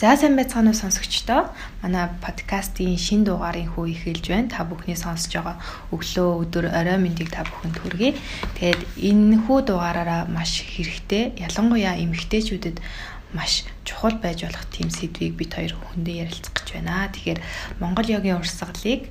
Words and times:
За 0.00 0.16
сайн 0.16 0.32
байцгаана 0.32 0.72
уу 0.72 0.80
сонсогчдоо. 0.80 1.52
Манай 1.84 2.08
подкастын 2.24 2.96
шин 2.96 3.20
дугаарыг 3.20 3.76
хөө 3.76 3.92
эхэлж 3.92 4.32
байна. 4.32 4.48
Та 4.48 4.64
бүхний 4.64 4.96
сонсож 4.96 5.28
байгаа 5.28 5.60
өглөө, 5.92 6.40
өдөр, 6.40 6.72
орой 6.72 6.96
мэндийг 6.96 7.28
та 7.28 7.44
бүхэнд 7.44 7.76
хүргэе. 7.84 8.16
Тэгээд 8.56 8.80
энэ 8.96 9.44
хүү 9.44 9.58
дугаараараа 9.68 10.24
маш 10.24 10.64
хэрэгтэй, 10.64 11.36
ялангуяа 11.44 12.00
эмэгтэйчүүдэд 12.00 12.80
маш 13.36 13.68
чухал 13.84 14.16
байж 14.16 14.48
болох 14.48 14.64
тийм 14.72 14.88
сэдвийг 14.88 15.36
бид 15.36 15.52
хоёр 15.52 15.76
хүндээ 15.76 16.24
ярилцах 16.24 16.56
гэж 16.56 16.68
байна. 16.80 17.12
Тэгэхээр 17.12 17.40
Монгол 17.84 18.08
йогийн 18.08 18.40
урсгалыг 18.40 19.04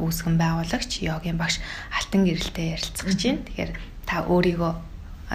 үүсгэн 0.00 0.40
байгуулагч 0.40 1.04
йогийн 1.04 1.36
багш 1.36 1.60
Алтан 1.92 2.24
гэрэлтэй 2.24 2.80
ярилцах 2.80 3.12
гэж 3.12 3.20
байна. 3.28 3.44
Тэгэхээр 3.44 3.72
та 4.08 4.24
өөрийгөө 4.24 4.72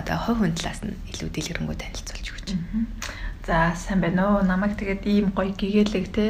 одоо 0.02 0.18
хой 0.18 0.34
хүн 0.34 0.58
талаас 0.58 0.82
нь 0.82 0.98
илүү 1.14 1.30
дэлгэрэнгүй 1.30 1.78
танилцуулж 1.78 2.28
өгч. 2.34 2.50
За 3.46 3.76
сайн 3.78 4.02
байна 4.02 4.24
уу. 4.26 4.42
Намайг 4.42 4.74
тэгээд 4.74 5.06
ийм 5.06 5.30
гоё 5.30 5.54
гэгээлэг 5.54 6.06
те 6.18 6.26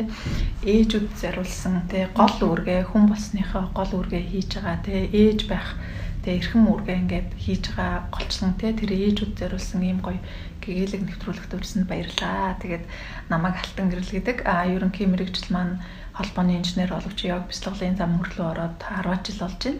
ээжүүд 0.67 1.15
зориулсан 1.15 1.87
те 1.87 2.11
гол 2.11 2.35
үүргээ 2.43 2.91
хүн 2.91 3.07
болсныхоо 3.07 3.71
гол 3.71 3.91
үүргээ 4.03 4.23
хийж 4.35 4.59
байгаа 4.59 4.83
те 4.83 5.07
ээж 5.07 5.47
байх 5.47 5.79
те 6.27 6.35
эрхэм 6.35 6.67
үүргээ 6.67 6.97
ингээд 7.07 7.29
хийж 7.39 7.63
байгаа 7.71 8.11
голчлон 8.11 8.59
те 8.59 8.75
тэр 8.75 8.91
ээжүүд 8.91 9.31
зориулсан 9.31 9.79
ийм 9.87 10.03
гоё 10.03 10.19
гэгээлэг 10.59 11.01
нэвтрүүлэгт 11.07 11.55
өрсөнд 11.55 11.87
баярлаа. 11.87 12.59
Тэгээд 12.59 12.83
намайг 13.31 13.55
алтан 13.63 13.87
гэрэл 13.95 14.11
гэдэг 14.11 14.37
а 14.43 14.67
ерөнхий 14.67 15.07
мэрэгжил 15.07 15.55
маань 15.55 15.79
холбооны 16.19 16.59
инженер 16.59 16.91
боловч 16.91 17.19
яг 17.31 17.47
бяцлаглалын 17.47 17.95
зам 17.95 18.19
хөрлөө 18.19 18.47
ороод 18.51 18.75
10 18.83 19.23
жил 19.23 19.39
болж 19.39 19.61
байна. 19.63 19.79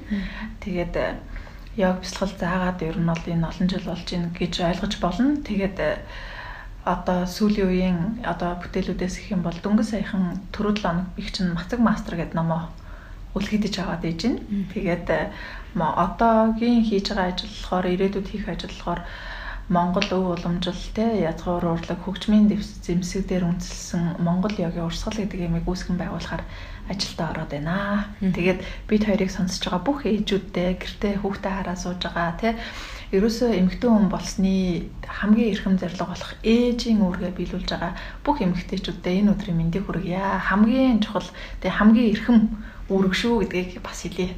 Тэгээд 0.63 0.95
яг 1.75 1.95
бяцлал 1.99 2.31
заагаад 2.39 2.79
ер 2.79 2.95
нь 2.95 3.09
бол 3.11 3.25
энэ 3.27 3.43
олон 3.51 3.67
жил 3.67 3.85
болж 3.91 4.07
байна 4.07 4.31
гэж 4.31 4.53
ойлгож 4.71 4.93
болно. 5.03 5.35
Тэгээд 5.43 5.77
одоо 6.85 7.25
сүүлийн 7.25 7.67
үеийн 7.67 7.99
одоо 8.21 8.61
бүтээлүүдээс 8.61 9.15
их 9.17 9.27
юм 9.33 9.41
бол 9.41 9.57
дөнгөж 9.57 9.87
саяхан 9.89 10.37
төрөө 10.53 10.73
7 10.77 10.85
хоног 10.85 11.07
их 11.17 11.33
чинь 11.33 11.55
мацаг 11.57 11.79
мастер 11.81 12.13
гэдэг 12.17 12.37
номоо 12.37 12.69
үлгэдэж 13.33 13.75
аваад 13.81 14.05
ээж 14.05 14.21
нь. 14.29 14.37
Тэгээд 14.69 15.09
одоогийн 15.75 16.85
хийж 16.85 17.09
байгаа 17.09 17.33
ажил 17.33 17.49
болохоор 17.49 17.85
ирээдүйд 17.89 18.27
хийх 18.29 18.45
ажил 18.47 18.69
болохоор 18.69 19.01
Монгол 19.65 20.09
өв 20.13 20.25
уламжил 20.37 20.81
те 20.93 21.25
язгуур 21.25 21.65
урлаг 21.65 21.99
хөгжмийн 22.05 22.53
зэмсэг 22.53 23.25
дээр 23.25 23.49
үндэслэн 23.49 24.21
Монгол 24.21 24.53
ёгийн 24.53 24.85
урсгал 24.85 25.17
гэдэг 25.17 25.41
ямиг 25.41 25.65
үүсгэн 25.65 25.97
байгуулахаар 25.97 26.45
ажилдаа 26.85 27.33
ороод 27.33 27.49
байна. 27.49 28.13
Тэгээд 28.21 28.61
бид 28.85 29.03
хоёрыг 29.09 29.31
сонсож 29.33 29.65
байгаа 29.65 29.81
бүх 29.81 30.05
ээжүүдтэй 30.05 30.77
гэртээ 30.77 31.13
хүүхдээ 31.17 31.53
хараа 31.57 31.77
сууж 31.81 32.01
байгаа 32.05 32.37
те 32.37 32.49
ерөөсөө 33.13 33.49
эмэгтэй 33.59 33.89
хүн 33.89 34.09
болсны 34.09 34.89
хамгийн 35.05 35.51
эрхэм 35.53 35.75
зорилго 35.77 36.09
болох 36.09 36.31
ээжийн 36.41 37.03
үүргээ 37.05 37.33
биелүүлж 37.37 37.69
байгаа 37.69 37.93
бүх 38.25 38.41
эмэгтэйчүүдэд 38.41 39.19
энэ 39.21 39.31
өдрийн 39.33 39.57
мэндийг 39.59 39.85
хүргье. 39.85 40.21
Хамгийн 40.49 41.03
чухал 41.05 41.29
тэгээ 41.61 41.77
хамгийн 41.77 42.11
эрхэм 42.13 42.37
үүрэг 42.89 43.13
шүү 43.13 43.45
гэдгийг 43.45 43.81
бас 43.85 44.01
хэлье. 44.05 44.33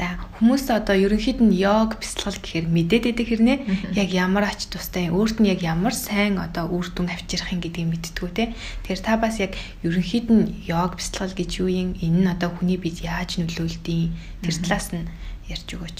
За 0.00 0.16
хүмүүс 0.40 0.72
одоо 0.72 0.96
ерөнхийд 0.96 1.44
нь 1.44 1.52
йог 1.60 2.00
бяцлал 2.00 2.32
гэхээр 2.32 2.72
мэдээд 2.72 3.04
байдаг 3.04 3.26
хэрнээ 3.28 3.58
яг 4.00 4.08
ямар 4.16 4.48
ач 4.48 4.72
тустай 4.72 5.12
өөрт 5.12 5.44
нь 5.44 5.52
яг 5.52 5.60
ямар 5.60 5.92
сайн 5.92 6.40
одоо 6.40 6.72
үр 6.72 6.88
дүн 6.88 7.12
авчирах 7.12 7.52
юм 7.52 7.60
гэдгийг 7.60 8.00
мэдтгүү 8.00 8.30
те. 8.32 8.56
Тэгэхээр 8.88 9.04
та 9.04 9.20
бас 9.20 9.36
яг 9.44 9.52
ерөнхийд 9.84 10.32
нь 10.32 10.64
йог 10.64 10.96
бяцлал 10.96 11.36
гэж 11.36 11.50
юу 11.60 11.68
юм 11.68 11.90
энэ 12.00 12.16
нь 12.16 12.32
одоо 12.32 12.48
хүний 12.48 12.80
бид 12.80 13.04
яаж 13.04 13.44
нөлөөлдөг 13.44 14.08
тэр 14.40 14.56
талаас 14.64 14.88
нь 14.96 15.04
ярьж 15.50 15.68
өгөөч. 15.74 15.98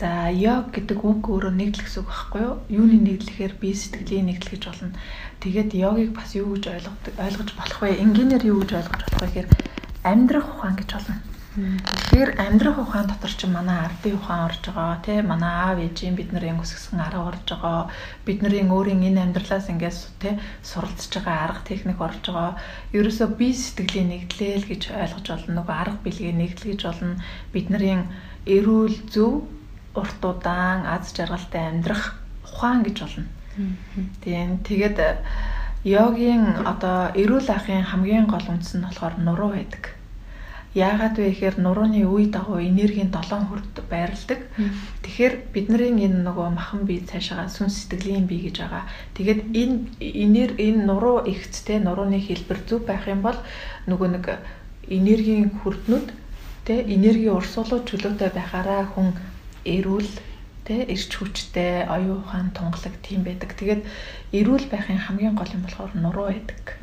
За 0.00 0.32
йог 0.32 0.72
гэдэг 0.72 0.98
үг 1.04 1.22
өөрөө 1.28 1.52
нэгдэл 1.52 1.84
гэсэн 1.84 2.02
үг 2.02 2.08
байхгүй 2.08 2.40
юу? 2.42 2.54
Юуны 2.68 2.96
нэгдлэхээр 3.04 3.54
бие 3.60 3.76
сэтгэлийн 3.76 4.26
нэгдэл 4.32 4.52
гэж 4.56 4.62
болно. 4.66 4.96
Тэгээд 5.44 5.70
йогыг 5.76 6.10
бас 6.16 6.32
юу 6.34 6.56
гэж 6.56 6.64
ойлгодог 6.72 7.14
ойлгож 7.20 7.50
болох 7.54 7.78
вэ? 7.84 8.00
Энгийнээр 8.02 8.44
юу 8.48 8.58
гэж 8.64 8.70
ойлгож 8.80 9.02
болох 9.04 9.20
вэ 9.20 9.28
гэхээр 9.28 9.48
амьдрах 10.08 10.46
ухаан 10.48 10.76
гэж 10.80 10.90
болно. 10.96 11.16
Тэгэхээр 11.58 12.38
амьдрах 12.38 12.78
ухаан 12.78 13.06
дотор 13.10 13.32
ч 13.34 13.42
манай 13.50 13.78
ардын 13.82 14.14
ухаан 14.14 14.46
орж 14.46 14.62
байгаа 14.70 15.02
тий 15.02 15.18
манай 15.26 15.54
аав 15.66 15.78
ээжийн 15.82 16.14
бид 16.14 16.30
нарын 16.30 16.62
өсгсөн 16.62 17.02
арга 17.02 17.34
орж 17.34 17.42
байгаа 17.50 17.90
бид 18.26 18.38
нарын 18.46 18.70
өөрийн 18.70 19.02
энэ 19.08 19.24
амьдралаас 19.26 19.66
ингээс 19.72 19.98
тий 20.22 20.38
суралцж 20.62 21.10
байгаа 21.18 21.36
арга 21.46 21.66
техник 21.66 21.98
орж 21.98 22.22
байгаа 22.30 22.62
ерөөсөө 22.94 23.28
бие 23.40 23.54
сэтгэлийн 23.58 24.10
нэгдлэл 24.12 24.70
гэж 24.70 24.82
ойлгож 25.02 25.26
болно 25.34 25.52
нөгөө 25.58 25.76
арга 25.82 25.98
билгийн 26.06 26.38
нэгдэл 26.38 26.70
гэж 26.70 26.80
болно 26.86 27.18
бид 27.50 27.66
нарын 27.74 28.02
эрүүл 28.56 28.96
зөв 29.12 29.44
урт 29.94 30.22
удаан 30.24 30.86
аз 30.86 31.12
жаргалтай 31.16 31.68
амьдрах 31.68 32.14
ухаан 32.44 32.82
гэж 32.82 32.96
болно. 33.02 33.28
Тийм 34.22 34.58
тэгээд 34.68 34.98
йогийн 35.84 36.66
одоо 36.66 37.10
эрүүл 37.14 37.48
ахын 37.50 37.82
хамгийн 37.82 38.26
гол 38.26 38.46
үндэс 38.48 38.72
нь 38.76 38.84
болохоор 38.86 39.14
нуруу 39.18 39.50
байдаг. 39.54 39.94
Яагаад 40.74 41.16
вэ 41.18 41.32
гэхээр 41.32 41.56
нурууны 41.64 42.04
үе 42.04 42.26
дагуу 42.28 42.60
энергийн 42.60 43.10
долоон 43.10 43.48
хүрд 43.48 43.74
байрладаг. 43.90 44.40
Тэгэхээр 45.02 45.34
бидний 45.54 45.90
энэ 46.06 46.22
нөгөө 46.28 46.48
махан 46.54 46.82
бие 46.84 47.02
цаашаа 47.08 47.48
сүнс 47.48 47.88
сэтгэлийн 47.88 48.26
бие 48.28 48.46
гэж 48.46 48.56
байгаа. 48.62 48.84
Тэгээд 49.16 49.40
энэ 49.60 49.76
энер 49.98 50.50
энэ 50.60 50.84
нуруу 50.84 51.24
ихцтэй 51.24 51.78
нурууны 51.80 52.20
хэлбэр 52.20 52.60
зөв 52.68 52.84
байх 52.84 53.08
юм 53.08 53.24
бол 53.24 53.38
нөгөө 53.90 54.08
нэг 54.12 54.26
энергийн 54.86 55.50
хүрднүүд 55.56 56.06
тэ 56.68 56.84
энерги 56.84 57.32
урсгалууд 57.32 57.88
чөлөөтэй 57.88 58.30
байхаараа 58.36 58.92
хүн 58.92 59.16
эрүүл 59.64 60.10
тэ 60.68 60.84
эрч 60.92 61.10
хүчтэй 61.16 61.88
оюун 61.88 62.20
ухаан 62.20 62.52
тунгалаг 62.52 62.92
тийм 63.00 63.24
байдаг. 63.24 63.56
Тэгээд 63.56 63.82
эрүүл 64.36 64.68
байхын 64.68 65.00
хамгийн 65.00 65.32
гол 65.32 65.48
юм 65.48 65.64
болохоор 65.64 65.92
нуруу 65.96 66.28
байдаг. 66.28 66.76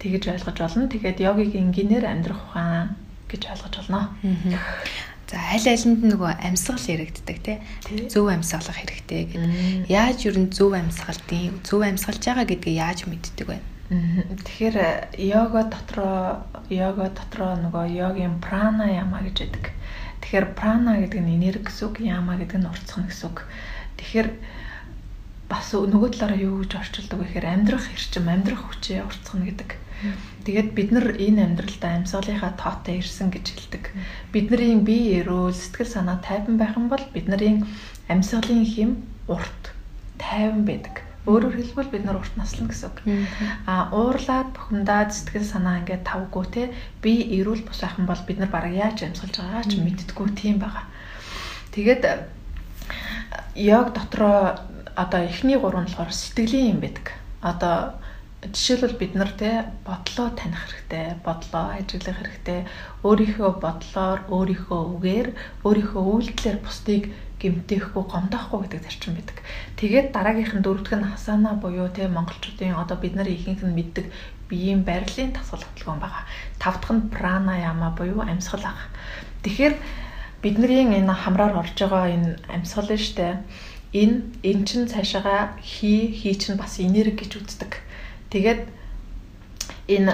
Тэгэж 0.00 0.22
ойлгож 0.32 0.56
болно. 0.56 0.88
Тэгээд 0.88 1.20
йогийн 1.20 1.68
энгийнээр 1.68 2.08
амьдрах 2.08 2.40
ухаан 2.48 2.96
гэж 3.28 3.42
ойлгож 3.52 3.74
болно. 3.84 4.16
За 5.28 5.36
аль 5.52 5.68
алинд 5.68 6.00
нөгөө 6.08 6.40
амьсгал 6.40 6.80
яригддаг 6.80 7.38
тий. 7.44 7.60
Зөв 8.08 8.32
амьсгалах 8.32 8.80
хэрэгтэй 8.80 9.28
гэдэг. 9.28 9.92
Яаж 9.92 10.24
юу 10.24 10.40
н 10.40 10.48
зөв 10.48 10.72
амьсгалдیں۔ 10.72 11.60
Зөв 11.68 11.84
амьсгалж 11.84 12.22
байгаа 12.24 12.48
гэдгийг 12.48 12.80
яаж 12.80 13.04
мэддэг 13.04 13.44
вэ? 13.44 13.60
Тэгэхээр 13.88 15.16
йога 15.16 15.64
дотроо 15.72 16.44
йога 16.68 17.08
дотроо 17.08 17.56
нөгөө 17.56 17.88
йогийн 17.96 18.36
прана 18.36 18.84
яма 18.84 19.24
гэж 19.24 19.48
байдаг. 19.48 19.72
Тэгэхээр 20.20 20.46
прана 20.52 21.00
гэдэг 21.00 21.20
нь 21.24 21.40
энерги 21.40 21.72
гэсэн 21.72 21.88
үг, 21.88 21.96
яма 22.04 22.36
гэдэг 22.36 22.60
нь 22.60 22.68
уртцах 22.68 23.08
гэсэн 23.08 23.32
үг. 23.32 23.48
Тэгэхээр 23.96 24.28
бас 25.48 25.72
нөгөө 25.72 26.20
талаараа 26.20 26.36
юу 26.36 26.60
гэж 26.68 26.72
орчуулдаг 26.76 27.16
вэ 27.16 27.24
гэхээр 27.32 27.48
амьдрах 27.48 27.88
эрчим, 27.88 28.28
амьдрах 28.28 28.62
хүчээ 28.68 29.08
уртцах 29.08 29.40
гэдэг. 29.40 29.70
Тэгээд 30.44 30.68
бид 30.76 30.88
нар 30.92 31.08
энэ 31.16 31.40
амьдралдаа 31.48 31.92
амьсгалынхаа 31.96 32.52
тоотой 32.60 33.00
ирсэн 33.00 33.32
гэж 33.32 33.46
хэлдэг. 33.56 33.84
Бидний 34.36 34.76
бие 34.84 35.24
эрүүл, 35.24 35.56
сэтгэл 35.56 35.88
санаа 35.88 36.20
тайван 36.20 36.60
байх 36.60 36.76
юм 36.76 36.92
бол 36.92 37.02
бидний 37.16 37.64
амьсгалын 38.12 38.68
хэм 38.68 39.00
урт, 39.32 39.72
тайван 40.20 40.68
байдаг 40.68 41.07
Өөрөөр 41.26 41.56
хэлбэл 41.58 41.92
бид 41.92 42.04
нар 42.06 42.20
урт 42.22 42.34
наслана 42.36 42.70
гэсэн 42.70 42.88
үг. 42.92 42.98
А 43.66 43.90
уурлаад 43.90 44.54
бухимдаад 44.54 45.10
сэтгэл 45.12 45.44
санаа 45.44 45.82
ингээд 45.82 46.06
тавгүй 46.06 46.44
те 46.54 46.62
би 47.02 47.26
эрүүл 47.40 47.66
бус 47.66 47.82
юм 47.82 48.06
бол 48.06 48.22
бид 48.28 48.38
нар 48.38 48.52
бараг 48.52 48.72
яаж 48.72 49.02
амьсгалж 49.02 49.34
байгаагаа 49.36 49.66
ч 49.66 49.72
мэддэггүй 49.82 50.28
тийм 50.38 50.56
байгаа. 50.62 50.86
Тэгээд 51.74 52.02
яг 53.54 53.86
дотроо 53.92 54.62
одоо 54.94 55.20
эхний 55.26 55.58
гурав 55.58 55.82
нь 55.82 55.90
болохоор 55.90 56.12
сэтгэлийн 56.12 56.72
юм 56.74 56.80
байдаг. 56.80 57.06
Одоо 57.42 57.98
жишээлбэл 58.42 58.98
бид 58.98 59.14
нар 59.14 59.30
те 59.34 59.66
бодлоо 59.86 60.30
таних 60.30 60.62
хэрэгтэй, 60.62 61.18
бодлоо 61.26 61.64
ажиглах 61.74 62.18
хэрэгтэй, 62.22 62.60
өөрийнхөө 63.02 63.50
бодлоор, 63.58 64.18
өөрийнхөө 64.30 64.82
үгээр, 64.94 65.28
өөрийнхөө 65.66 66.02
үйлдэлээр 66.06 66.58
бусдыг 66.62 67.02
гэмтээхгүй 67.38 68.04
гомдоохгүй 68.04 68.58
гэдэг 68.66 68.82
зарчим 68.82 69.14
байдаг. 69.14 69.38
Тэгээд 69.78 70.12
дараагийнх 70.12 70.54
нь 70.58 70.64
дөрөвдөх 70.66 70.94
нь 70.98 71.10
хасана 71.10 71.54
буюу 71.54 71.88
те 71.88 72.10
монголчуудын 72.10 72.74
одоо 72.74 72.98
бид 72.98 73.14
нар 73.14 73.30
ихэнх 73.30 73.62
нь 73.62 73.76
мэддэг 73.78 74.06
биеийн 74.50 74.82
барилын 74.82 75.32
тасгал 75.32 75.62
хөдөлгөөн 75.62 76.02
байгаа. 76.02 76.24
Тав 76.58 76.80
дахь 76.82 76.94
нь 76.96 77.08
прана 77.14 77.54
яма 77.58 77.94
буюу 77.94 78.20
амьсгал 78.26 78.64
ах. 78.66 78.90
Тэгэхээр 79.42 79.74
бидний 80.42 80.82
энэ 80.98 81.14
хамраар 81.14 81.54
орж 81.62 81.78
байгаа 81.78 82.10
энэ 82.10 82.42
амьсгал 82.50 82.90
нь 82.90 82.98
штэ 82.98 83.38
энэ 83.92 84.16
эн 84.42 84.58
чин 84.66 84.88
цаашаага 84.88 85.56
хий 85.62 86.12
хий 86.12 86.34
чин 86.34 86.56
бас 86.56 86.80
энерги 86.80 87.24
гэж 87.24 87.32
үздэг. 87.38 87.72
Тэгээд 88.30 88.66
энэ 89.88 90.12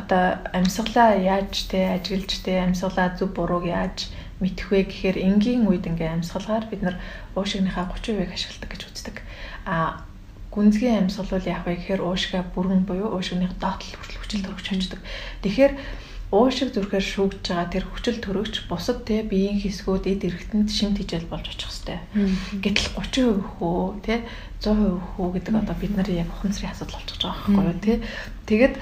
одоо 0.00 0.40
амьсгалаа 0.56 1.20
яаж 1.20 1.68
те 1.68 1.92
ажиглаж 1.96 2.32
те 2.44 2.64
амьсгалаа 2.64 3.12
зөв 3.18 3.36
бурууг 3.36 3.64
яаж 3.68 4.08
мэдэх 4.42 4.66
вэ 4.74 4.90
гэхээр 4.90 5.18
энгийн 5.22 5.70
үед 5.70 5.86
ингээ 5.86 6.18
амьсгалгаар 6.18 6.66
бид 6.66 6.82
нар 6.82 6.96
уушигныхаа 7.38 7.86
30%-ийг 7.94 8.34
ашигладаг 8.34 8.70
гэж 8.74 8.82
үздэг. 8.90 9.16
А 9.64 10.02
гүнзгий 10.50 10.90
амьсгал 10.90 11.30
бол 11.30 11.46
яах 11.46 11.64
вэ 11.64 11.78
гэхээр 11.78 12.02
уушгаа 12.02 12.42
бүрэн 12.50 12.82
буюу 12.84 13.14
уушгины 13.14 13.48
доотлол 13.56 13.96
хүртэл 13.96 14.20
хүчил 14.20 14.44
төрөгч 14.44 14.66
хождог. 14.68 15.00
Тэгэхээр 15.40 15.72
уушиг 16.32 16.72
зүрхээр 16.72 17.04
шүүгж 17.04 17.44
байгаа 17.44 17.68
тэр 17.72 17.84
хүчил 17.88 18.18
төрөгч 18.20 18.68
бусад 18.68 19.04
те 19.04 19.20
биеийн 19.20 19.60
хэсгүүд 19.60 20.04
эд 20.08 20.24
эргэтэнд 20.28 20.68
шимт 20.72 20.96
хижээл 21.00 21.28
болж 21.28 21.44
очих 21.48 21.68
хэвээр. 21.68 22.00
Гэтэл 22.64 22.88
30% 22.96 23.60
хөө 23.60 24.00
те 24.00 24.24
100% 24.64 25.16
хөө 25.16 25.28
гэдэг 25.36 25.54
одоо 25.60 25.76
бид 25.76 25.92
нарын 25.92 26.20
яг 26.24 26.30
ухамсарын 26.32 26.72
асуудал 26.72 26.96
болчихж 27.00 27.20
байгаа 27.20 27.36
байхгүй 27.52 27.64
юу 27.68 27.78
те. 27.84 27.94
Тэгээд 28.48 28.74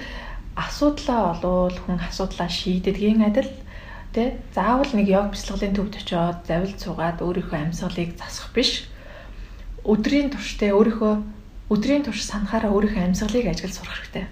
асуудлаа 0.55 1.21
олвол 1.35 1.75
хүн 1.75 1.99
асуудлаа 1.99 2.49
шийдэггийн 2.51 3.27
адил 3.27 3.51
тэ 4.15 4.39
заавал 4.55 4.91
нэг 4.95 5.07
йог 5.09 5.31
бяцлаглалын 5.33 5.77
төвд 5.77 5.95
очиод 5.97 6.39
завил 6.47 6.75
цугаад 6.75 7.19
өөрийнхөө 7.23 7.59
амьсгалыг 7.71 8.19
засах 8.19 8.51
биш. 8.55 8.91
Өдрийн 9.87 10.31
турш 10.31 10.59
тэ 10.59 10.75
өөрийнхөө 10.75 11.15
өдрийн 11.71 12.03
турш 12.03 12.27
санахаараа 12.27 12.75
өөрийнхөө 12.75 13.05
амьсгалыг 13.07 13.47
ажиглаж 13.47 13.75
сурах 13.79 13.97
хэрэгтэй. 14.03 14.27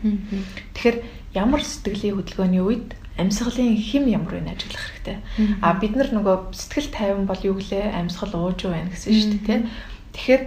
Тэгэхээр 0.75 0.97
ямар 1.39 1.63
сэтгэлийн 1.63 2.19
хөдөлгөөний 2.19 2.63
үед 2.63 2.99
амьсгалын 3.15 3.79
хим 3.79 4.11
ямар 4.11 4.43
вэ 4.43 4.51
ажиглах 4.51 4.85
хэрэгтэй. 4.91 5.17
А 5.63 5.79
бид 5.79 5.95
нар 5.95 6.11
нөгөө 6.11 6.55
сэтгэл 6.55 6.91
тайван 6.91 7.27
бол 7.31 7.39
юу 7.43 7.59
гэлээ? 7.63 7.95
Амьсгал 7.95 8.35
ууж 8.35 8.67
байна 8.67 8.91
гэсэн 8.91 9.15
шүү 9.15 9.31
дээ 9.31 9.47
тий. 9.47 9.61
Тэгэхээр 10.15 10.43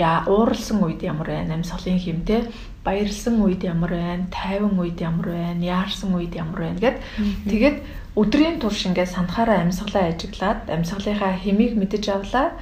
яа 0.00 0.24
ууралсан 0.24 0.80
үед 0.80 1.04
ямар 1.04 1.28
байна? 1.28 1.60
Амьсгалын 1.60 2.00
хим 2.00 2.24
тий 2.24 2.48
баярлсан 2.88 3.40
үед 3.44 3.64
ямар 3.64 3.92
байна? 3.92 4.26
Тайван 4.32 4.78
үед 4.80 5.00
ямар 5.00 5.28
байна? 5.28 5.60
Яарсан 5.60 6.14
үед 6.16 6.32
ямар 6.32 6.72
байна? 6.72 6.80
гэд 6.80 6.96
тэгээд 7.44 7.76
өдрийн 8.18 8.58
турш 8.58 8.90
ингээд 8.90 9.14
санахаараа 9.14 9.62
амьсгалаа 9.62 10.10
ажиглаад 10.10 10.66
амьсгалынхаа 10.66 11.38
химийг 11.38 11.78
мэдэж 11.78 12.04
авлаа. 12.10 12.58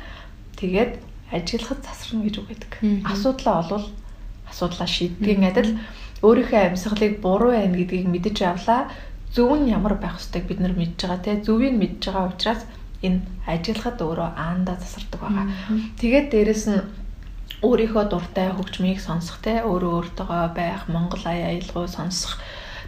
Тэгээд 0.61 0.93
ажиглахад 1.32 1.81
засарна 1.81 2.29
гэж 2.29 2.35
үг 2.44 2.49
гэдэг. 2.53 2.73
Асуудлаа 3.08 3.55
олвол 3.64 3.87
асуудлаа 4.50 4.88
шийдгийн 4.88 5.49
адил 5.49 5.81
өөрийнхөө 6.20 6.61
амьсгалыг 6.76 7.25
буруу 7.25 7.56
байна 7.56 7.76
гэдгийг 7.76 8.05
мэдэж 8.05 8.37
авлаа. 8.44 8.93
Зөв 9.32 9.50
нь 9.56 9.73
ямар 9.73 9.97
байх 9.97 10.20
ёстойг 10.20 10.44
бид 10.44 10.61
нар 10.61 10.76
мэдж 10.76 11.00
байгаа 11.00 11.25
те. 11.25 11.41
Зөвийг 11.41 11.75
мэдж 11.76 12.05
байгаа 12.05 12.31
учраас 12.32 12.62
энэ 13.00 13.20
ажиллахад 13.49 13.99
өөрөө 14.00 14.31
аандаа 14.37 14.76
засардаг 14.76 15.20
байгаа. 15.20 15.47
Тэгээд 16.00 16.26
дээрэс 16.32 16.64
нь 16.69 16.81
өөрийнхөө 17.64 18.05
дуртай 18.12 18.49
хөгжмийг 18.53 19.00
сонсох 19.00 19.41
те. 19.41 19.64
Өөрөө 19.64 19.93
өөртөөгөө 19.99 20.44
байх 20.53 20.88
Монгол 20.93 21.25
аяа 21.25 21.53
аялгау 21.53 21.88
сонсох 21.88 22.37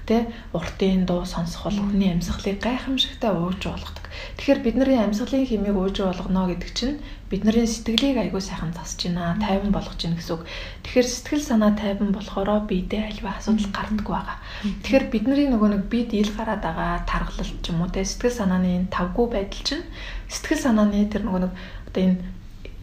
те 0.08 0.18
уртын 0.56 1.04
дуу 1.04 1.28
сонсох 1.28 1.68
бол 1.68 1.78
хүний 1.84 2.08
амьсгалыг 2.16 2.56
гайхамшигтай 2.64 3.30
ууж 3.36 3.60
болгодог. 3.60 4.08
Тэгэхээр 4.40 4.60
бидний 4.64 4.96
амьсгалын 4.96 5.44
хэмийг 5.44 5.76
ууж 5.76 6.00
болгоно 6.00 6.48
гэдэг 6.48 6.70
чинь 6.72 6.96
бидний 7.28 7.68
сэтгэлийг 7.68 8.16
айгүй 8.16 8.40
сайхан 8.40 8.72
засч 8.72 9.12
байна, 9.12 9.36
тайван 9.36 9.68
болгож 9.68 10.00
байна 10.00 10.16
гэсэн 10.16 10.34
үг. 10.40 10.48
Тэгэхээр 10.88 11.08
сэтгэл 11.12 11.44
санаа 11.44 11.72
тайван 11.76 12.10
болохоро 12.16 12.64
биедээ 12.64 13.20
альва 13.20 13.36
асуудал 13.36 13.68
гардаг 13.68 14.08
байгаа. 14.08 14.36
Тэгэхээр 14.80 15.04
бидний 15.12 15.46
нөгөө 15.52 15.68
нэг 15.76 15.82
бид 15.92 16.10
ил 16.16 16.32
гараад 16.32 16.64
байгаа 16.64 17.04
тархалт 17.04 17.60
ч 17.60 17.68
юм 17.68 17.84
уу 17.84 17.92
те 17.92 18.00
сэтгэл 18.00 18.40
санааны 18.40 18.88
тавгүй 18.88 19.26
байдал 19.28 19.60
чинь 19.60 19.84
сэтгэл 20.32 20.64
санааны 20.64 21.04
тэр 21.12 21.28
нөгөө 21.28 21.42
нэг 21.44 21.52
одоо 21.92 22.02
энэ 22.08 22.16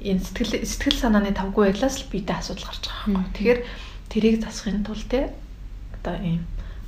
энэ 0.05 0.21
сэтгэл 0.21 0.61
сэтгэл 0.61 1.01
санааны 1.01 1.33
тавгүй 1.33 1.73
байдлаас 1.73 2.05
л 2.05 2.09
биедээ 2.13 2.37
асуудал 2.37 2.69
гарч 2.69 2.83
байгаа 2.85 3.09
байхгүй. 3.09 3.33
Тэгэхээр 3.33 3.59
тэрийг 4.13 4.35
засахын 4.45 4.85
тулд 4.85 5.09
те 5.09 5.33
одоо 5.97 6.15
ийм 6.21 6.45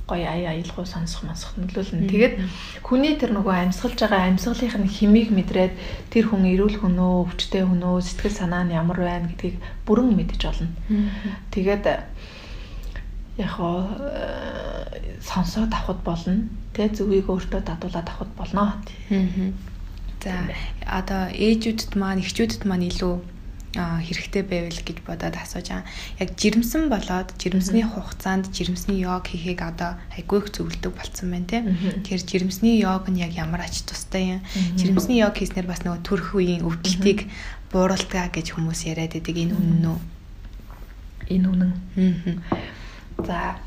гоё 0.08 0.24
ая 0.24 0.56
аялгау 0.56 0.88
сонсох 0.88 1.28
мансах 1.28 1.52
нөлөөлнө. 1.60 2.08
Тэгээд 2.08 2.34
хүний 2.80 3.20
тэр 3.20 3.36
нөгөө 3.36 3.54
амьсгалж 3.68 4.00
байгаа 4.00 4.32
амьсгалынх 4.32 4.76
нь 4.80 4.88
химийг 4.88 5.28
мэдрээд 5.28 5.76
тэр 6.08 6.24
хүн 6.32 6.48
эрүүл 6.48 6.80
хүн 6.80 6.96
өө, 6.96 7.28
өвчтэй 7.28 7.62
хүн 7.68 7.84
өө, 7.84 8.00
сэтгэл 8.00 8.40
санаа 8.40 8.64
нь 8.64 8.72
ямар 8.72 8.98
байна 9.04 9.28
гэдгийг 9.28 9.60
бүрэн 9.84 10.16
мэдэж 10.16 10.42
олно. 10.48 10.72
Тэгээд 11.52 11.84
яг 13.38 13.50
хоо 13.52 13.84
э, 14.00 15.20
сонсоод 15.20 15.72
авахд 15.72 16.02
болно. 16.02 16.48
Тэ 16.72 16.88
зөвийг 16.88 17.28
өөртөө 17.28 17.60
дадуулаад 17.62 18.08
авахд 18.08 18.32
болно. 18.34 18.80
За 20.24 20.34
одоо 20.82 21.30
ээжүүдэд 21.30 21.94
маань 21.94 22.24
эхчүүдэд 22.24 22.66
маань 22.66 22.90
илүү 22.90 23.14
хэрэгтэй 23.76 24.42
байвал 24.48 24.80
гэж 24.80 24.98
бодоод 25.04 25.36
асууж 25.36 25.68
байгаа. 25.68 25.84
Яг 26.18 26.28
жирэмсэн 26.40 26.88
болоод 26.88 27.28
жирэмсний 27.36 27.84
хугацаанд 27.84 28.48
жирэмсний 28.54 29.04
йог 29.04 29.28
хийхийг 29.28 29.60
одоо 29.60 30.00
айгүй 30.16 30.40
их 30.40 30.48
зөвлөдөг 30.56 30.92
болцсон 30.96 31.28
байна 31.30 31.46
тийм. 31.46 31.64
Тэгэхээр 32.04 32.22
жирэмсний 32.24 32.80
йог 32.80 33.04
нь 33.12 33.20
яг 33.20 33.36
ямар 33.36 33.68
ач 33.68 33.84
тустай 33.84 34.40
юм? 34.40 34.42
Жирэмсний 34.80 35.20
йог 35.20 35.36
хийснээр 35.36 35.68
бас 35.68 35.84
нөгөө 35.84 36.00
төрөх 36.00 36.32
үеийн 36.32 36.64
өвдөлтийг 36.64 37.28
бууруулдаг 37.68 38.32
гэж 38.32 38.56
хүмүүс 38.56 38.88
яриад 38.88 39.12
байдаг. 39.12 39.36
Энэ 39.36 39.52
үнэн 39.52 39.84
үү? 39.84 39.98
Энэ 41.28 41.46
үнэн. 41.52 41.72
За 43.20 43.58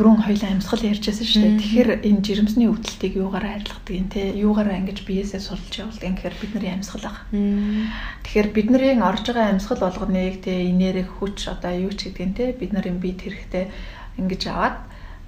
түрүүн 0.00 0.24
хоёлаа 0.24 0.56
амьсгал 0.56 0.80
ярьжсэн 0.80 1.28
шүү 1.28 1.44
дээ. 1.44 1.60
Тэгэхээр 1.60 1.90
энэ 2.08 2.24
жирэмсний 2.24 2.72
өвдөлтийг 2.72 3.20
юугаар 3.20 3.60
арилгадаг 3.60 3.92
юм 3.92 4.08
те? 4.08 4.32
Юугаар 4.32 4.72
ингэж 4.80 5.04
биеэсээ 5.04 5.44
сулж 5.44 5.68
явуулдаг 5.76 6.08
юм 6.08 6.16
гэхээр 6.16 6.36
бидний 6.40 6.72
амьсгал 6.72 7.04
ах. 7.04 7.28
Тэгэхээр 7.28 8.48
бидний 8.56 8.96
орж 8.96 9.24
байгаа 9.28 9.52
амьсгал 9.52 9.84
болгоныг 9.84 10.40
те 10.40 10.64
инээрэх 10.72 11.20
хүч 11.20 11.52
одоо 11.52 11.76
юу 11.76 11.92
ч 11.92 12.08
гэдэг 12.08 12.24
юм 12.24 12.32
те 12.32 12.56
бид 12.56 12.72
нарын 12.72 12.96
бие 12.96 13.12
тэрхтээ 13.12 13.68
ингэж 14.16 14.42
аваад 14.48 14.76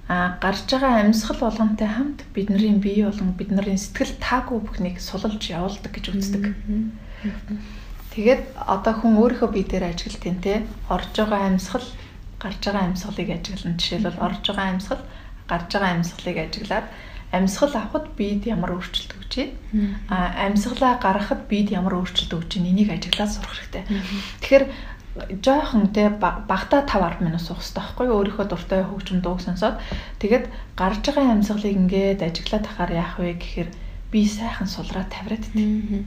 а 0.09 0.41
гарч 0.41 0.65
байгаа 0.65 1.05
амьсгал 1.05 1.37
болгонтой 1.37 1.89
хамт 1.93 2.25
бидний 2.33 2.73
бие 2.81 3.05
болон 3.05 3.37
бидний 3.37 3.77
сэтгэл 3.77 4.17
таагүй 4.17 4.57
бүхнийг 4.57 4.97
сулж 4.97 5.53
явуулдаг 5.53 5.93
гэж 5.93 6.05
үздэг. 6.17 6.49
Тэгээд 8.17 8.41
одоо 8.57 8.93
хүн 8.97 9.21
өөрийнхөө 9.21 9.49
бие 9.53 9.69
дээр 9.69 9.93
ажилт 9.93 10.25
юм 10.25 10.41
те 10.41 10.65
орж 10.89 11.13
байгаа 11.13 11.45
амьсгал 11.45 11.85
гарч 12.43 12.61
байгаа 12.67 12.83
амьсгалыг 12.91 13.29
ажиглана. 13.31 13.79
Жишээлбэл 13.79 14.19
орж 14.19 14.43
байгаа 14.43 14.67
амьсгал, 14.75 15.03
гарч 15.47 15.69
байгаа 15.71 15.91
амьсгалыг 15.95 16.37
ажиглаад 16.43 16.87
амьсгал 17.31 17.73
авахд 17.73 18.07
биед 18.19 18.43
ямар 18.45 18.75
өөрчлөлт 18.75 19.15
өгч 19.17 19.33
байна? 19.71 19.95
А 20.11 20.17
амьсгалаа 20.45 20.99
гаргахад 21.01 21.47
биед 21.47 21.71
ямар 21.71 21.97
өөрчлөлт 21.97 22.35
өгч 22.35 22.51
байна? 22.59 22.69
Энийг 22.69 22.89
ажиглаад 22.91 23.31
сурах 23.31 23.55
хэрэгтэй. 23.57 23.83
Тэгэхээр 24.43 24.65
жоохон 25.45 25.93
те 25.93 26.09
багтаа 26.09 26.81
5 26.85 27.21
10 27.21 27.25
минут 27.25 27.41
суух 27.41 27.61
хэрэгтэй 27.61 27.77
байхгүй 27.77 28.07
өөрийнхөө 28.09 28.45
дуртай 28.49 28.81
хөгжим 28.81 29.21
дууг 29.21 29.41
сонсоод 29.45 29.77
тэгээд 30.17 30.49
гарч 30.73 31.05
байгаа 31.05 31.37
амьсгалыг 31.37 31.69
ингээд 31.69 32.25
ажиглаад 32.25 32.65
тахаар 32.65 32.91
яах 32.97 33.21
вэ 33.21 33.37
гэхээр 33.37 33.69
би 34.09 34.25
сайхан 34.25 34.65
сулраа 34.65 35.05
тавираад 35.05 35.45
идэв 35.53 36.01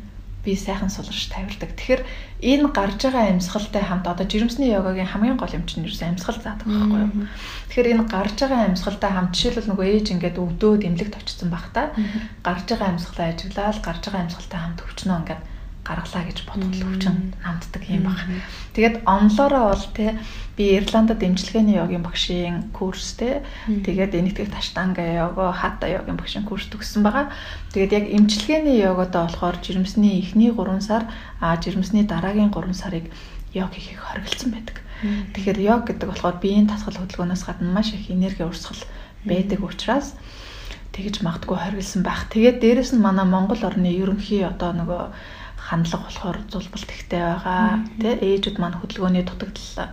би 0.46 0.54
сайхан 0.54 0.88
сулраш 0.94 1.26
тавирдаг. 1.26 1.74
Тэгэхээр 1.74 2.02
энэ 2.46 2.70
гарч 2.70 3.00
байгаа 3.02 3.34
амьсгалтай 3.34 3.82
хамт 3.82 4.06
одоо 4.06 4.26
жирэмсний 4.30 4.70
йогагийн 4.70 5.10
хамгийн 5.10 5.34
гол 5.34 5.50
юм 5.58 5.66
чинь 5.66 5.82
ерөөс 5.82 6.06
амьсгал 6.06 6.38
заадаг 6.38 6.70
байхгүй 6.70 7.00
юу. 7.02 7.26
Тэгэхээр 7.66 7.90
энэ 7.90 8.04
гарч 8.06 8.36
байгаа 8.38 8.60
амьсгалтай 8.70 9.10
хамт 9.10 9.34
жишээлбэл 9.34 9.70
нөгөө 9.74 9.86
ээж 9.90 10.06
ингээд 10.14 10.38
өвдөөд 10.38 10.86
эмнэлэгт 10.86 11.18
очсон 11.18 11.50
байх 11.50 11.66
та 11.74 11.90
гарч 12.46 12.66
байгаа 12.70 12.88
амьсгалаа 12.94 13.26
ажиглаад 13.34 13.78
гарч 13.82 14.02
байгаа 14.06 14.22
амьсгалтай 14.22 14.60
хамт 14.62 14.78
өвчнөө 14.86 15.18
ингээд 15.26 15.42
гаргалаа 15.86 16.24
гэж 16.26 16.38
бодвол 16.50 16.82
өвчин 16.90 17.32
намддаг 17.46 17.82
юм 17.86 18.10
баг. 18.10 18.18
Тэгээд 18.74 19.06
онлоороо 19.06 19.70
бол 19.70 19.86
те 19.94 20.18
би 20.58 20.74
Ирландд 20.76 21.22
эмчилгээний 21.22 21.78
йогийн 21.78 22.02
багшийн 22.02 22.74
курс 22.74 23.14
те 23.14 23.46
тэгээд 23.70 24.18
энэтхэг 24.18 24.50
таштанга 24.50 25.06
йога, 25.06 25.54
хата 25.54 25.86
йогийн 25.86 26.18
багшийн 26.18 26.44
курс 26.44 26.66
төгссөн 26.66 27.06
байгаа. 27.06 27.30
Тэгээд 27.70 27.92
яг 27.94 28.04
эмчилгээний 28.10 28.82
йогодоо 28.82 29.30
болохоор 29.30 29.56
жирэмсний 29.62 30.18
эхний 30.18 30.50
3 30.50 30.80
сар, 30.82 31.06
а 31.40 31.54
жирэмсний 31.56 32.02
дараагийн 32.02 32.50
3 32.50 32.74
сарыг 32.74 33.06
йог 33.54 33.70
хийхийг 33.70 34.02
хориглосон 34.02 34.50
байдаг. 34.52 34.82
Тэгэхээр 35.32 35.58
йог 35.60 35.82
гэдэг 35.86 36.08
болохоор 36.08 36.36
биеийн 36.40 36.66
тасгал 36.66 36.96
хөдөлгөөнөөс 36.98 37.42
гадна 37.46 37.70
маш 37.70 37.92
их 37.92 38.10
энерги 38.10 38.42
урсгал 38.42 38.80
байдаг 39.24 39.60
учраас 39.60 40.16
тэгж 40.96 41.20
магтгүй 41.20 41.56
хориглосон 41.60 42.02
байх. 42.02 42.24
Тэгээд 42.32 42.60
дээрэс 42.64 42.96
нь 42.96 43.04
манай 43.04 43.28
Монгол 43.28 43.60
орны 43.60 43.92
ерөнхий 43.92 44.40
одоо 44.40 44.72
нөгөө 44.72 45.02
хандлага 45.66 46.06
болохоор 46.06 46.38
зулбалт 46.52 46.90
ихтэй 46.94 47.20
байгаа. 47.20 47.82
Тэ 47.98 48.22
ээжүүд 48.22 48.56
маань 48.62 48.78
хөдөлгөөний 48.78 49.24
дутагдал 49.26 49.90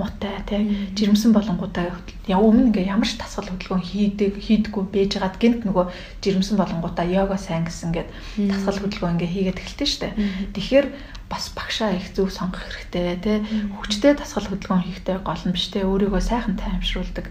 муутай 0.00 0.40
тий 0.48 0.62
жирэмсэн 0.96 1.34
болонгуудаа 1.36 1.92
өмнө 2.30 2.72
ингээ 2.72 2.94
ямар 2.94 3.04
ч 3.10 3.20
тасгал 3.20 3.52
хөдөлгөөн 3.52 3.84
хийдэг 3.84 4.32
хийдэггүй 4.38 4.84
бэж 4.86 5.10
хагаад 5.18 5.36
гинт 5.42 5.60
нөгөө 5.66 5.86
жирэмсэн 6.24 6.56
болонгуудаа 6.56 7.06
йога 7.10 7.36
сайн 7.36 7.66
гэсэн 7.66 7.90
гээд 7.92 8.08
тасгал 8.48 8.80
хөдөлгөөн 8.80 9.14
ингээ 9.18 9.34
хийгээд 9.34 9.60
эхэлтэн 9.60 9.90
штэ. 9.90 10.08
Тэгэхээр 10.56 10.86
бас 11.26 11.52
багшаа 11.52 11.90
их 11.98 12.06
зөв 12.14 12.30
сонгох 12.30 12.64
хэрэгтэй 12.64 13.18
тий 13.18 13.38
хүчтэй 13.76 14.14
тасгал 14.14 14.46
хөдөлгөөн 14.48 14.86
хийхдээ 14.86 15.18
гол 15.26 15.42
нь 15.46 15.54
биш 15.54 15.66
тий 15.74 15.82
өөрийгөө 15.82 16.22
сайхан 16.22 16.54
таймшруулдаг 16.58 17.26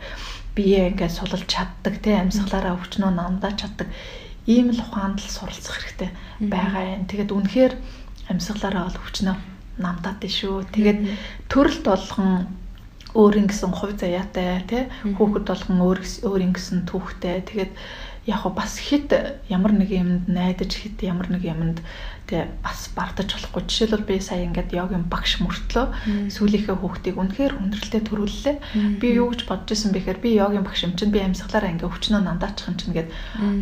бие 0.55 0.91
ингээ 0.91 1.10
сулж 1.12 1.43
чаддаг 1.48 1.96
тий 2.03 2.15
амьсгалаараа 2.15 2.79
өвчнөө 2.79 3.12
намдаа 3.12 3.51
чаддаг 3.55 3.88
ийм 4.50 4.74
л 4.74 4.82
ухаанд 4.82 5.22
л 5.22 5.29
суралцах 5.29 5.77
хэрэгтэй 5.77 6.10
байгаа 6.50 6.84
юм. 6.98 7.06
Тэгээд 7.06 7.29
үнэхээр 7.38 7.74
амьсгалаараа 8.34 8.89
ол 8.89 8.98
хүчнөө 8.98 9.38
намтаад 9.77 10.25
шүү. 10.25 10.65
Тэгээд 10.74 11.00
төрөлт 11.53 11.86
болгон 11.86 12.50
өөрийн 13.13 13.50
гэсэн 13.50 13.74
хувь 13.74 13.98
заяатай 13.98 14.62
тий 14.70 14.84
хүүхэд 15.18 15.46
болгон 15.50 15.79
өөр 15.82 16.00
өөрийн 16.29 16.53
гэсэн 16.53 16.86
түүхтэй. 16.86 17.41
Тэгээд 17.46 17.74
яг 18.29 18.45
бас 18.53 18.77
хит 18.77 19.09
ямар 19.50 19.74
нэг 19.74 19.89
юмд 19.89 20.29
найдаж 20.29 20.69
хит 20.77 21.01
ямар 21.01 21.33
нэг 21.33 21.43
юмд 21.50 21.81
тэгээ 22.29 22.62
бас 22.62 22.93
бардаж 22.93 23.33
болохгүй. 23.33 23.65
Жишээлбэл 23.65 24.05
би 24.05 24.21
сая 24.21 24.45
ингээд 24.45 24.69
йогийн 24.69 25.09
багш 25.09 25.41
мөртлөө 25.41 26.29
сүүлийнхээ 26.29 26.77
хүүхдийг 26.77 27.17
үнэхээр 27.17 27.53
хүндрэлтэй 27.57 28.01
төрүүллээ. 28.05 28.55
Би 29.01 29.07
юу 29.17 29.33
гэж 29.33 29.50
бодож 29.50 29.74
исэн 29.74 29.91
бэхээр 29.98 30.21
би 30.21 30.38
йогийн 30.38 30.62
багш 30.62 30.86
юм 30.86 30.93
чинь 30.93 31.09
би 31.09 31.25
амьсгалаараа 31.25 31.74
ингээд 31.74 31.89
өвчнөө 31.89 32.21
нандаачих 32.21 32.69
юм 32.69 32.77
чинь 32.77 32.93
гээд 32.93 33.09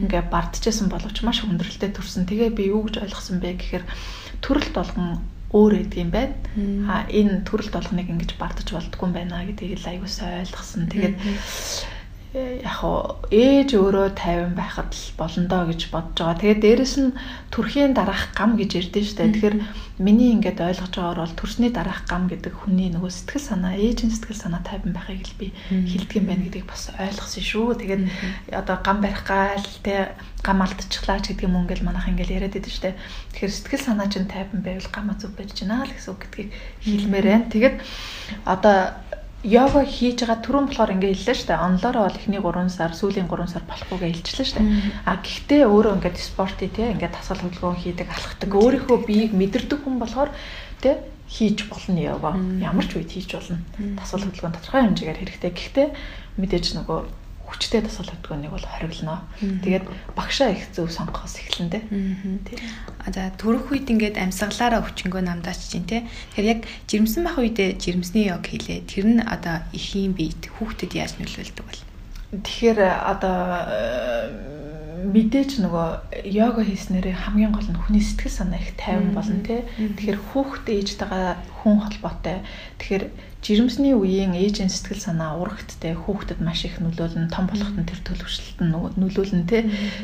ингээд 0.04 0.28
бардажсэн 0.28 0.92
боловч 0.92 1.18
маш 1.24 1.40
хүндрэлтэй 1.48 1.96
төрсөн. 1.96 2.28
Тэгээ 2.28 2.52
би 2.52 2.68
юу 2.68 2.84
гэж 2.92 3.08
ойлгосон 3.08 3.40
бэ 3.40 3.56
гэхээр 3.56 3.86
төрөлт 4.44 4.74
болгон 4.76 5.24
өөр 5.56 5.74
гэдэг 5.88 6.00
юм 6.04 6.12
байна. 6.12 6.36
А 6.92 7.08
энэ 7.08 7.48
төрөлт 7.48 7.72
болгоныг 7.72 8.12
ингэж 8.12 8.36
бардаж 8.36 8.68
болдгүй 8.68 9.06
юм 9.08 9.16
байна 9.16 9.48
гэдгийг 9.48 9.80
л 9.80 9.92
аюусаа 9.96 10.44
ойлгосон. 10.44 10.92
Тэгээд 10.92 11.16
яг 12.36 12.84
хоо 12.84 13.24
ээж 13.32 13.80
өөрөө 13.80 14.12
тайван 14.20 14.52
байхад 14.52 14.92
л 14.92 15.16
болондоо 15.16 15.64
гэж 15.72 15.88
бодож 15.96 16.20
байгаа. 16.20 16.42
Тэгээд 16.44 16.60
дээрэс 16.60 16.96
нь 17.00 17.16
төрхийн 17.56 17.96
дараах 17.96 18.36
гам 18.36 18.60
гэж 18.60 18.92
ярьдэн 18.92 19.06
штэ. 19.08 19.32
Тэгэхээр 19.32 19.56
миний 20.04 20.36
ингээд 20.36 20.60
ойлгож 20.60 20.92
байгаагаар 20.92 21.24
бол 21.24 21.40
төрсний 21.40 21.72
дараах 21.72 22.04
гам 22.04 22.28
гэдэг 22.28 22.52
хүний 22.52 22.92
нөгөө 22.92 23.12
сэтгэл 23.16 23.48
санаа, 23.48 23.80
ээжийн 23.80 24.12
сэтгэл 24.12 24.44
санаа 24.44 24.60
тайван 24.60 24.92
байхыг 24.92 25.24
л 25.24 25.40
би 25.40 25.48
хэлдэг 25.72 26.20
юм 26.20 26.28
байна 26.28 26.44
гэдгийг 26.52 26.68
бас 26.68 26.92
ойлгосон 27.00 27.44
шүү. 27.48 27.68
Тэгээд 27.80 28.04
одоо 28.52 28.76
гам 28.84 29.00
барих 29.00 29.24
гал 29.24 29.68
те 29.88 30.12
гам 30.44 30.60
алдчихлаа 30.68 31.24
ч 31.24 31.32
гэдэг 31.32 31.48
юм 31.48 31.64
ингээл 31.64 31.88
манайх 31.88 32.12
ингээл 32.12 32.44
яриад 32.44 32.60
байдаг 32.60 32.76
штэ. 32.76 33.00
Тэгэхээр 33.40 33.56
сэтгэл 33.56 33.88
санаа 33.88 34.12
чинь 34.12 34.28
тайван 34.28 34.62
байвал 34.68 34.92
гамаа 34.92 35.16
зүг 35.16 35.32
байж 35.32 35.56
гинаа 35.56 35.88
л 35.88 35.96
гэсэн 35.96 36.12
үг 36.12 36.28
гэдгийг 36.28 36.50
хэлмээр 36.84 37.26
байна. 37.32 37.48
Тэгээд 37.48 37.76
одоо 38.44 39.07
йога 39.46 39.86
хийж 39.86 40.26
байгаа 40.26 40.42
түрүүн 40.42 40.66
болохоор 40.70 40.94
ингээ 40.98 41.14
хэллээ 41.14 41.38
шүү 41.38 41.50
дээ. 41.54 41.66
Онлоороо 41.68 42.04
бол 42.10 42.18
эхний 42.18 42.42
3 42.42 42.74
сар, 42.74 42.92
сүүлийн 42.98 43.30
3 43.30 43.46
сар 43.54 43.64
болохгүйгээ 43.70 44.10
хэлчихлээ 44.18 44.48
шүү 44.50 44.58
дээ. 44.58 44.70
А 45.06 45.14
гэхдээ 45.22 45.62
өөрөө 45.70 45.94
ингээ 46.02 46.16
спорти 46.18 46.68
тий 46.74 46.90
ингээ 46.90 47.14
тасгал 47.14 47.46
хөдөлгөөн 47.46 47.78
хийдэг, 47.78 48.08
алхдаг. 48.10 48.50
Өөрийнхөө 48.50 48.98
биеийг 49.06 49.34
мэдэрдэг 49.38 49.80
хүн 49.86 50.02
болохоор 50.02 50.34
тий 50.82 50.98
хийж 51.30 51.70
болно 51.70 52.02
йога. 52.02 52.32
Ямар 52.64 52.86
ч 52.90 52.98
үед 52.98 53.14
хийж 53.14 53.30
болно. 53.38 53.62
Тасгал 54.02 54.26
хөдөлгөөн 54.26 54.56
тодорхой 54.58 54.82
хэмжээгээр 54.90 55.22
хэрэгтэй. 55.22 55.52
Гэхдээ 55.54 55.88
мэдээж 56.42 56.66
нөгөө 56.82 57.00
хүчтэй 57.48 57.82
тасгал 57.82 58.12
хөдөлгөөнийг 58.12 58.52
бол 58.52 58.68
хориглоно. 58.68 59.24
Тэгээд 59.40 59.86
багшаа 60.14 60.52
их 60.52 60.68
зөв 60.76 60.92
сонгохоос 60.92 61.40
эхэлнэ 61.40 61.80
тэ. 61.80 62.60
А 63.00 63.08
за 63.10 63.32
төрөх 63.40 63.72
үед 63.72 63.88
ингээд 63.88 64.20
амьсгалаараа 64.20 64.84
хүчингөө 64.84 65.24
намдаач 65.24 65.72
чинь 65.72 65.88
тэ. 65.88 66.04
Тэгэхээр 66.36 66.52
яг 66.52 66.60
жирэмсэн 66.92 67.24
байх 67.24 67.40
үедээ 67.40 67.80
жирэмсний 67.80 68.28
йог 68.28 68.44
хийлээ. 68.44 68.84
Тэр 68.84 69.06
нь 69.08 69.24
одоо 69.24 69.64
эхийн 69.72 70.12
биед 70.12 70.52
хүүхдэд 70.60 70.92
яаж 70.92 71.16
нөлөөлдөг 71.24 71.64
вэ? 71.64 71.88
Тэгэхээр 72.44 72.80
одоо 72.84 73.40
мэдээж 75.08 75.64
нөгөө 75.64 75.88
йога 76.28 76.62
хийснээрээ 76.66 77.16
хамгийн 77.16 77.54
гол 77.54 77.70
нь 77.70 77.80
хүний 77.80 78.04
сэтгэл 78.04 78.34
санаа 78.34 78.60
их 78.60 78.76
тайван 78.76 79.14
болно 79.16 79.40
тий. 79.46 79.64
Тэгэхээр 79.78 80.20
хүүхэд 80.34 80.68
ээжтэйгээ 80.68 81.34
хүн 81.64 81.76
холбоотой. 81.80 82.44
Тэгэхээр 82.82 83.04
жирэмсний 83.46 83.94
үеийн 83.94 84.34
ээжийн 84.34 84.72
сэтгэл 84.74 84.98
санаа 84.98 85.38
урагттай 85.38 85.94
хүүхдэд 85.94 86.42
маш 86.42 86.66
их 86.66 86.82
нөлөөлнө, 86.82 87.30
том 87.30 87.46
болоход 87.46 87.78
нь 87.78 87.86
тэр 87.86 88.02
төлөвшлөлт 88.02 88.60
нь 88.66 88.74
нөлөөлнө 88.74 89.46
тий. 89.46 89.64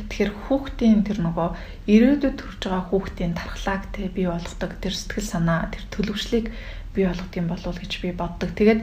Тэгэхээр 0.10 0.32
хүүхдийн 0.48 1.02
тэр 1.02 1.20
нөгөө 1.26 1.50
ирээдүйд 1.90 2.36
төрж 2.38 2.62
байгаа 2.62 2.84
хүүхдийн 2.94 3.34
тархлааг 3.34 3.90
тий 3.90 4.08
бий 4.14 4.30
болгодог 4.30 4.72
тэр 4.78 4.94
сэтгэл 4.94 5.34
санаа, 5.34 5.74
тэр 5.74 5.84
төлөвшлийг 5.90 6.54
бий 6.94 7.06
болгох 7.10 7.34
юм 7.34 7.48
болов 7.50 7.76
гэж 7.82 7.92
би 8.06 8.14
боддог. 8.14 8.54
Тэгээд 8.54 8.82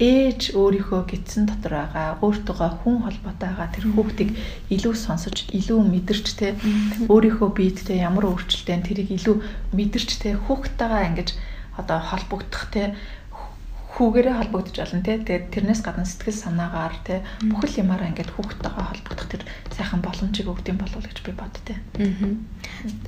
ээж 0.00 0.56
өөрийнхөө 0.56 1.02
гидсэн 1.12 1.44
дотор 1.44 1.76
байгаа 1.76 2.16
өөртөөгөө 2.24 2.70
хүн 2.80 2.96
холбоотой 3.04 3.52
байгаа 3.52 3.68
тэр 3.68 3.84
хүүхдийг 3.92 4.30
илүү 4.72 4.94
сонсож 4.96 5.44
илүү 5.52 5.80
мэдэрч 5.92 6.26
те. 6.40 6.56
Өөрийнхөө 7.04 7.48
биед 7.52 7.84
те 7.84 8.00
ямар 8.00 8.32
өөрчлөлттэй 8.32 8.80
тэрийг 8.80 9.12
илүү 9.12 9.36
мэдэрч 9.76 10.10
те. 10.24 10.40
Хүүхдтэйгээ 10.40 11.04
ингэж 11.12 11.28
одоо 11.76 12.00
холбогдох 12.00 12.64
те 12.72 12.96
хүүгээрээ 14.00 14.34
холбогдож 14.40 14.76
болно 14.80 15.04
тий. 15.04 15.20
Тэгээд 15.20 15.46
тэрнээс 15.52 15.84
гадна 15.84 16.08
сэтгэл 16.08 16.40
санаагаар 16.40 16.94
тий 17.04 17.20
бүхэл 17.52 17.84
юмараа 17.84 18.08
ингээд 18.08 18.32
хүүхдтэйгээ 18.32 18.88
холбогдох 18.88 19.28
тэр 19.28 19.42
сайхан 19.76 20.00
боломжийг 20.00 20.48
өгдөм 20.48 20.80
болов 20.80 21.04
гэж 21.04 21.18
би 21.20 21.32
боддتي. 21.36 21.76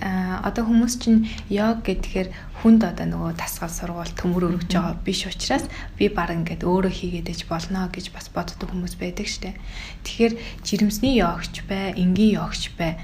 Аа 0.05 0.45
одоо 0.45 0.69
хүмүүс 0.69 0.95
чинь 1.01 1.25
йог 1.49 1.81
гэдгээр 1.81 2.29
хүнд 2.61 2.85
одоо 2.85 3.07
нөгөө 3.09 3.41
тасгал 3.41 3.73
сургууль 3.73 4.13
төмөр 4.13 4.53
өргөж 4.53 4.69
байгаа 4.69 5.01
биш 5.01 5.25
учраас 5.25 5.65
би 5.97 6.13
баг 6.13 6.29
ингээд 6.37 6.69
өөрөө 6.69 6.93
хийгээд 6.93 7.33
иж 7.33 7.49
болно 7.49 7.89
гэж 7.89 8.13
бас 8.13 8.29
боддог 8.29 8.69
хүмүүс 8.69 9.01
байдаг 9.01 9.25
штэ. 9.25 9.57
Тэгэхээр 10.05 10.35
жирэмсний 10.61 11.17
йогч 11.25 11.65
бай, 11.65 11.97
энгийн 11.97 12.37
йогч 12.37 12.77
бай 12.77 13.01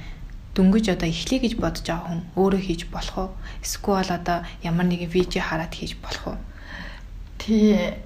дөнгөж 0.53 0.93
одоо 0.93 1.09
эхлэе 1.09 1.41
гэж 1.41 1.55
бодож 1.57 1.87
байгаа 1.89 2.05
хүн 2.05 2.23
өөрөө 2.37 2.63
хийж 2.69 2.83
болох 2.93 3.17
уу? 3.17 3.31
Эсвэл 3.65 4.13
одоо 4.13 4.45
ямар 4.61 4.87
нэгэн 4.91 5.09
видео 5.09 5.41
хараад 5.41 5.73
хийж 5.73 5.97
болох 6.03 6.37
уу? 6.37 6.39
Тий 7.49 7.97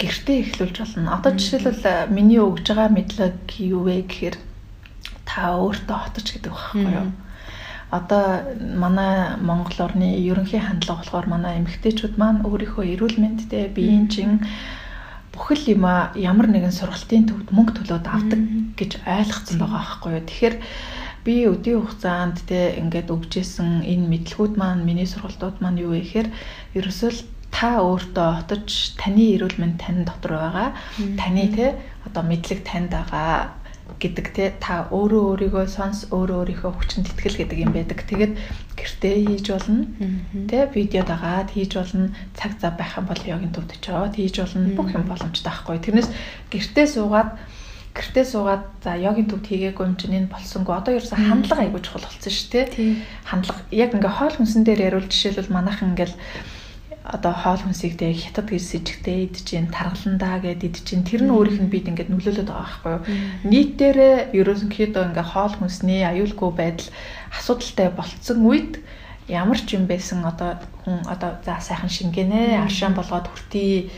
гэртээ 0.00 0.38
эхлүүлж 0.42 0.76
болно. 0.82 1.14
Одоо 1.14 1.38
жишээлбэл 1.38 1.84
э, 1.86 2.10
миний 2.10 2.42
өгж 2.42 2.66
байгаа 2.66 2.90
мэдлэг 2.90 3.54
юу 3.62 3.86
вэ 3.86 4.02
гэхээр 4.08 4.36
та 5.28 5.54
өөртөө 5.60 5.98
хотож 6.10 6.26
гэдэг 6.26 6.50
байхгүй 6.50 6.90
юу? 6.90 7.12
Одоо 7.94 8.24
манай 8.74 9.36
Монгол 9.38 9.78
орны 9.86 10.18
ерөнхий 10.18 10.58
хандлага 10.58 11.06
болохоор 11.06 11.26
манай 11.30 11.62
эмэгтэйчүүд 11.62 12.18
маань 12.18 12.42
өөрийнхөө 12.48 12.84
эрүүл 12.98 13.18
мэндтэй 13.22 13.70
биеийн 13.70 14.08
чин 14.10 14.30
бүхэл 15.30 15.78
юм 15.78 15.84
ямар 16.18 16.48
нэгэн 16.50 16.74
сургалтын 16.74 17.30
төвд 17.30 17.48
мөнгө 17.54 17.78
төлөөд 17.78 18.06
авдаг 18.10 18.40
гэж 18.74 19.06
ойлгоцсон 19.06 19.58
байгаа 19.62 19.82
байхгүй 19.86 20.10
юу? 20.18 20.24
Тэгэхээр 20.26 20.56
би 21.26 21.34
өдийн 21.46 21.78
хугацаанд 21.84 22.36
те 22.48 22.74
ингээд 22.80 23.12
өгчээсэн 23.14 23.84
энэ 23.84 24.10
мэдлгүүд 24.10 24.54
маань 24.56 24.86
миний 24.88 25.06
сургалтууд 25.06 25.60
маань 25.60 25.82
юу 25.84 25.92
вэ 25.92 26.00
гэхээр 26.02 26.28
ерөөсөө 26.78 27.10
та 27.50 27.82
өөртөө 27.82 28.28
хотож 28.40 28.94
таны 28.96 29.34
эрүүл 29.36 29.58
мэнд 29.60 29.76
тань 29.82 30.04
дотор 30.06 30.38
байгаа. 30.38 30.68
Таны 31.18 31.44
те 31.54 31.76
одоо 32.06 32.22
мэдлэг 32.24 32.64
танд 32.64 32.90
байгаа 32.94 33.60
гэдэг 34.00 34.26
те 34.32 34.44
та 34.62 34.86
өөрөө 34.88 35.50
өөрийгөө 35.50 35.66
сонс 35.68 36.06
өөрөө 36.14 36.38
өөрийнхөө 36.40 36.72
хүчинд 36.72 37.10
итгэл 37.10 37.40
гэдэг 37.42 37.58
юм 37.58 37.72
байдаг. 37.74 38.00
Тэгээд 38.06 38.32
гэртээ 38.78 39.14
хийж 39.28 39.46
болно. 39.50 39.84
Тэ 40.48 40.70
видео 40.72 41.02
дагаад 41.04 41.50
хийж 41.52 41.74
болно. 41.74 42.14
Цаг 42.38 42.56
зав 42.62 42.78
байх 42.78 42.96
юм 42.96 43.06
бол 43.10 43.20
йогийн 43.20 43.52
төвд 43.52 43.76
очиод 43.76 44.14
хийж 44.14 44.36
болно. 44.40 44.72
Бүх 44.78 44.94
юм 44.94 45.04
боломжтой 45.10 45.50
байхгүй. 45.50 45.78
Тэрнээс 45.84 46.08
гэртээ 46.48 46.86
суугаад 46.86 47.30
гэртээ 47.92 48.24
суугаад 48.24 48.64
за 48.80 48.94
йогийн 48.94 49.28
төвд 49.28 49.46
хийгээгүй 49.50 49.84
юм 49.84 49.96
чинь 49.98 50.16
энэ 50.16 50.32
болсонгүй. 50.32 50.74
Одоо 50.78 50.92
ерөөсө 50.96 51.18
хандлага 51.18 51.66
айгуу 51.66 51.82
чухал 51.82 52.06
болсон 52.06 52.30
шүү 52.30 52.48
дээ. 52.54 52.66
Хандлага 53.26 53.60
яг 53.74 53.90
ингээ 53.92 54.14
хоол 54.16 54.34
хүнсэн 54.38 54.62
дээр 54.62 54.86
яривал 54.86 55.10
жишээлбэл 55.10 55.50
манайхан 55.50 55.92
ингээл 55.92 56.14
одоо 57.04 57.32
хоол 57.32 57.60
хүнсийг 57.64 57.96
тэг 57.96 58.16
хятад 58.16 58.52
гэж 58.52 58.60
сэжигтэй 58.60 59.24
идэж 59.24 59.46
гин 59.48 59.72
таргаландаа 59.72 60.36
гэд 60.44 60.68
идэж 60.68 60.84
гин 60.84 61.02
тэр 61.08 61.24
нь 61.24 61.32
өөрийнх 61.32 61.64
нь 61.64 61.72
бид 61.72 61.88
ингээд 61.88 62.12
нөлөөлөд 62.12 62.48
байгаа 62.52 62.68
байхгүй 62.68 62.92
юу? 62.92 63.02
Нийтдээ 63.48 64.36
ерөнхийдөө 64.36 65.04
ингээ 65.08 65.26
хоол 65.32 65.54
хүнсний 65.56 66.04
аюулгүй 66.04 66.50
байдал 66.52 66.88
асуудалтай 67.32 67.88
болцсон 67.96 68.44
үед 68.44 68.84
ямар 69.32 69.56
ч 69.56 69.80
юм 69.80 69.88
байсан 69.88 70.26
одоо 70.28 70.60
хүн 70.84 71.00
одоо 71.08 71.40
за 71.40 71.56
сайхан 71.62 71.88
шингэнэ 71.88 72.60
аршаан 72.68 72.92
болгоод 72.92 73.32
хүртий 73.32 73.88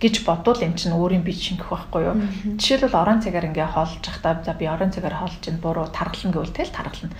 гэж 0.00 0.24
бодвол 0.24 0.60
эн 0.60 0.76
чинь 0.76 0.92
өөрийн 0.92 1.24
бие 1.24 1.34
шингэх 1.34 1.70
байхгүй 1.70 2.02
юу. 2.04 2.16
Жишээлбэл 2.60 2.98
орон 2.98 3.24
цагаар 3.24 3.48
ингээ 3.48 3.68
хоолж 3.72 4.04
захтаа 4.04 4.40
за 4.44 4.52
би 4.52 4.68
орон 4.68 4.92
цагаар 4.92 5.16
хоолж 5.16 5.40
чинь 5.40 5.62
буруу 5.62 5.88
таргална 5.88 6.32
гэвэл 6.34 6.52
тэл 6.52 6.72
таргална. 6.72 7.14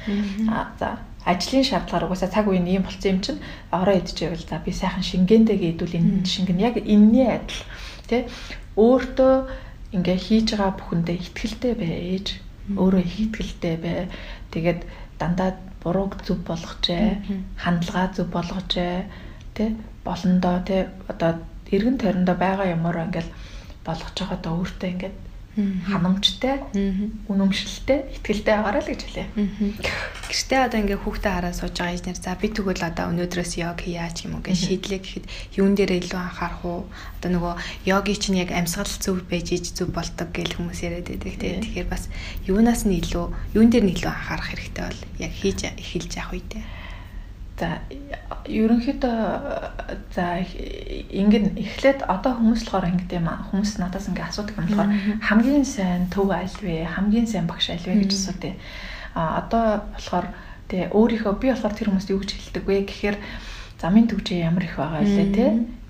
Аа 0.53 0.69
за 0.79 0.89
ажлын 1.25 1.65
шаардлагаар 1.65 2.07
угаасаа 2.07 2.29
цаг 2.29 2.47
үеийн 2.49 2.69
ийм 2.69 2.83
болсон 2.85 3.11
юм 3.17 3.21
чинь 3.25 3.41
ороо 3.73 3.97
идчихвэл 3.97 4.45
за 4.45 4.61
би 4.61 4.73
сайхан 4.73 5.05
шингээндээ 5.05 5.59
гэдүүл 5.61 5.99
энэ 5.99 6.29
шингэн. 6.29 6.61
Яг 6.61 6.77
энэний 6.77 7.29
адил 7.33 7.63
тий? 8.09 8.23
Өөртөө 8.77 9.35
ингээ 9.97 10.19
хийж 10.21 10.49
байгаа 10.53 10.73
бүхэндээ 10.77 11.17
ихтгэлтэй 11.17 11.75
байж 11.81 12.27
өөрөө 12.77 13.03
их 13.09 13.17
ихтгэлтэй 13.25 13.77
бай. 13.81 13.99
Тэгээд 14.53 14.81
дандаа 15.17 15.51
бурууг 15.81 16.21
зөв 16.29 16.45
болгожээ 16.45 17.09
хандлага 17.57 18.13
зөв 18.13 18.29
болгожээ 18.29 18.97
тий? 19.57 19.69
Болондоо 20.05 20.61
тий? 20.69 20.93
Одоо 21.09 21.41
эргэн 21.73 21.97
тойрондоо 21.99 22.37
байгаа 22.37 22.69
юмараа 22.77 23.09
ингээл 23.09 23.33
болгож 23.87 24.17
байгаа 24.21 24.39
даа 24.45 24.55
өөртөө 24.61 24.91
ингээд 24.93 25.17
ханамжтай, 25.55 26.67
үнэмшилтэй, 27.31 27.99
ихтгэлтэй 28.19 28.55
байгаарай 28.59 28.83
л 28.83 28.91
гэж 28.91 29.01
хэлээ. 29.07 29.29
Гэртээ 30.27 30.61
одоо 30.67 30.79
ингээ 30.83 30.99
хүүхдээ 30.99 31.33
хараа 31.35 31.55
сууж 31.55 31.79
байгаа 31.79 32.11
юм. 32.11 32.19
За 32.19 32.35
би 32.35 32.49
тэгвэл 32.51 32.83
одоо 32.83 33.15
өнөөдрөөс 33.15 33.53
йог 33.63 33.79
хийяач 33.79 34.27
юм 34.27 34.39
уу 34.39 34.43
гэж 34.43 34.59
шийдлээ 34.67 34.99
гэхэд 34.99 35.27
юун 35.55 35.79
дээр 35.79 36.03
илүү 36.03 36.19
анхаарах 36.19 36.63
уу? 36.67 36.91
Одоо 37.23 37.31
нөгөө 37.39 37.55
йоги 37.87 38.15
чинь 38.19 38.43
яг 38.43 38.51
амьсгал 38.51 38.91
зөв 38.91 39.23
байж 39.31 39.55
иж 39.55 39.79
зөв 39.79 39.95
болдог 39.95 40.35
гэж 40.35 40.59
хүмүүс 40.59 40.83
яриад 40.83 41.07
байдаг 41.07 41.35
тийм. 41.39 41.63
Тэгэхээр 41.63 41.87
бас 41.87 42.11
юунаас 42.51 42.83
нь 42.83 42.99
илүү, 42.99 43.27
юун 43.55 43.71
дээр 43.71 43.87
нь 43.87 43.95
илүү 43.95 44.11
анхаарах 44.11 44.51
хэрэгтэй 44.51 44.85
бол 44.91 45.01
яг 45.23 45.33
хийж 45.39 45.59
эхэлж 45.71 46.13
явах 46.19 46.35
үедээ. 46.35 46.84
За 47.55 47.79
ерөнхийдөө 48.51 49.19
за 50.11 50.43
ингэн 50.43 51.55
эхлээд 51.55 52.03
одоо 52.11 52.35
хүмүүс 52.35 52.67
болохоор 52.67 52.91
ингэдэг 52.91 53.19
юм 53.23 53.29
аа. 53.31 53.47
Хүмүүс 53.49 53.79
надаас 53.79 54.11
ингэ 54.11 54.27
асуудаг 54.27 54.59
юм 54.59 54.67
болохоор 54.69 54.91
хамгийн 55.23 55.65
сайн 55.65 56.11
төв 56.11 56.35
аль 56.35 56.51
вэ? 56.61 56.83
Хамгийн 56.85 57.31
сайн 57.31 57.47
багш 57.47 57.71
аль 57.71 57.87
вэ 57.87 58.05
гэж 58.05 58.11
асуудаг. 58.11 58.59
А 59.15 59.39
одоо 59.39 59.87
болохоор 59.95 60.27
тэгээ 60.67 60.91
өөрийнхөө 60.91 61.35
би 61.39 61.49
болохоор 61.55 61.75
тэр 61.79 61.89
хүмүүст 61.95 62.11
юу 62.11 62.21
гэж 62.21 62.31
хэлдэг 62.35 62.65
вэ 62.67 62.77
гэхээр 62.91 63.17
замын 63.79 64.11
төвчөө 64.11 64.39
ямар 64.43 64.65
их 64.67 64.75
байгаа 64.75 65.07
вэ 65.07 65.27
те 65.31 65.45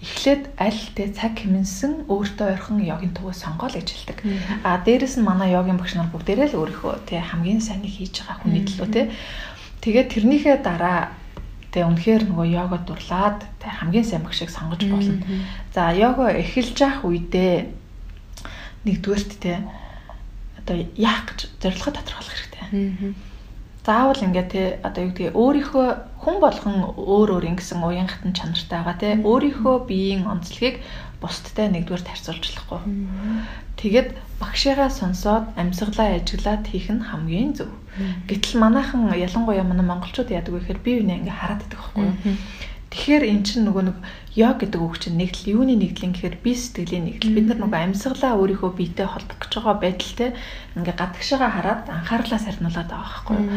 эхлээд 0.04 0.42
аль 0.60 0.82
те 0.92 1.08
цаг 1.16 1.40
хэмнсэн 1.40 2.12
өөртөө 2.12 2.46
ойрхон 2.52 2.84
йогийн 2.84 3.16
төвөө 3.16 3.32
сонгоо 3.32 3.72
л 3.72 3.78
гэж 3.80 3.88
хэлдэг. 3.88 4.18
А 4.66 4.82
дээрэс 4.84 5.16
нь 5.16 5.24
манай 5.24 5.56
йогийн 5.56 5.80
багш 5.80 5.96
нар 5.96 6.12
бүгдээрээ 6.12 6.52
л 6.52 6.58
өөрийнхөө 6.60 7.08
те 7.08 7.24
хамгийн 7.24 7.64
сайныг 7.64 7.88
хийж 7.88 8.20
байгаа 8.20 8.42
хүний 8.44 8.68
төлөө 8.68 8.88
те 8.92 9.02
тэгээд 9.80 10.12
тэрнийхээ 10.12 10.56
дараа 10.60 11.14
тэгээ 11.74 11.90
үнэхээр 11.90 12.22
нөгөө 12.30 12.46
йога 12.54 12.78
дурлаад 12.86 13.42
тэг 13.58 13.70
хамгийн 13.82 14.06
сайн 14.06 14.22
багшийг 14.22 14.50
сонгож 14.54 14.86
болно. 14.86 15.18
За 15.74 15.90
йога 15.90 16.30
эхэлж 16.30 16.78
явах 16.78 17.02
үедээ 17.02 17.66
нэгдүгээрт 18.86 19.32
те 19.42 19.58
одоо 20.54 20.86
яах 20.94 21.26
гэж 21.34 21.50
зорилгоо 21.58 21.92
тодорхойлох 21.98 22.30
хэрэгтэй. 22.38 23.14
Заавал 23.82 24.22
ингээд 24.22 24.48
те 24.54 24.62
одоо 24.86 25.02
юу 25.02 25.10
гэдгийг 25.10 25.34
өөрийнхөө 25.34 25.88
хүн 26.22 26.36
болгон 26.38 26.76
өөр 26.94 27.28
өөр 27.36 27.44
ингэсэн 27.52 27.82
уян 27.82 28.08
хатан 28.08 28.32
чанартай 28.32 28.80
байгаа 28.80 28.96
те 28.96 29.10
өөрийнхөө 29.20 29.76
биеийн 29.90 30.24
онцлогийг 30.30 30.78
бусдтай 31.24 31.72
нэгдүгээр 31.72 32.04
харьцуулжлахгүй. 32.04 32.80
Тэгээд 33.80 34.08
багшигаа 34.40 34.90
сонсоод 34.92 35.56
амьсгалаа 35.56 36.20
ажиглаад 36.20 36.68
хийх 36.68 36.92
нь 36.92 37.08
хамгийн 37.08 37.56
зөв. 37.56 37.72
Гэтэл 38.28 38.60
манайхан 38.60 39.08
ялангуяа 39.16 39.64
манай 39.64 39.86
монголчууд 39.88 40.28
яадаг 40.28 40.52
вэ 40.52 40.60
гэхээр 40.60 40.80
бие 40.84 40.96
биенээ 41.00 41.18
ингээ 41.24 41.38
хараад 41.40 41.60
байдаг 41.64 41.80
байхгүй 41.80 42.02
юу? 42.04 42.16
Тэгэхээр 42.94 43.24
эн 43.26 43.42
чинь 43.42 43.66
нөгөө 43.66 43.84
нэг 43.90 43.98
йог 44.38 44.54
гэдэг 44.62 44.78
үг 44.78 44.94
чинь 45.02 45.18
нэгдэл 45.18 45.50
юуны 45.58 45.74
нэгдэл 45.74 46.14
гэхээр 46.14 46.36
бие 46.38 46.54
сэтгэлийн 46.54 47.06
нэгдэл. 47.10 47.34
Бид 47.34 47.46
нар 47.50 47.58
нөгөө 47.66 47.80
амьсгалаа 47.90 48.38
өөрийнхөө 48.38 48.70
биетэй 48.70 49.06
холбох 49.10 49.38
гэж 49.42 49.52
байгаа 49.58 49.76
байдалтай 49.82 50.30
ингээ 50.78 50.94
гадагшаага 50.94 51.48
хараад 51.58 51.82
анхаарлаа 51.90 52.38
сарниулаад 52.38 52.90
байгаа 52.94 53.02
байхгүй 53.02 53.34
юу? 53.34 53.50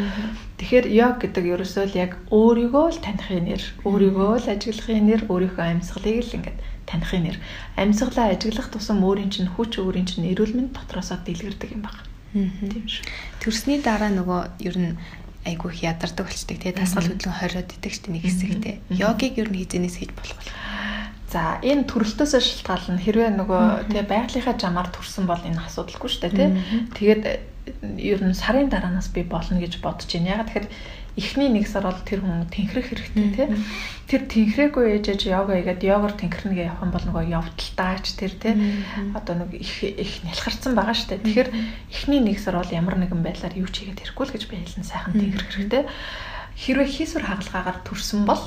Тэгэхээр 0.57 0.85
йог 0.89 1.15
гэдэг 1.21 1.45
ерөөсөө 1.53 1.85
л 1.85 2.01
яг 2.01 2.11
өөрийгөө 2.33 2.85
л 2.97 3.01
таних 3.05 3.29
нэр, 3.29 3.63
өөрийгөө 3.85 4.33
л 4.41 4.49
ажиглахын 4.57 5.05
нэр, 5.05 5.21
өөрийнхөө 5.29 5.65
амьсгалыг 5.69 6.17
л 6.25 6.37
ингээ 6.41 6.55
танихын 6.87 7.23
нэр. 7.27 7.37
Амьсгалаа 7.75 8.31
ажиглах 8.31 8.71
тусам 8.71 9.03
өөрийн 9.03 9.29
чинь 9.29 9.51
хүч 9.51 9.77
өөрийн 9.83 10.07
чинь 10.07 10.31
эрүүл 10.31 10.55
мэнд 10.55 10.71
дотроосоо 10.73 11.19
дэлгэрдэг 11.21 11.75
юм 11.75 11.83
байна. 11.83 12.01
Тийм 12.33 12.87
шүү. 12.87 13.03
Төрсний 13.43 13.79
дараа 13.83 14.09
нөгөө 14.11 14.41
ер 14.63 14.75
нь 14.79 14.93
айгүй 15.47 15.71
их 15.73 15.83
ядардаг 15.83 16.27
болчдаг 16.27 16.57
тий 16.59 16.73
дасгал 16.75 17.07
хөдлөн 17.07 17.39
хориод 17.39 17.71
идэг 17.71 17.93
ч 17.93 18.07
нэг 18.11 18.23
хэсэг 18.27 18.51
тий 18.63 18.75
йогиг 18.91 19.39
ер 19.39 19.47
нь 19.47 19.59
хизэнээс 19.63 19.95
хийж 19.99 20.11
болох 20.11 20.39
вэ? 20.43 20.51
За 21.31 21.59
энэ 21.63 21.87
төрөлтөөсөө 21.87 22.41
шалтгаална 22.43 22.99
хэрвээ 22.99 23.31
нөгөө 23.35 23.63
тий 23.91 24.03
байгалийнхаа 24.03 24.55
жамаар 24.59 24.89
төрсөн 24.91 25.27
бол 25.27 25.39
энэ 25.39 25.59
асуудалгүй 25.63 26.09
шүү 26.11 26.21
дээ 26.23 26.35
тий 26.35 26.49
тэгээд 26.99 27.23
ер 27.99 28.19
нь 28.23 28.35
сарын 28.35 28.71
дараанаас 28.71 29.11
би 29.11 29.23
болно 29.23 29.59
гэж 29.59 29.79
бодож 29.83 30.07
байна. 30.07 30.39
Ягаад 30.39 30.47
тэгэхээр 30.51 30.67
эхний 31.17 31.49
нэг 31.49 31.65
сар 31.65 31.83
бол 31.89 31.97
тэр 32.05 32.21
хүн 32.21 32.45
тэнхрэх 32.47 32.93
хэрэгтэй 32.93 33.27
тий. 33.33 33.47
Тэр 34.05 34.21
тэнхрээгүй 34.29 35.01
ээжэж 35.01 35.27
йога 35.27 35.57
хийгээд 35.57 35.81
йогоор 35.81 36.13
тэнхрэнгээ 36.13 36.69
явах 36.69 36.85
юм 36.85 36.91
бол 36.93 37.05
нөгөө 37.09 37.25
явдалтаач 37.33 38.05
тэр 38.15 38.33
тий. 38.37 38.53
Одоо 39.17 39.41
нэг 39.41 39.57
их 39.57 39.83
их 39.83 40.21
нялхарсан 40.23 40.77
байгаа 40.77 40.93
штэ. 40.93 41.17
Тэгэхээр 41.25 41.49
эхний 41.89 42.21
нэг 42.21 42.37
сар 42.37 42.61
бол 42.61 42.69
ямар 42.69 43.01
нэгэн 43.01 43.25
байдлаар 43.25 43.57
юу 43.57 43.67
ч 43.67 43.83
хийгээд 43.83 44.05
хэрэггүй 44.05 44.25
л 44.29 44.33
гэж 44.37 44.43
би 44.45 44.55
хэлсэн 44.61 44.85
сайхан 44.85 45.17
тэнхрэх 45.17 45.49
хэрэгтэй 45.49 45.83
хэрвээ 46.57 46.89
хийсвэр 46.89 47.25
хагалгаагаар 47.29 47.79
төрсөн 47.85 48.25
бол 48.25 48.41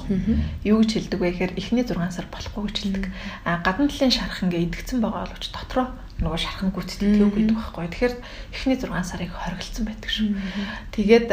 юу 0.67 0.83
гэж 0.83 0.91
хэлдэг 0.99 1.21
вэ 1.23 1.31
гэхээр 1.31 1.53
эхний 1.55 1.87
6 1.87 1.95
сар 2.11 2.27
болохгүй 2.27 2.63
гэж 2.67 2.77
хэлдэг. 2.83 3.05
А 3.47 3.63
гадна 3.63 3.87
талын 3.87 4.11
шарах 4.11 4.43
ингээ 4.43 4.67
идэгцэн 4.67 4.99
байгаа 4.99 5.31
боловч 5.31 5.47
дотроо 5.55 5.95
нөгөө 6.19 6.41
шархан 6.43 6.75
гүцэтгэв 6.75 7.31
гэдэг 7.31 7.55
байхгүй. 7.55 7.87
Тэгэхээр 7.87 8.15
эхний 8.51 8.79
6 8.83 8.91
сарыг 9.07 9.31
хориглолцсон 9.31 9.85
байдаг 9.87 10.11
шүү. 10.11 10.29
Тэгээд 10.91 11.29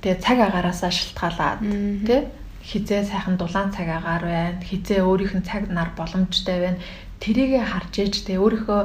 Тэгээ 0.00 0.20
цаг 0.24 0.38
агаараасаа 0.40 0.92
шалтгаалаад 0.92 1.60
тий 2.08 2.20
хизээ 2.64 3.04
сайхан 3.04 3.36
дулаан 3.36 3.72
цаг 3.72 3.88
агаар 3.88 4.24
байна. 4.24 4.60
Хизээ 4.64 5.00
өөрийнх 5.04 5.34
нь 5.36 5.46
цаг 5.48 5.68
нар 5.68 5.92
боломжтой 5.96 6.58
байна. 6.60 6.78
Тэрийгэ 7.20 7.60
харж 7.64 7.92
ээж 8.00 8.14
тий 8.26 8.36
өөрийнхөө 8.40 8.80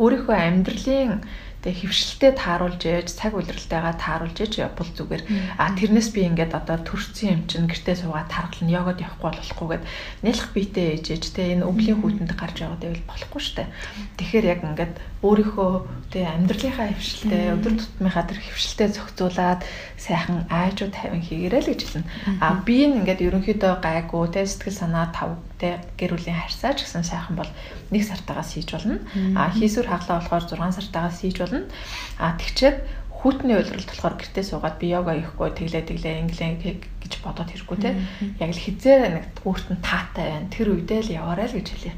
өөрийнхөө 0.00 0.36
амьдралын 0.36 1.20
Тэгээ 1.60 1.80
хөвшилтэд 1.84 2.36
тааруулж 2.40 2.80
яаж 2.88 3.08
цаг 3.12 3.36
үлрэлтэйгээ 3.36 3.94
тааруулж 4.00 4.36
яаж 4.40 4.54
явбал 4.64 4.90
зүгээр. 4.96 5.22
А 5.60 5.76
тэрнээс 5.76 6.08
би 6.16 6.24
ингээд 6.24 6.56
одоо 6.56 6.80
төрсөн 6.80 7.28
юм 7.36 7.42
чинь 7.44 7.68
гэртээ 7.68 8.00
суугаад 8.00 8.32
тархал 8.32 8.64
нь 8.64 8.72
йогод 8.72 8.96
явахгүй 9.04 9.28
болохгүйгээд 9.28 9.84
нэлэх 10.24 10.48
биетэй 10.56 10.86
ээжэж 10.96 11.24
тэ 11.36 11.60
энэ 11.60 11.68
өвлийн 11.68 12.00
хүүтэнд 12.00 12.32
гарч 12.32 12.64
яваад 12.64 12.80
байвал 12.80 13.04
болохгүй 13.12 13.42
штэ. 13.44 13.68
Тэгэхээр 14.16 14.46
яг 14.48 14.60
ингээд 14.64 14.94
өөрийнхөө 15.20 15.70
тэ 16.08 16.24
амьдралынхаа 16.24 16.96
хөвшилтэй 16.96 17.52
өдөр 17.52 17.74
тутмынхаа 17.76 18.24
тэр 18.24 18.40
хөвшилтэй 18.40 18.88
зохицуулаад 18.96 19.60
сайхан 20.00 20.48
аажуу 20.48 20.88
тавин 20.88 21.20
хийгээрэй 21.20 21.60
л 21.60 21.70
гэж 21.76 21.80
хэлнэ. 21.84 22.08
А 22.40 22.56
би 22.64 22.88
нь 22.88 23.04
ингээд 23.04 23.20
ерөнхийдөө 23.20 23.84
гайгүй 23.84 24.24
тэ 24.32 24.48
сэтгэл 24.48 24.80
санаа 24.80 25.12
тав 25.12 25.36
тэ 25.60 25.84
гэр 26.00 26.16
бүлийн 26.16 26.40
харьцаач 26.40 26.80
гэсэн 26.80 27.04
сайхан 27.04 27.36
бол 27.36 27.50
нэг 27.92 28.02
сартаагаас 28.08 28.56
хийж 28.56 28.72
болно. 28.72 28.96
А 29.36 29.52
хийсвэр 29.52 29.92
хаглаа 29.92 30.24
болохоор 30.24 30.44
6 30.48 30.80
сартаагаас 30.80 31.20
хийж 31.20 31.36
болно. 31.36 31.68
А 32.16 32.32
тэгчээд 32.40 32.76
хүүтний 33.20 33.52
уйлралт 33.52 33.84
болохоор 33.84 34.16
гэртээ 34.16 34.44
суугаад 34.48 34.76
би 34.80 34.96
йога 34.96 35.12
хийхгүй 35.12 35.52
тэглээ 35.52 35.84
тэглээ 35.84 36.14
инглээ 36.24 36.80
гэж 37.04 37.12
бодоод 37.20 37.52
хэрэггүй 37.52 37.78
те. 37.84 37.92
Яг 38.40 38.50
л 38.56 38.64
хизээ 38.64 38.96
нэг 39.12 39.24
өөрт 39.44 39.66
нь 39.76 39.84
таатай 39.84 40.24
байна. 40.40 40.48
Тэр 40.48 40.72
үедээ 40.72 41.00
л 41.04 41.14
яваарай 41.20 41.52
л 41.52 41.56
гэж 41.60 41.68
хэлье. 41.68 41.92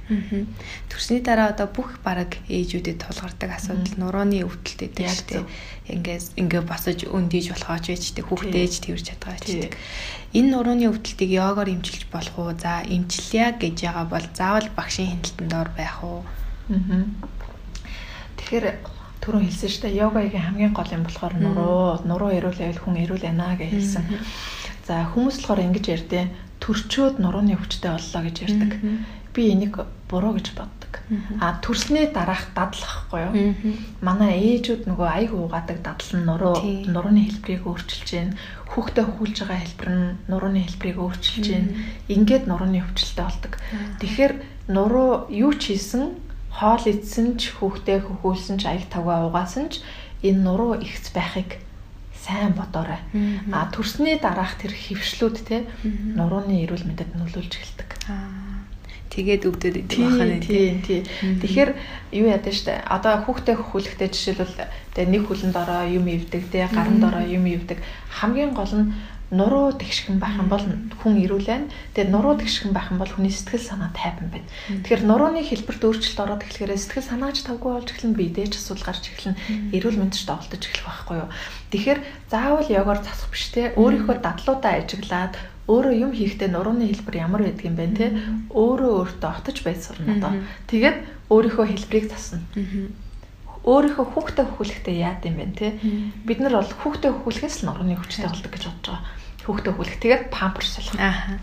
Төрсний 0.90 1.22
дараа 1.22 1.54
одоо 1.54 1.70
бүх 1.70 2.02
бараг 2.02 2.42
ээжүүдэд 2.50 3.06
тулгардаг 3.06 3.50
асуудал 3.54 3.94
нурууны 4.02 4.42
өвдөлт 4.42 4.80
гэдэг 4.82 5.06
шүү 5.06 5.26
дээ. 5.30 5.44
Ингээс 5.94 6.26
ингээ 6.34 6.62
босож 6.66 7.06
өндийж 7.06 7.54
болохооч 7.54 7.84
байж 7.86 8.04
дээ 8.18 8.26
хүүхдээ 8.26 8.62
ээж 8.66 8.74
тэрж 8.82 9.04
чадгаа 9.14 9.38
ч 9.38 9.46
гэдэг. 9.62 9.74
Энэ 10.34 10.50
нурууны 10.50 10.90
өвдөлтийг 10.90 11.30
йогоор 11.38 11.70
эмчилж 11.70 12.10
болох 12.10 12.34
уу? 12.34 12.50
За 12.58 12.82
эмчлэе 12.82 13.62
гэж 13.62 13.76
байгаа 13.86 14.06
бол 14.10 14.26
заавал 14.34 14.68
багшийн 14.74 15.14
хяналтанд 15.22 15.50
дор 15.50 15.68
байх 15.76 16.02
уу? 16.02 16.26
Аа. 16.70 17.06
Тэгэхээр 18.38 18.66
түрүү 19.22 19.40
хэлсэн 19.46 19.70
шүү 19.70 19.82
дээ. 19.86 19.98
Йогагийн 20.02 20.46
хамгийн 20.50 20.74
гол 20.74 20.90
юм 20.90 21.06
болохоор 21.06 21.34
нуруу, 21.38 22.02
нуруу 22.02 22.30
эрүүл 22.34 22.58
байвал 22.58 22.82
хүн 22.82 22.96
эрүүл 23.06 23.22
байна 23.22 23.54
гэж 23.54 23.70
хэлсэн. 23.70 24.04
За 24.82 25.06
хүмүүс 25.14 25.46
болохоор 25.46 25.62
ингэж 25.62 25.86
ярьдээ 25.94 26.24
төрчөөд 26.58 27.22
нурууны 27.22 27.54
өвчтэй 27.54 27.90
боллоо 27.94 28.22
гэж 28.26 28.36
ярьдаг. 28.50 28.72
Би 29.30 29.42
энийг 29.54 29.78
буруу 30.10 30.34
гэж 30.34 30.58
боддог. 30.58 30.92
А 31.40 31.58
төрснээ 31.62 32.12
дараах 32.12 32.50
дадлахгүй 32.54 33.20
юу? 33.22 33.34
Манай 34.02 34.58
ээжүүд 34.58 34.90
нөгөө 34.90 35.08
аяг 35.08 35.32
уугадаг 35.34 35.78
дадал 35.82 36.12
нь 36.18 36.26
нуруу, 36.26 36.56
нурууны 36.90 37.22
хэлбэрийг 37.26 37.64
өөрчилж 37.66 38.08
гэн, 38.12 38.30
хүүхдэд 38.74 39.08
хүүлж 39.08 39.36
байгаа 39.42 39.58
хэлбэр 39.62 39.90
нь 39.90 40.06
нурууны 40.28 40.60
хэлбэрийг 40.62 40.98
өөрчилж 41.00 41.46
гэн. 41.48 41.66
Ингээд 42.12 42.44
нурууны 42.46 42.84
өвчлөлтэй 42.84 43.24
болдог. 43.24 43.52
Тэгэхээр 44.02 44.32
нуруу 44.68 45.26
юу 45.32 45.52
ч 45.56 45.74
хийсэн 45.74 46.12
хоол 46.52 46.84
идсэн 46.84 47.40
ч 47.40 47.56
хүүхдээ 47.56 47.98
хөхүүлсэн 48.04 48.56
ч 48.60 48.68
аяг 48.68 48.86
тавгаа 48.92 49.26
угаасан 49.26 49.72
ч 49.72 49.80
энэ 50.22 50.44
нуруу 50.44 50.76
ихц 50.76 51.10
байхыг 51.16 51.58
сайн 52.14 52.54
бодоорой. 52.54 53.00
А 53.50 53.66
төрсний 53.72 54.20
дараах 54.20 54.60
тэр 54.60 54.70
хөвшлүүд 54.70 55.36
те 55.42 55.66
нурууны 55.82 56.62
эрүүл 56.62 56.86
мэндэд 56.86 57.18
нөлөөлж 57.18 57.52
эхэлдэг. 57.56 57.90
Тэгээд 59.12 59.44
өвдөд 59.44 59.76
идэг 59.76 59.98
бахана 60.08 60.40
тий. 60.40 60.80
Тий. 60.80 61.00
Тэгэхээр 61.20 61.70
юу 62.16 62.26
яадаг 62.32 62.54
штэ. 62.56 62.80
Одоо 62.88 63.20
хүүхдээ 63.28 63.56
хөхүүлэхдээ 63.60 64.08
жишээлбэл 64.08 64.56
тэгээ 64.96 65.12
нэг 65.12 65.22
хүлэнд 65.28 65.52
ороо 65.52 65.84
юм 65.84 66.08
ивдэг, 66.08 66.48
тэгээ 66.48 66.72
гаранд 66.72 67.04
ороо 67.04 67.24
юм 67.28 67.44
ивдэг. 67.44 67.76
Хамгийн 68.08 68.56
гол 68.56 68.72
нь 68.72 68.88
нуруу 69.32 69.72
тэгшхэн 69.72 70.20
байх 70.20 70.36
юм 70.36 70.52
бол 70.52 70.60
хүн 71.00 71.16
ирүүлэн. 71.24 71.72
Тэгээд 71.96 72.12
нуруу 72.12 72.36
тэгшхэн 72.36 72.76
байх 72.76 72.92
юм 72.92 73.00
бол 73.00 73.08
хүний 73.08 73.32
сэтгэл 73.32 73.64
санаа 73.64 73.88
тайван 73.96 74.28
байна. 74.28 74.44
Тэгэхээр 74.84 75.08
нурууны 75.08 75.40
хэлбэрт 75.40 75.82
өөрчлөлт 75.88 76.20
ороод 76.20 76.44
эхлэхээр 76.44 76.76
сэтгэл 76.76 77.08
санаач 77.16 77.40
тавгүй 77.48 77.72
болж 77.72 77.88
эхлэн 77.96 78.12
биедээ 78.12 78.52
ч 78.52 78.60
асуудал 78.60 78.92
гарч 78.92 79.08
эхлэн 79.08 79.36
эрүүл 79.72 79.98
мэндч 80.04 80.28
доолдож 80.28 80.60
эхлэх 80.60 80.84
байхгүй 80.84 81.16
юу. 81.24 81.28
Тэгэхээр 81.72 82.00
заавал 82.28 82.68
ягоор 82.68 83.00
засах 83.00 83.32
биш 83.32 83.44
те. 83.56 83.72
Өөрийнхөө 83.72 84.20
дадлуудаа 84.20 84.72
ажиглаад 84.84 85.34
өөрөө 85.64 85.94
юм 85.96 86.12
хийхдээ 86.12 86.52
нурууны 86.52 86.92
хэлбэр 86.92 87.16
ямар 87.24 87.42
байдаг 87.48 87.64
юм 87.64 87.76
бэ 87.80 87.88
те? 87.96 88.12
Өөрөө 88.52 88.92
өөртөө 89.16 89.30
отож 89.32 89.56
байж 89.64 89.80
сурна 89.80 90.20
одоо. 90.20 90.32
Тэгээд 90.68 90.96
өөрийнхөө 91.32 91.66
хэлбэрийг 91.72 92.06
засна. 92.12 92.44
Өөрийнхөө 93.62 94.06
хүүхдээ 94.12 94.44
хөхүүлэхдээ 94.44 94.96
яад 95.00 95.22
юм 95.24 95.36
бэ 95.38 95.46
те? 95.54 95.78
Бид 96.26 96.38
нар 96.42 96.58
бол 96.58 96.66
хүүхдээ 96.82 97.10
хөхүүлэхээс 97.14 97.56
л 97.62 97.66
нурууны 97.70 97.94
хүчтэй 97.94 98.26
болдог 98.26 98.50
гэж 98.50 98.64
бодож 98.66 98.86
байгаа 98.90 99.21
хүүхдээ 99.46 99.72
хүлэх. 99.74 99.98
Тэгээд 99.98 100.24
памперс 100.30 100.78
солих. 100.78 100.94
Аа. 100.98 101.38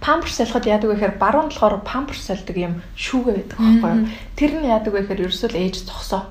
Памперс 0.00 0.40
солиход 0.40 0.64
яадаг 0.64 0.88
вэ 0.90 0.96
гэхээр 0.96 1.16
баруун 1.20 1.48
болохоор 1.52 1.84
памперс 1.84 2.24
солидог 2.24 2.56
юм 2.56 2.74
шүүгээ 2.96 3.34
байдаг 3.36 3.58
байхгүй 3.60 3.90
юу? 3.90 4.08
Тэр 4.36 4.52
нь 4.56 4.68
яадаг 4.68 4.92
вэ 4.94 5.00
гэхээр 5.04 5.24
ерөөсөө 5.28 5.50
ээж 5.56 5.76
зогсоо. 5.84 6.22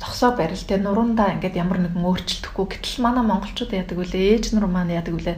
Зогсоо 0.00 0.30
барил 0.34 0.64
те 0.64 0.80
нуруундаа 0.80 1.36
ингээд 1.36 1.60
ямар 1.60 1.78
нэгэн 1.84 2.02
өөрчлөлтөхгүй. 2.02 2.66
Гэтэл 2.66 3.04
манай 3.04 3.24
монголчууд 3.24 3.76
яадаг 3.76 3.96
вүлээ 4.00 4.40
ээж 4.40 4.44
нар 4.56 4.66
маань 4.66 4.96
яадаг 4.96 5.14
вүлээ 5.14 5.36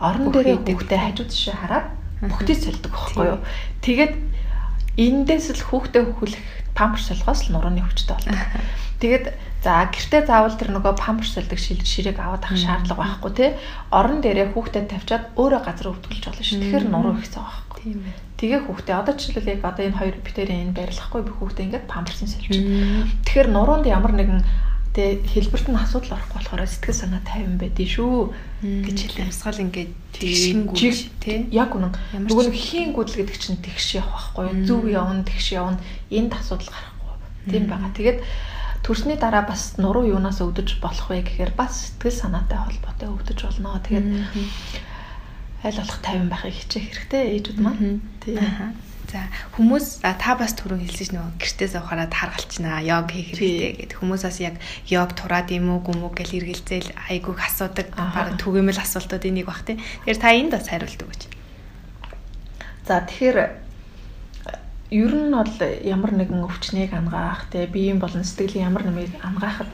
орон 0.00 0.30
дээрээ 0.32 0.62
хүүхдээ 0.62 1.00
хажууд 1.00 1.32
шиг 1.32 1.56
хараад 1.56 1.86
бүгдийг 2.22 2.58
солидог 2.60 2.92
байхгүй 2.92 3.26
юу. 3.28 3.40
Тэгээд 3.84 4.14
эндээс 4.96 5.46
л 5.52 5.68
хүүхдээ 5.68 6.02
хөлөх 6.16 6.65
памперс 6.76 7.08
солихоос 7.08 7.48
л 7.48 7.56
нурууны 7.56 7.80
хүчтэй 7.80 8.14
болдог. 8.14 8.36
Тэгээд 9.00 9.26
за 9.64 9.88
гэртээ 9.90 10.22
заавал 10.28 10.56
тэр 10.56 10.70
нөгөө 10.76 10.94
памперс 10.96 11.34
солидог 11.34 11.58
ширээг 11.58 12.20
аваад 12.20 12.44
авах 12.44 12.60
шаардлага 12.60 13.00
байхгүй 13.02 13.32
тий. 13.34 13.50
Орон 13.90 14.20
дээрээ 14.20 14.52
хүүхдээ 14.52 14.84
тавьчаад 14.92 15.24
өөрөө 15.36 15.60
газар 15.64 15.90
өвдгөлж 15.90 16.24
болно 16.28 16.44
шүү. 16.44 16.60
Тэгэхээр 16.60 16.86
нуруу 16.92 17.14
их 17.18 17.28
цаа 17.28 17.44
байхгүй. 17.44 17.80
Тийм 17.82 18.00
ээ. 18.06 18.14
Тэгээ 18.36 18.60
хүүхдээ 18.68 18.96
одоо 19.00 19.14
жишээлбэл 19.16 19.52
яг 19.56 19.62
одоо 19.64 19.84
энэ 19.88 19.98
хоёр 20.00 20.16
битэрийн 20.20 20.62
энэ 20.70 20.76
байрлахгүй 20.76 21.20
би 21.24 21.32
хүүхдээ 21.34 21.64
ингээд 21.66 21.86
памперсын 21.88 22.28
солиж. 22.28 22.56
Тэгэхээр 23.24 23.48
нуруунд 23.52 23.86
ямар 23.88 24.12
нэгэн 24.12 24.40
тэгээ 24.96 25.28
хэлбэрт 25.28 25.68
нь 25.68 25.76
асуудал 25.76 26.16
орохгүй 26.16 26.40
болохоор 26.40 26.64
сэтгэл 26.64 26.96
санаа 26.96 27.20
тайван 27.20 27.60
байдгийг 27.60 27.92
шүү 27.92 28.32
гэж 28.64 28.96
хэлээ. 28.96 29.28
Амсгал 29.28 29.60
ингээд 29.60 29.92
тэгшингүүж 30.16 30.96
тий. 31.20 31.44
Яг 31.52 31.76
үнэн. 31.76 31.92
Нөгөө 32.24 32.44
нэг 32.48 32.56
хийн 32.56 32.96
гүдэл 32.96 33.20
гэдэг 33.20 33.36
чинь 33.36 33.60
тэгш 33.60 34.00
явах 34.00 34.32
байхгүй? 34.32 34.64
Зөв 34.64 34.88
явна, 34.88 35.20
тэгш 35.20 35.52
явна. 35.52 35.76
Энд 36.08 36.32
асуудал 36.32 36.72
гарахгүй. 36.72 37.12
Тийм 37.52 37.68
байгаа. 37.68 37.92
Тэгээд 37.92 38.18
төрсний 38.80 39.20
дараа 39.20 39.44
бас 39.44 39.76
нуруу 39.76 40.08
юунаас 40.08 40.40
өвдөж 40.40 40.80
болох 40.80 41.12
вэ 41.12 41.28
гэхээр 41.28 41.52
бас 41.52 41.92
сэтгэл 41.92 42.16
санаатай 42.16 42.56
холбоотой 42.56 43.12
өвдөж 43.12 43.38
болно. 43.44 43.76
Тэгээд 43.84 44.08
аль 45.60 45.76
болох 45.76 46.00
тайван 46.00 46.32
байхыг 46.32 46.56
хичээх 46.56 46.88
хэрэгтэй 46.88 47.22
ээжүүд 47.36 47.58
маань. 47.60 48.00
Тийм. 48.24 48.40
За 49.06 49.30
хүмүүс 49.54 50.02
та 50.02 50.34
бас 50.34 50.56
түрүү 50.58 50.82
хэлсэн 50.82 51.14
нөгөө 51.14 51.38
гэртээ 51.38 51.68
сухараад 51.78 52.10
харгалчнаа 52.10 52.82
йог 52.82 53.06
хийх 53.14 53.38
хэрэгтэй 53.38 53.86
гэдэг 53.86 53.98
хүмүүсээс 54.02 54.38
яг 54.42 54.58
йог 54.90 55.14
тураад 55.14 55.46
юм 55.54 55.70
уу 55.70 55.80
гүм 55.86 56.10
үү 56.10 56.12
гэж 56.18 56.30
эргэлзээл 56.42 56.90
айгүйг 57.14 57.38
асуудаг 57.38 57.94
баг 57.94 58.34
түгээмэл 58.42 58.82
асуултууд 58.82 59.22
энийг 59.30 59.46
бах 59.46 59.62
тий. 59.62 59.78
Тэгэхээр 59.78 60.18
та 60.18 60.34
энд 60.34 60.52
бас 60.58 60.66
хариулт 60.66 60.98
өгөөч. 61.06 61.22
За 62.82 63.06
тэгэхээр 63.06 63.38
ер 64.90 65.12
нь 65.14 65.30
бол 65.34 65.54
ямар 65.82 66.12
нэгэн 66.14 66.46
өвчнийг 66.46 66.90
ангаах 66.90 67.50
тий 67.50 67.66
биеийн 67.66 67.98
болон 67.98 68.22
сэтгэлийн 68.22 68.70
ямар 68.70 68.86
нэмийг 68.86 69.14
ангаахад 69.22 69.70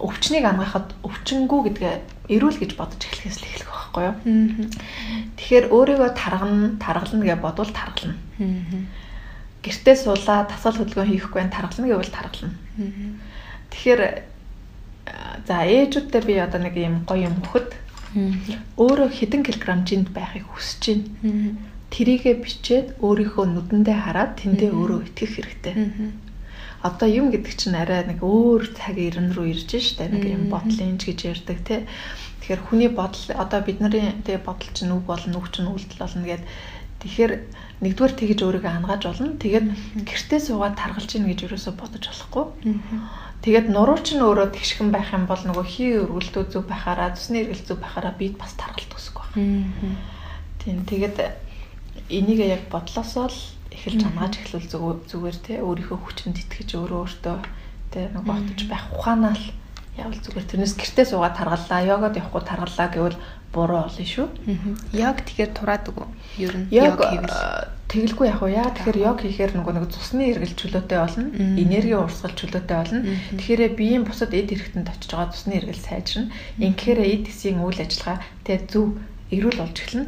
өвчнийг 0.00 0.44
ангаахад 0.48 0.96
өвчнгүү 1.04 1.60
гэдгээ 1.68 1.94
эрүүл 2.32 2.58
гэж 2.62 2.72
бодож 2.78 3.00
эхлэхээс 3.04 3.38
л 3.40 3.48
эхлэх 3.48 3.68
байхгүй 3.68 4.02
юу. 4.08 4.16
Тэгэхээр 5.36 5.66
өөрийгөө 5.74 6.10
таргана, 6.16 6.78
таргална 6.80 7.24
гэж 7.26 7.38
бодвол 7.42 7.72
таргална. 7.74 8.16
Гэртээ 9.60 9.96
суулаа, 9.98 10.48
тасал 10.48 10.78
хөдөлгөөн 10.78 11.10
хийхгүй 11.10 11.38
байх 11.42 11.52
таргална 11.52 11.86
гэвэл 11.90 12.14
таргална. 12.14 12.54
Тэгэхээр 13.74 14.02
за 15.44 15.56
ээжүүдтэй 15.66 16.22
би 16.24 16.34
одоо 16.38 16.60
нэг 16.62 16.74
юм 16.78 17.04
гоё 17.04 17.28
юм 17.28 17.36
хөхөд 17.44 17.68
өөрөө 18.78 19.08
хэдэн 19.10 19.42
килограмм 19.44 19.84
жинд 19.84 20.08
байхыг 20.14 20.46
хүсэж 20.48 20.82
байна. 21.20 21.58
Тэрийгэ 21.90 22.38
бичээд 22.38 22.86
өөрийнхөө 23.02 23.46
нүдэндээ 23.50 23.98
хараад 24.06 24.38
тэндээ 24.38 24.70
өөрөө 24.70 25.00
итгэх 25.10 25.30
хэрэгтэй 25.34 25.74
одоо 26.82 27.08
юм 27.08 27.28
гэдэг 27.30 27.52
чинь 27.56 27.76
арай 27.76 28.08
нэг 28.08 28.24
өөр 28.24 28.72
цаг 28.72 28.96
ирэн 28.96 29.36
рүү 29.36 29.52
ирж 29.52 29.70
штэ 29.76 30.08
нэг 30.08 30.24
юм 30.24 30.48
бодлын 30.48 30.96
ч 30.96 31.12
гэж 31.12 31.20
ярьдаг 31.28 31.58
тий. 31.60 31.80
Тэгэхээр 32.40 32.60
хүний 32.64 32.88
бодол 32.88 33.26
одоо 33.36 33.60
бидний 33.60 34.16
тий 34.24 34.40
бодол 34.40 34.70
чинь 34.72 34.92
үг 34.96 35.04
болно, 35.04 35.36
үг 35.36 35.52
чинь 35.52 35.68
үйлдэл 35.68 36.00
болно 36.00 36.24
гэдэг. 36.24 36.48
Тэгэхээр 37.00 37.32
нэгдүгээр 37.84 38.14
тэгж 38.16 38.38
өөрийгөө 38.44 38.72
хангааж 38.72 39.02
болно. 39.08 39.36
Тэгээд 39.40 39.66
гэртээ 40.08 40.40
суугаад 40.40 40.76
таргалж 40.76 41.10
ийн 41.16 41.28
гэж 41.28 41.48
юусоо 41.48 41.72
бодож 41.76 42.04
болохгүй. 42.04 42.44
Тэгээд 43.40 43.66
нуруу 43.72 44.00
чинь 44.04 44.20
өөрөө 44.20 44.52
тэгшхэн 44.52 44.92
байх 44.92 45.12
юм 45.16 45.24
бол 45.24 45.40
нөгөө 45.40 45.64
хий 45.64 45.96
өргөлтөө 45.96 46.44
зүг 46.52 46.64
байхаараа, 46.68 47.16
цусны 47.16 47.40
эргэл 47.40 47.72
зүг 47.72 47.80
байхаараа 47.80 48.12
бид 48.20 48.36
бас 48.36 48.52
таргалт 48.52 48.92
төсөхгүй 48.92 49.28
байна. 49.32 49.96
Тийм 50.60 50.84
тэгээд 50.84 51.16
энийг 52.12 52.40
яг 52.44 52.68
бодлосоо 52.68 53.32
л 53.32 53.38
эхэлж 53.74 54.00
хамгааж 54.02 54.34
эхлүүл 54.42 54.68
зүгээр 55.06 55.36
те 55.46 55.54
өөрийнхөө 55.62 55.98
хүчинд 56.02 56.36
итгэж 56.42 56.68
өөрөө 56.78 57.00
өөртөө 57.06 57.36
те 57.90 58.00
нэг 58.10 58.24
ботж 58.26 58.60
байх 58.70 58.84
ухаанаа 58.94 59.34
л 59.34 59.46
явал 59.98 60.20
зүгээр. 60.20 60.46
Тэрнээс 60.46 60.74
гэртээ 60.78 61.06
суугаад 61.10 61.36
таргаллаа 61.36 61.80
йогод 61.82 62.14
явахгүй 62.16 62.42
таргаллаа 62.46 62.88
гэвэл 62.90 63.18
буруу 63.52 63.82
болно 63.82 64.04
шүү. 64.06 64.28
Йог 64.94 65.16
тэгэхээр 65.26 65.50
тураадаг 65.54 65.96
уу? 65.98 66.08
Ер 66.38 66.54
нь 66.54 66.70
йог 66.70 66.98
хийвэл. 67.02 67.34
тэгэлгүй 67.90 68.26
яг 68.30 68.40
уу. 68.42 68.54
Яа 68.54 68.70
тэгэхээр 68.70 68.98
йог 69.02 69.18
хийхээр 69.18 69.52
нөгөө 69.58 69.74
нэг 69.74 69.86
цусны 69.90 70.22
эргэл 70.30 70.54
чөлөөтэй 70.54 70.98
болно 71.02 71.26
энерги 71.34 71.94
урсгал 71.98 72.38
чөлөөтэй 72.38 72.76
болно. 72.78 73.00
Тэгэхээр 73.34 73.74
биеийн 73.74 74.04
бусад 74.06 74.30
эд 74.30 74.54
хэрэгтэнд 74.54 74.86
очиж 74.86 75.10
байгаа 75.10 75.34
цусны 75.34 75.58
эргэл 75.58 75.82
сайжирна 75.82 76.30
инхээр 76.62 76.98
эд 77.02 77.24
хэсгийн 77.26 77.58
үйл 77.58 77.82
ажиллагаа 77.82 78.22
тэ 78.46 78.62
зөв 78.70 78.94
эрүүл 79.34 79.58
болж 79.58 79.76
эхэлнэ 79.82 80.06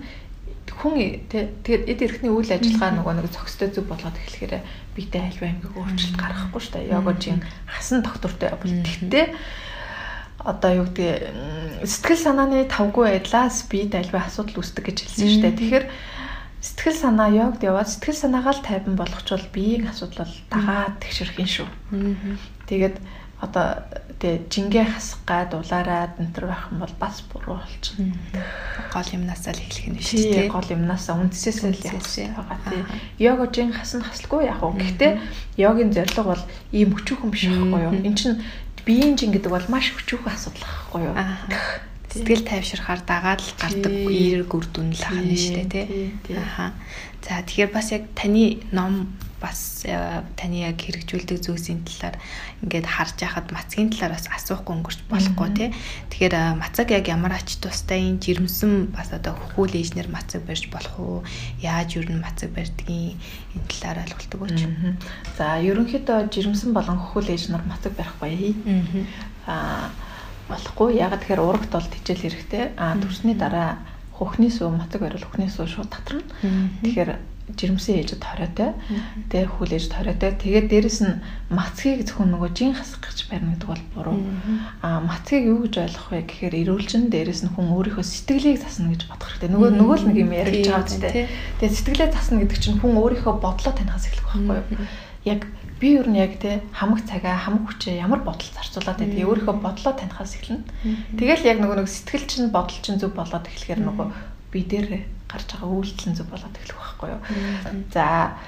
хүн 0.81 0.95
тэгээд 1.29 1.85
эд 1.91 2.01
эрхний 2.01 2.33
үйл 2.33 2.51
ажиллагаа 2.53 2.91
нөгөө 2.97 3.15
нэг 3.21 3.29
зохистой 3.29 3.69
зүг 3.69 3.87
болгоод 3.91 4.17
эхлэхээр 4.17 4.65
биетэй 4.97 5.23
альва 5.23 5.47
аймгийг 5.49 5.75
өөрчлөлт 5.77 6.17
гаргахгүй 6.17 6.61
шүү 6.63 6.75
дээ. 6.79 6.93
Йогожийн 6.97 7.41
хасан 7.69 8.01
доктортой 8.01 8.51
бол 8.57 8.73
тэгтээ 8.87 9.27
одоо 10.43 10.71
юу 10.83 10.87
гэдэг 10.91 11.87
сэтгэл 11.87 12.25
санааны 12.25 12.67
тавгүй 12.67 13.05
байдлаас 13.15 13.67
биед 13.71 13.95
альва 13.95 14.27
асуудал 14.27 14.59
үүсдэг 14.59 14.85
гэж 14.91 14.99
хэлсэн 15.07 15.29
шүү 15.29 15.43
дээ. 15.47 15.59
Тэгэхээр 15.59 15.87
сэтгэл 16.63 16.99
санаа 16.99 17.31
йогд 17.31 17.63
яваад 17.63 17.91
сэтгэл 17.91 18.23
санаагаа 18.23 18.55
л 18.55 18.67
тайван 18.67 18.95
болгочвол 18.99 19.47
биеийн 19.55 19.91
асуудал 19.91 20.27
бол 20.27 20.35
дагаад 20.51 20.99
тэгшэрх 21.03 21.39
юм 21.39 21.51
шүү. 21.51 21.69
Тэгээд 22.67 22.97
одоо 23.43 23.83
тэгээ 24.23 24.47
жингээ 24.47 24.87
хасах 24.87 25.27
гад 25.27 25.51
улаараад 25.59 26.15
энтер 26.23 26.47
байх 26.47 26.71
юм 26.71 26.79
бол 26.87 26.95
бас 27.03 27.27
буруу 27.27 27.59
болчихно. 27.59 28.15
Гол 28.95 29.09
юмнасаа 29.19 29.51
л 29.51 29.63
эхлэх 29.67 29.87
нь 29.91 29.99
шүү 29.99 30.31
дээ. 30.31 30.47
Гол 30.47 30.69
юмнасаа 30.71 31.19
үндсээс 31.19 31.67
л 31.67 31.75
явах 31.75 32.47
байгаа 32.47 32.71
тий. 32.71 32.83
Йога 33.19 33.51
жин 33.51 33.75
хасна 33.75 34.07
хаслгүй 34.07 34.47
яг 34.47 34.63
уу. 34.63 34.79
Гэхдээ 34.79 35.19
йогийн 35.59 35.91
зорилго 35.91 36.23
бол 36.23 36.43
ийм 36.71 36.95
өчүүхэн 36.95 37.31
биш 37.35 37.51
байхгүй 37.51 37.83
юу? 37.83 37.93
Энд 37.99 38.15
чинь 38.15 38.39
биеийн 38.87 39.19
жин 39.19 39.35
гэдэг 39.35 39.51
бол 39.51 39.67
маш 39.67 39.91
өчүүхэн 39.91 40.31
асуудал 40.31 40.71
байхгүй 40.71 41.01
юу? 41.11 41.15
Сэтгэл 42.13 42.45
тайвширхаар 42.45 43.01
дагаад 43.09 43.41
л 43.41 43.57
гардаг 43.57 43.95
эерэг 44.05 44.53
үр 44.53 44.67
дүн 44.69 44.93
л 44.93 45.01
ахна 45.01 45.33
шүү 45.33 45.65
дээ 45.65 45.87
тий. 46.29 46.37
Аха. 46.37 46.77
За 47.25 47.41
тэгэхээр 47.41 47.73
бас 47.73 47.89
яг 47.89 48.05
таны 48.13 48.61
ном 48.69 49.17
бас 49.43 49.83
э, 49.89 50.23
таны 50.39 50.63
яг 50.63 50.79
хэрэгжүүлдэг 50.79 51.43
зүйлсийн 51.43 51.83
талаар 51.83 52.21
ингээд 52.63 52.87
харж 52.87 53.17
яхад 53.25 53.51
мацгийн 53.51 53.91
талаар 53.91 54.15
бас 54.15 54.31
асуухгүй 54.31 54.75
өнгөрч 54.77 55.01
болохгүй 55.11 55.49
тий. 55.57 55.69
Тэгэхээр 56.13 56.35
э, 56.37 56.45
мацаг 56.61 56.93
яг 56.95 57.09
ямар 57.11 57.35
ач 57.35 57.59
тустай 57.59 58.07
энэ 58.07 58.23
жирэмсэн 58.23 58.95
бас 58.95 59.11
одоо 59.11 59.35
хөхүүл 59.35 59.81
ээжнэр 59.83 60.13
мацаг 60.13 60.47
барьж 60.47 60.71
болох 60.71 60.95
уу? 61.01 61.19
Яаж 61.59 61.99
юу 61.99 62.07
н 62.07 62.23
мацаг 62.23 62.55
барьдгийг 62.55 63.19
энэ 63.57 63.67
талаар 63.67 64.07
ойлголтог 64.07 64.41
өгч. 64.47 64.61
За 65.35 65.59
ерөнхийдөө 65.59 66.31
жирэмсэн 66.31 66.71
болон 66.71 67.03
хөхүүл 67.03 67.35
ээжнэр 67.35 67.67
мацаг 67.67 67.99
барихгүй. 67.99 68.55
Аа 69.51 69.91
болохгүй. 70.49 70.99
Яг 70.99 71.19
тэгэхээр 71.21 71.43
урагт 71.43 71.71
бол 71.71 71.87
тижэл 71.87 72.23
хэрэгтэй. 72.27 72.75
Аа 72.79 72.97
төрсний 72.99 73.37
дараа 73.39 73.83
хөхний 74.17 74.51
сүү 74.51 74.71
мацаг 74.75 75.03
барил 75.03 75.23
хөхний 75.23 75.51
сүү 75.51 75.67
шууд 75.67 75.91
татарна. 75.91 76.23
Тэгэхээр 76.83 77.11
жирэмсэн 77.53 77.99
ээжэд 78.01 78.23
хориотой. 78.23 78.71
Тэгээ 79.29 79.49
хүл 79.51 79.73
ээж 79.75 79.91
хориотой. 79.91 80.31
Тэгээд 80.39 80.67
дээрэс 80.71 81.01
нь 81.03 81.21
мацгийг 81.51 82.07
зөвхөн 82.07 82.31
нөгөө 82.33 82.51
жин 82.55 82.73
хасах 82.79 83.03
гэж 83.03 83.19
барина 83.29 83.59
гэдэг 83.59 83.69
бол 83.69 83.85
буруу. 83.99 84.19
Аа 84.81 85.03
мацгийг 85.03 85.51
юу 85.51 85.67
гэж 85.67 85.75
ойлгох 85.83 86.09
вэ 86.15 86.23
гэхээр 86.23 86.55
эрүүлжин 86.63 87.11
дээрэс 87.11 87.43
нь 87.43 87.53
хүн 87.53 87.75
өөрийнхөө 87.75 88.07
сэтгэлийг 88.07 88.63
засна 88.63 88.95
гэж 88.95 89.11
бодох 89.11 89.29
хэрэгтэй. 89.37 89.51
Нөгөө 89.53 89.71
нөгөө 89.75 89.97
л 89.99 90.07
нэг 90.07 90.17
юм 90.23 90.33
яригч 90.33 90.71
байгаа 90.71 90.87
үстэй. 90.87 91.27
Тэгээд 91.59 91.77
сэтгэлээ 91.83 92.11
засна 92.15 92.41
гэдэг 92.47 92.59
чинь 92.63 92.79
хүн 92.79 92.95
өөрийнхөө 92.95 93.35
бодлоо 93.43 93.73
танихаас 93.75 94.07
эхлэх 94.07 94.27
байхгүй 94.39 94.79
юу? 94.79 94.87
Яг 95.27 95.41
би 95.83 95.99
ер 95.99 96.07
нь 96.07 96.15
яг 96.23 96.39
те 96.39 96.63
хамаг 96.71 97.03
цагаа 97.03 97.35
хамаг 97.35 97.67
хүчээ 97.67 97.99
ямар 97.99 98.23
бодол 98.23 98.47
зарцуулаад 98.55 99.03
байдгийг 99.03 99.27
өөрийнхөө 99.27 99.57
бодлоо 99.59 99.93
танихаас 99.99 100.39
эхэлнэ. 100.39 100.63
Тэгэл 101.19 101.43
яг 101.51 101.59
нөгөө 101.59 101.83
нэг 101.83 101.91
сэтгэл 101.91 102.27
чинь 102.31 102.55
бодол 102.55 102.79
чинь 102.79 103.03
зөв 103.03 103.11
болоод 103.19 103.51
эхлэхээр 103.51 103.83
нөгөө 103.83 104.07
би 104.55 104.61
дээр 104.63 104.87
гарч 105.27 105.49
байгаа 105.59 105.75
үйлдэл 105.75 106.09
нь 106.15 106.19
зөв 106.23 106.31
болоод 106.31 106.55
эхлэх 106.55 106.79
байхгүй 106.79 107.09
юу. 107.19 107.21
За 107.91 108.39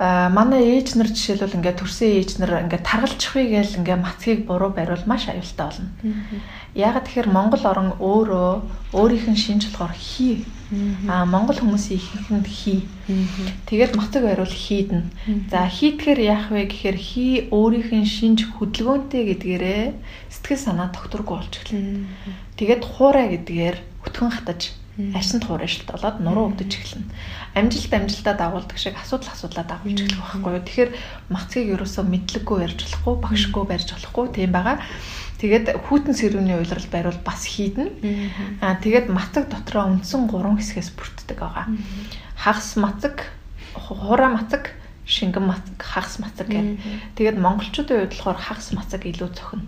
манай 0.00 0.80
ээж 0.80 0.96
нар 0.96 1.12
жишээлбэл 1.12 1.60
ингээд 1.60 1.80
төрсөн 1.84 2.08
ээж 2.08 2.30
нар 2.40 2.64
ингээд 2.64 2.88
таргалчихвээ 2.88 3.46
гээл 3.52 3.78
ингээд 3.84 4.00
мацгийг 4.00 4.40
буруу 4.48 4.72
бариул 4.72 5.04
маш 5.04 5.28
аюултай 5.28 5.68
болно. 5.68 5.92
Ягаад 6.72 7.04
тэгэхээр 7.04 7.28
Монгол 7.28 7.64
орон 7.68 7.92
өөрөө 8.00 8.96
өөрийнх 8.96 9.28
нь 9.28 9.36
шинж 9.36 9.68
болохоор 9.68 9.92
хий. 9.92 10.48
А 11.04 11.28
Монгол 11.28 11.60
хүмүүсийн 11.60 12.00
ихэнхэнд 12.00 12.48
хий. 12.48 12.88
Тэгээд 13.68 13.92
мацаг 14.00 14.24
бариул 14.24 14.48
хийднэ. 14.48 15.04
За 15.52 15.68
хийдгээр 15.68 16.20
яах 16.24 16.48
вэ 16.48 16.72
гэхээр 16.72 16.96
хий 16.96 17.32
өөрийнх 17.52 17.92
нь 17.92 18.08
шинж 18.08 18.48
хөдөлгөөнтэй 18.56 19.36
гэдгээрээ 19.36 19.84
сэтгэл 20.32 20.64
санаа 20.64 20.88
докторгүй 20.96 21.36
болж 21.44 21.52
эхэлнэ. 21.60 22.08
Тэгээд 22.56 22.82
хуурай 22.88 23.36
гэдгээр 23.36 23.76
өтгөн 24.08 24.32
хатаж 24.32 24.79
арьсанд 24.98 25.44
хуурайшилт 25.46 25.88
болоод 25.88 26.20
нуруу 26.20 26.50
өгдөж 26.50 26.72
эхэлнэ. 26.74 27.08
Амжилт 27.54 27.92
амжилтаа 27.94 28.34
дагуулдаг 28.34 28.78
шиг 28.78 28.98
асуудал 28.98 29.32
асуудлаа 29.32 29.64
дагуулж 29.64 30.00
эхлэх 30.02 30.20
байхгүй 30.20 30.52
юу. 30.54 30.66
Тэгэхээр 30.66 30.90
мацгийг 31.30 31.68
ерөөсөө 31.78 32.04
мэдлэггүй 32.10 32.58
ярьж 32.66 32.80
болохгүй, 32.84 33.14
багшгүй 33.22 33.64
барьж 33.70 33.88
болохгүй 33.94 34.26
тийм 34.34 34.50
байгаа. 34.52 34.76
Тэгээд 35.40 35.66
хүүтэн 35.88 36.14
сэрүүний 36.14 36.56
уйлрал 36.60 36.88
байрвал 36.92 37.20
бас 37.24 37.48
хийднэ. 37.48 37.88
Аа 38.60 38.76
тэгээд 38.76 39.08
мацаг 39.08 39.48
дотроо 39.48 39.88
үндсэн 39.88 40.28
3 40.28 40.60
хэсгээс 40.60 40.90
бүрддэг 40.92 41.38
байгаа. 41.40 41.66
Хагас 42.36 42.76
мацаг, 42.76 43.24
хураа 43.72 44.36
мацаг, 44.36 44.76
шингэн 45.08 45.48
мацаг, 45.48 45.80
хагас 45.80 46.20
мацаг 46.20 46.44
гэдэг. 46.44 46.76
Тэгээд 47.16 47.40
монголчуудын 47.40 48.04
хувьд 48.04 48.12
болохоор 48.20 48.36
хагас 48.36 48.68
мацаг 48.76 49.00
илүү 49.08 49.30
цохино. 49.32 49.64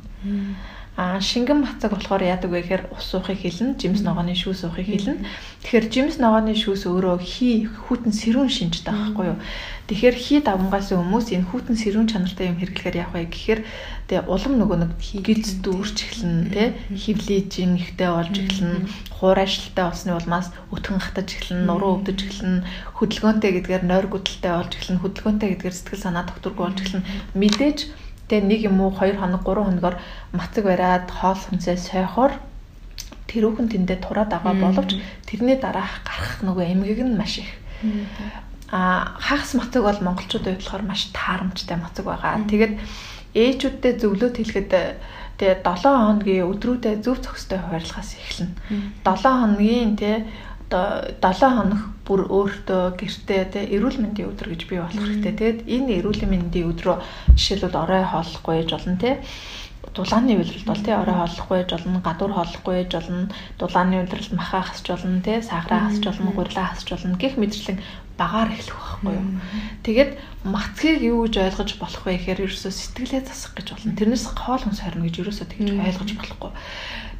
А 0.92 1.16
шингэн 1.24 1.64
бацаг 1.64 1.96
болохоор 1.96 2.20
яадаг 2.20 2.52
вэ 2.52 2.60
гэхээр 2.68 2.92
ус 2.92 3.16
суухыг 3.16 3.40
хэлнэ, 3.40 3.80
жимс 3.80 4.04
ногооны 4.04 4.36
шүүс 4.36 4.60
суухыг 4.60 4.84
хэлнэ. 4.84 5.24
Тэгэхээр 5.64 5.86
жимс 5.88 6.16
ногооны 6.20 6.52
шүүс 6.52 6.84
өөрөө 6.84 7.16
хий 7.16 7.64
хүүтэн 7.64 8.12
сэрүүн 8.12 8.52
шинжтэй 8.52 8.92
байхгүй 8.92 9.32
юу? 9.32 9.40
Тэгэхээр 9.88 10.16
хий 10.20 10.40
давмгаас 10.44 10.92
хүмүүс 10.92 11.32
энэ 11.32 11.48
хүүтэн 11.48 11.76
сэрүүн 11.80 12.12
чанартай 12.12 12.52
юм 12.52 12.60
хэрэглэхээр 12.60 13.00
яах 13.00 13.12
вэ 13.16 13.24
гэхээр 13.24 13.60
тэгээ 14.04 14.28
улам 14.28 14.54
нөгөө 14.60 14.78
нэг 14.84 14.92
гиз 15.00 15.64
дүүрч 15.64 15.96
эхэлнэ, 15.96 16.52
тэ. 16.52 16.76
Хөвлөжин 16.92 17.72
ихтэй 17.80 18.10
болж 18.12 18.34
эхэлнэ, 18.36 18.84
хуурайшилтай 19.16 19.84
болсны 19.88 20.12
улмаас 20.12 20.52
өтгөн 20.76 21.00
хатаж 21.00 21.28
эхэлнэ, 21.40 21.72
нуруу 21.72 22.04
өвдөж 22.04 22.20
эхэлнэ, 22.20 22.68
хөдөлгөөнтэй 23.00 23.50
гэдгээр 23.64 23.84
нойр 23.88 24.06
гүдэлтэй 24.12 24.52
болж 24.60 24.72
эхэлнэ, 24.76 25.00
хөдөлгөөнтэй 25.00 25.48
гэдгээр 25.56 25.76
сэтгэл 25.76 26.04
санаа 26.04 26.24
докторгүй 26.28 26.64
болж 26.68 26.78
эхэлнэ. 26.84 27.08
Мэдээж 27.32 27.78
Тэгээ 28.32 28.48
нэг 28.48 28.60
юм 28.64 28.80
уу 28.80 28.96
2 28.96 29.20
хоног 29.20 29.44
3 29.44 29.68
хоногор 29.68 30.00
мацаг 30.32 30.64
бариад 30.64 31.04
хоол 31.12 31.36
хүнсээ 31.36 31.76
сойхоор 31.76 32.32
тэрүүхэн 33.28 33.68
тэндээ 33.68 34.00
тураад 34.00 34.32
байгаа 34.32 34.56
боловч 34.56 34.96
тэрний 35.28 35.60
дараах 35.60 36.00
гарах 36.00 36.40
нөгөө 36.40 36.64
эмгэг 36.72 37.00
нь 37.04 37.12
маш 37.20 37.44
их. 37.44 37.52
Аа 38.72 39.20
хагас 39.20 39.52
мацаг 39.52 39.84
бол 39.84 40.00
монголчуудад 40.00 40.56
болохоор 40.56 40.80
маш 40.80 41.12
таарамжтай 41.12 41.76
мацаг 41.76 42.08
байгаа. 42.08 42.40
Тэгээд 42.48 42.80
ээжүүдтэй 43.36 43.92
зөвлөд 44.00 44.36
хэлэхэд 44.40 44.72
тэгээ 45.36 45.60
7 45.60 45.92
хоногийн 45.92 46.48
өдрүүдэд 46.48 47.04
зөв 47.04 47.20
зохистой 47.20 47.60
хуваарлахаас 47.60 48.16
эхэлнэ. 48.16 48.56
7 49.04 49.28
хоногийн 49.28 49.92
тий 50.00 50.24
одоо 50.72 51.12
7 51.20 51.52
хоног 51.52 51.82
бүр 52.08 52.20
өөртөө 52.26 52.82
гэртээ 52.96 53.42
те 53.52 53.60
эрүүл 53.76 54.00
мэндийн 54.00 54.32
өдөр 54.32 54.48
гэж 54.56 54.62
бий 54.66 54.80
болох 54.80 55.04
хэрэгтэй. 55.04 55.34
Тэгэд 55.36 55.58
энэ 55.68 55.92
эрүүл 56.00 56.22
мэндийн 56.24 56.70
өдрөө 56.72 56.96
жишээлбэл 57.36 57.76
орой 57.76 58.02
хооллохгүй 58.08 58.54
гэж 58.64 58.70
болно 58.72 58.96
те 58.96 59.10
дулааны 59.92 60.38
үйлрэлт 60.40 60.64
бол 60.64 60.80
тий 60.80 60.94
орой 60.94 61.16
хооллохгүй 61.20 61.58
гэж 61.62 61.70
болно, 61.76 62.00
гадуур 62.00 62.32
хооллохгүй 62.32 62.74
гэж 62.80 62.90
болно, 62.96 63.28
дулааны 63.60 64.00
үйлрэлт 64.00 64.32
махаа 64.32 64.62
хасч 64.64 64.86
болно, 64.88 65.20
тий 65.20 65.42
сахараа 65.42 65.90
хасч 65.90 66.02
болно, 66.06 66.32
гурилаа 66.32 66.66
хасч 66.72 66.88
болно 66.88 67.18
гэх 67.20 67.36
мэтлэн 67.36 67.78
багаар 68.16 68.50
эхлэх 68.56 68.78
байхгүй 68.78 69.12
юу. 69.12 69.26
Тэгээд 69.84 70.10
мацгийг 70.48 71.00
юу 71.02 71.26
гэж 71.28 71.34
ойлгож 71.44 71.70
болох 71.76 72.02
вэ 72.08 72.16
гэхээр 72.16 72.44
ерөөсөө 72.46 72.72
сэтгэлээ 72.72 73.22
засах 73.26 73.52
гэж 73.58 73.66
болно. 73.74 73.98
Тэрнээс 73.98 74.24
хоол 74.32 74.62
хүнс 74.64 74.80
хорно 74.80 75.04
гэж 75.04 75.16
ерөөсөө 75.18 75.46
тэгж 75.50 75.68
ойлгож 75.76 76.10
болохгүй. 76.16 76.52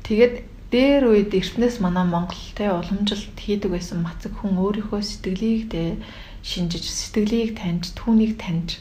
Тэгээд 0.07 0.35
дээр 0.73 1.05
үед 1.13 1.37
эртнээс 1.37 1.85
манай 1.85 2.09
Монгол 2.09 2.41
те 2.57 2.73
уламжилт 2.73 3.37
хийдэг 3.37 3.77
байсан 3.77 4.01
мацаг 4.01 4.33
хүн 4.41 4.57
өөрийнхөө 4.57 5.05
сэтгэлийг 5.05 5.69
те 5.69 6.01
шинжиж 6.41 6.89
сэтгэлийг 6.89 7.61
таньж 7.61 7.93
түүнийг 7.93 8.41
таньж 8.41 8.81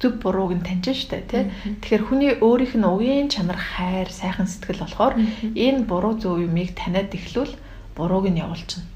зөв 0.00 0.18
бурууг 0.18 0.56
нь 0.56 0.66
таньж 0.66 0.90
штэ 0.96 1.28
тий. 1.30 1.44
Тэгэхээр 1.84 2.04
хүний 2.08 2.32
өөрийнх 2.40 2.74
нь 2.74 2.88
уян 2.88 3.28
чанар 3.28 3.60
хайр 3.60 4.08
сайхан 4.08 4.48
сэтгэл 4.48 4.82
болохоор 4.82 5.14
энэ 5.54 5.84
буруу 5.84 6.16
зөв 6.16 6.40
юмыг 6.40 6.72
таниад 6.72 7.12
эхлүүл 7.12 7.54
бурууг 7.94 8.26
нь 8.32 8.40
явуулчихна. 8.40 8.88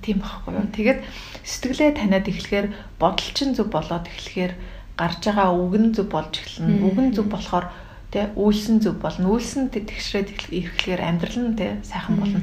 Тийм 0.00 0.22
байхгүй 0.22 0.52
юу. 0.54 0.70
Тэгээд 0.70 1.00
сэтгэлээ 1.42 1.90
таниад 1.98 2.26
эхлэхээр 2.30 2.66
бодол 3.02 3.30
чинь 3.34 3.52
зөв 3.58 3.66
болоод 3.66 4.06
эхлэхээр 4.06 4.52
гарч 4.94 5.22
байгаа 5.26 5.50
үг 5.58 5.74
нь 5.74 5.94
зөв 5.94 6.06
болж 6.06 6.32
эхэлнэ. 6.38 6.86
Үг 6.86 6.96
нь 7.02 7.14
зөв 7.18 7.26
болохоор 7.26 7.66
тэ 8.08 8.32
үйлсэн 8.36 8.80
зөв 8.80 9.00
болно. 9.04 9.36
Үйлсэн 9.36 9.68
тэгшрээд 9.68 10.48
ирэхлээр 10.48 11.00
амьдрал 11.04 11.38
нь 11.44 11.56
тэ 11.60 11.84
сайхан 11.84 12.16
болно 12.16 12.40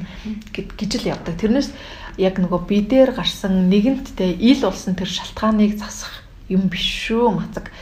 гэж 0.54 0.92
л 1.02 1.10
явдаг. 1.10 1.34
Тэрнээс 1.34 1.74
яг 2.22 2.38
нөгөө 2.38 2.60
бидээр 2.70 3.10
гарсан 3.10 3.66
нэгэнт 3.66 4.14
тэ 4.14 4.38
ил 4.38 4.62
болсон 4.62 4.94
тэр 4.94 5.10
шалтгааныг 5.10 5.74
засах 5.74 6.22
юм 6.46 6.70
биш 6.70 7.10
шүү 7.10 7.34
мацаг. 7.34 7.74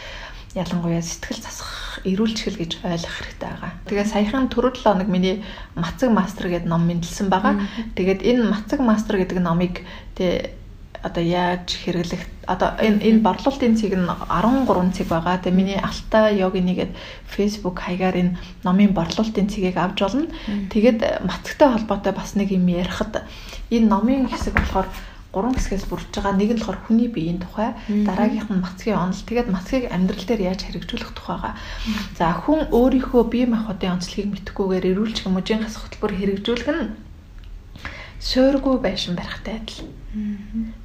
Ялангуяа 0.57 1.05
сэтгэл 1.05 1.45
засах 1.45 2.01
эрүүлчгэл 2.09 2.61
гэж 2.61 2.73
ойлгох 2.85 3.17
хэрэгтэй 3.21 3.49
байгаа. 3.49 3.73
Тэгээ 3.85 4.07
саяхан 4.09 4.49
түрүү 4.49 4.81
7 4.81 4.85
хоног 4.85 5.09
миний 5.09 5.45
мацаг 5.77 6.11
мастер 6.11 6.49
гэдэг 6.49 6.69
ном 6.69 6.89
мэдлсэн 6.89 7.29
байгаа. 7.29 7.65
Тэгээд 7.95 8.21
энэ 8.25 8.49
мацаг 8.49 8.81
мастер 8.81 9.19
гэдэг 9.21 9.39
номыг 9.41 9.83
тэ 10.17 10.57
одоо 11.05 11.21
яаж 11.21 11.69
хэрэглэх 11.85 12.25
одоо 12.49 12.81
энэ 12.81 13.05
энэ 13.05 13.21
борлуулалтын 13.21 13.77
цэг 13.77 13.93
нь 13.93 14.09
13 14.09 14.97
цэг 14.97 15.07
байгаа. 15.13 15.37
Тэгээ 15.37 15.53
миний 15.53 15.77
Алта 15.77 16.33
йогины 16.33 16.73
гээд 16.73 16.93
Facebook 17.29 17.77
хаягаар 17.85 18.17
энэ 18.17 18.37
номын 18.65 18.97
борлуулалтын 18.97 19.53
цэгийг 19.53 19.77
авч 19.77 20.01
болно. 20.01 20.33
Тэгээд 20.73 21.29
матгтай 21.29 21.69
холбоотой 21.77 22.13
бас 22.17 22.33
нэг 22.41 22.57
юм 22.57 22.65
ярихад 22.73 23.21
энэ 23.69 23.89
номын 23.93 24.33
хэсэг 24.33 24.57
болохоор 24.57 24.89
гурван 25.35 25.59
хэсгээс 25.59 25.85
бүрдэж 25.91 26.15
байгаа. 26.15 26.39
Нэг 26.41 26.51
нь 26.55 26.61
болохоор 26.63 26.81
хүний 26.87 27.09
биеийн 27.13 27.43
тухай, 27.43 27.75
дараагийнх 27.91 28.49
нь 28.49 28.65
мацгийн 28.65 29.03
онол. 29.03 29.19
Тэгээд 29.29 29.53
мацгийг 29.53 29.91
амьдрал 29.91 30.25
дээр 30.25 30.43
яаж 30.55 30.61
хэрэгжүүлэх 30.65 31.13
тухайгаа. 31.13 31.59
За 32.17 32.33
хүн 32.39 32.71
өөрийнхөө 32.71 33.23
бие 33.29 33.47
махбодын 33.51 33.99
онцлогийг 33.99 34.31
мэдхгүйгээр 34.31 34.89
эрүүлж 34.95 35.27
мужийн 35.27 35.67
хас 35.67 35.77
хөтөлбөр 35.83 36.13
хэрэгжүүлэх 36.17 36.71
нь 36.71 36.95
суургүй 38.23 38.79
байшин 38.79 39.19
барихтай 39.19 39.59
адил. 39.59 39.91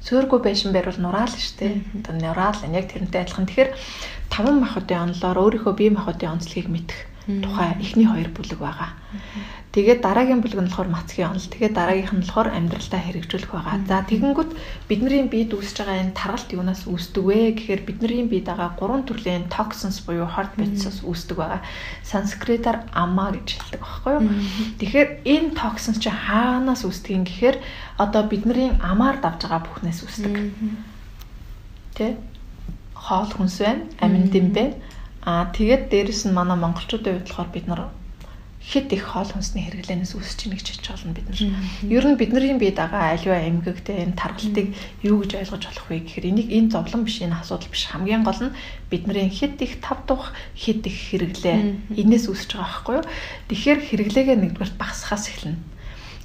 Суургүй 0.02 0.40
байшин 0.42 0.74
барьвал 0.74 0.98
нураал 0.98 1.30
шүү 1.30 1.54
дээ. 1.58 1.74
Одоо 2.02 2.14
нураал 2.18 2.58
яг 2.74 2.86
тэрнтэй 2.90 3.22
адилхан. 3.22 3.46
Тэгэхээр 3.46 3.70
таван 4.26 4.56
махбодын 4.62 5.14
онолоор 5.14 5.38
өөрийнхөө 5.38 5.74
бие 5.78 5.90
махбодын 5.94 6.34
онцлогийг 6.34 6.68
мэдэх 6.70 7.09
тухай 7.26 7.76
эхний 7.80 8.08
хоёр 8.08 8.32
бүлэг 8.32 8.58
байгаа. 8.58 8.90
Тэгээд 9.70 10.00
дараагийн 10.02 10.42
бүлэг 10.42 10.58
нь 10.58 10.66
болохоор 10.66 10.90
мацгийн 10.90 11.30
онол. 11.30 11.46
Тэгээд 11.46 11.78
дараагийнх 11.78 12.14
нь 12.16 12.22
болохоор 12.26 12.48
амьдралдаа 12.50 13.00
хэрэгжүүлэх 13.06 13.52
байгаа. 13.54 13.76
За 13.86 14.02
тэгэнгүүт 14.02 14.50
бидний 14.90 15.22
биед 15.30 15.54
үүсэж 15.54 15.76
байгаа 15.84 16.00
энэ 16.00 16.18
таргалт 16.18 16.50
юунаас 16.50 16.82
үүсдэг 16.90 17.22
вэ 17.22 17.38
гэхээр 17.54 17.82
бидний 17.86 18.26
биед 18.26 18.50
байгаа 18.50 18.74
гурван 18.74 19.06
төрлийн 19.06 19.46
toxins 19.46 20.02
буюу 20.02 20.26
heart 20.26 20.58
beats-аас 20.58 21.06
үүсдэг 21.06 21.36
байгаа. 21.38 21.62
Санскритаар 22.02 22.88
ама 22.90 23.30
гэж 23.30 23.48
хэлдэг 23.62 23.80
байхгүй 23.84 24.12
юу? 24.18 24.24
Тэгэхээр 24.82 25.08
энэ 25.22 25.54
toxins 25.54 26.02
чи 26.02 26.10
хаанаас 26.10 26.82
үүсдэг 26.82 27.14
юм 27.14 27.24
гэхээр 27.28 27.56
одоо 28.02 28.26
бидний 28.26 28.74
амаар 28.82 29.22
давж 29.22 29.46
байгаа 29.46 29.62
бүхнээс 29.70 30.02
үүсдэг. 30.02 30.34
Тэ? 31.94 32.18
Хоол 32.98 33.30
хүнс 33.30 33.62
байна, 33.62 33.86
амин 34.02 34.26
дэм 34.34 34.50
байна 34.50 34.74
Аа 35.24 35.52
тэгээд 35.52 35.92
дээрэс 35.92 36.28
нь 36.28 36.36
манай 36.36 36.56
монголчуудын 36.56 37.20
хувьд 37.20 37.28
болохоор 37.28 37.50
бид 37.52 37.66
нар 37.68 37.82
хэд 38.60 38.92
их 38.92 39.04
хоол 39.08 39.28
хүнсний 39.28 39.64
хэрэглэнээс 39.64 40.12
үүсэж 40.16 40.38
ийн 40.44 40.52
гэж 40.56 40.66
хэлж 40.68 40.86
болно 40.92 41.16
бид 41.16 41.26
нар. 41.32 41.40
Ер 41.88 42.04
нь 42.04 42.20
бидний 42.20 42.56
бие 42.60 42.76
дагаа 42.76 43.16
аливаа 43.16 43.40
эмгэгтэй 43.48 44.04
энэ 44.04 44.20
таргалтыг 44.20 44.76
юу 45.00 45.24
гэж 45.24 45.32
ойлгож 45.40 45.64
болох 45.64 45.86
вэ 45.88 46.04
гэхээр 46.04 46.28
энийг 46.28 46.48
энэ 46.52 46.72
зовлон 46.76 47.08
биш 47.08 47.24
энэ 47.24 47.40
асуудал 47.40 47.72
биш 47.72 47.88
хамгийн 47.88 48.20
гол 48.20 48.36
нь 48.36 48.56
бидний 48.92 49.32
хэд 49.32 49.64
их 49.64 49.80
тав 49.80 50.04
тух 50.04 50.36
хэд 50.60 50.84
их 50.84 50.98
хэрэглээ 51.08 51.96
энэс 51.96 52.28
үүсэж 52.28 52.60
байгаа 52.60 52.68
байхгүй 52.68 52.94
юу. 53.00 53.06
Тэгэхээр 53.48 53.80
хэрэглээгээ 53.80 54.36
нэгдүгээр 54.44 54.72
багасхаас 54.76 55.24
эхэлнэ. 55.32 55.56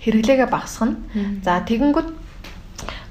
Хэрэглээгээ 0.03 0.49
багасгана. 0.51 0.99
За 1.39 1.63
тэгэнгүүт 1.63 2.24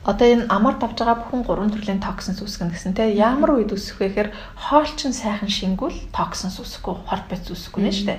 одоо 0.05 0.27
энэ 0.29 0.47
амар 0.53 0.77
давж 0.77 1.01
байгаа 1.01 1.17
бүхэн 1.25 1.43
гурван 1.49 1.73
төрлийн 1.73 2.05
токсинс 2.05 2.45
үүсгэн 2.45 2.71
гэсэн 2.71 2.93
те. 2.93 3.09
Ямар 3.17 3.57
үед 3.57 3.73
үүсэх 3.73 4.05
вэ 4.05 4.13
гэхээр 4.13 4.31
хоолчин 4.55 5.17
сайхан 5.17 5.49
шингүүл 5.49 6.13
токсинс 6.13 6.61
үүсэхгүй 6.61 6.95
хорт 7.09 7.27
бац 7.33 7.49
үүсэхгүй 7.49 7.83
нэ 7.83 7.93
штэ 7.93 8.15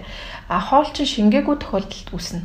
а 0.49 0.59
хоолчин 0.61 1.05
шингээгүй 1.05 1.57
тохиолдолд 1.61 2.09
үүснэ. 2.13 2.41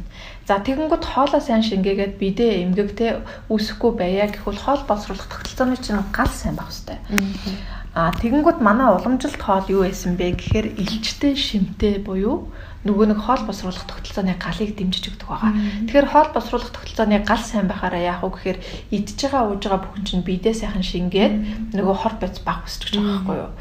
За 0.48 0.60
тэгэнгүүт 0.60 1.04
хоолоо 1.04 1.40
сайн 1.40 1.64
шингээгээд 1.64 2.20
бидээ 2.20 2.64
эмгэгтэй 2.68 3.20
үүсэхгүй 3.52 3.92
байя 3.96 4.28
гэхвэл 4.28 4.60
хоол 4.60 4.82
боловсруулах 4.88 5.28
тогтолцооны 5.28 5.76
чинь 5.80 6.00
гал 6.12 6.32
сайн 6.32 6.56
байх 6.56 6.72
хэвээр 6.72 7.79
а 7.94 8.14
тэгэнгүүт 8.14 8.62
манай 8.62 8.94
уламжилт 8.94 9.40
хоол 9.42 9.66
юу 9.66 9.82
байсан 9.82 10.14
бэ 10.14 10.38
гэхээр 10.38 10.78
илчтэй 10.78 11.34
шимтэй 11.34 11.98
буюу 11.98 12.46
нөгөө 12.86 13.06
нэг 13.12 13.20
хоол 13.20 13.42
босруулах 13.44 13.84
тогтолцооны 13.84 14.38
галыг 14.40 14.72
дэмжиж 14.78 15.12
өгдөг 15.12 15.28
байгаа. 15.28 15.52
Тэгэхээр 15.84 16.08
хоол 16.08 16.30
босруулах 16.32 16.70
тогтолцооны 16.70 17.18
гал 17.26 17.42
сайн 17.44 17.66
байхаараа 17.68 18.00
яах 18.00 18.22
вэ 18.24 18.30
гэхээр 18.30 18.58
идж 18.94 19.18
байгаа 19.20 19.42
ууж 19.52 19.62
байгаа 19.66 19.82
бүхэн 19.84 20.06
чинь 20.06 20.24
биедээ 20.24 20.54
сайхан 20.54 20.86
шингээд 20.86 21.34
нөгөө 21.76 21.96
хор 21.98 22.14
боц 22.22 22.40
баг 22.40 22.64
өсчих 22.64 22.94
гэж 22.94 23.02
байгаа 23.02 23.10
байхгүй 23.20 23.36
юу? 23.36 23.52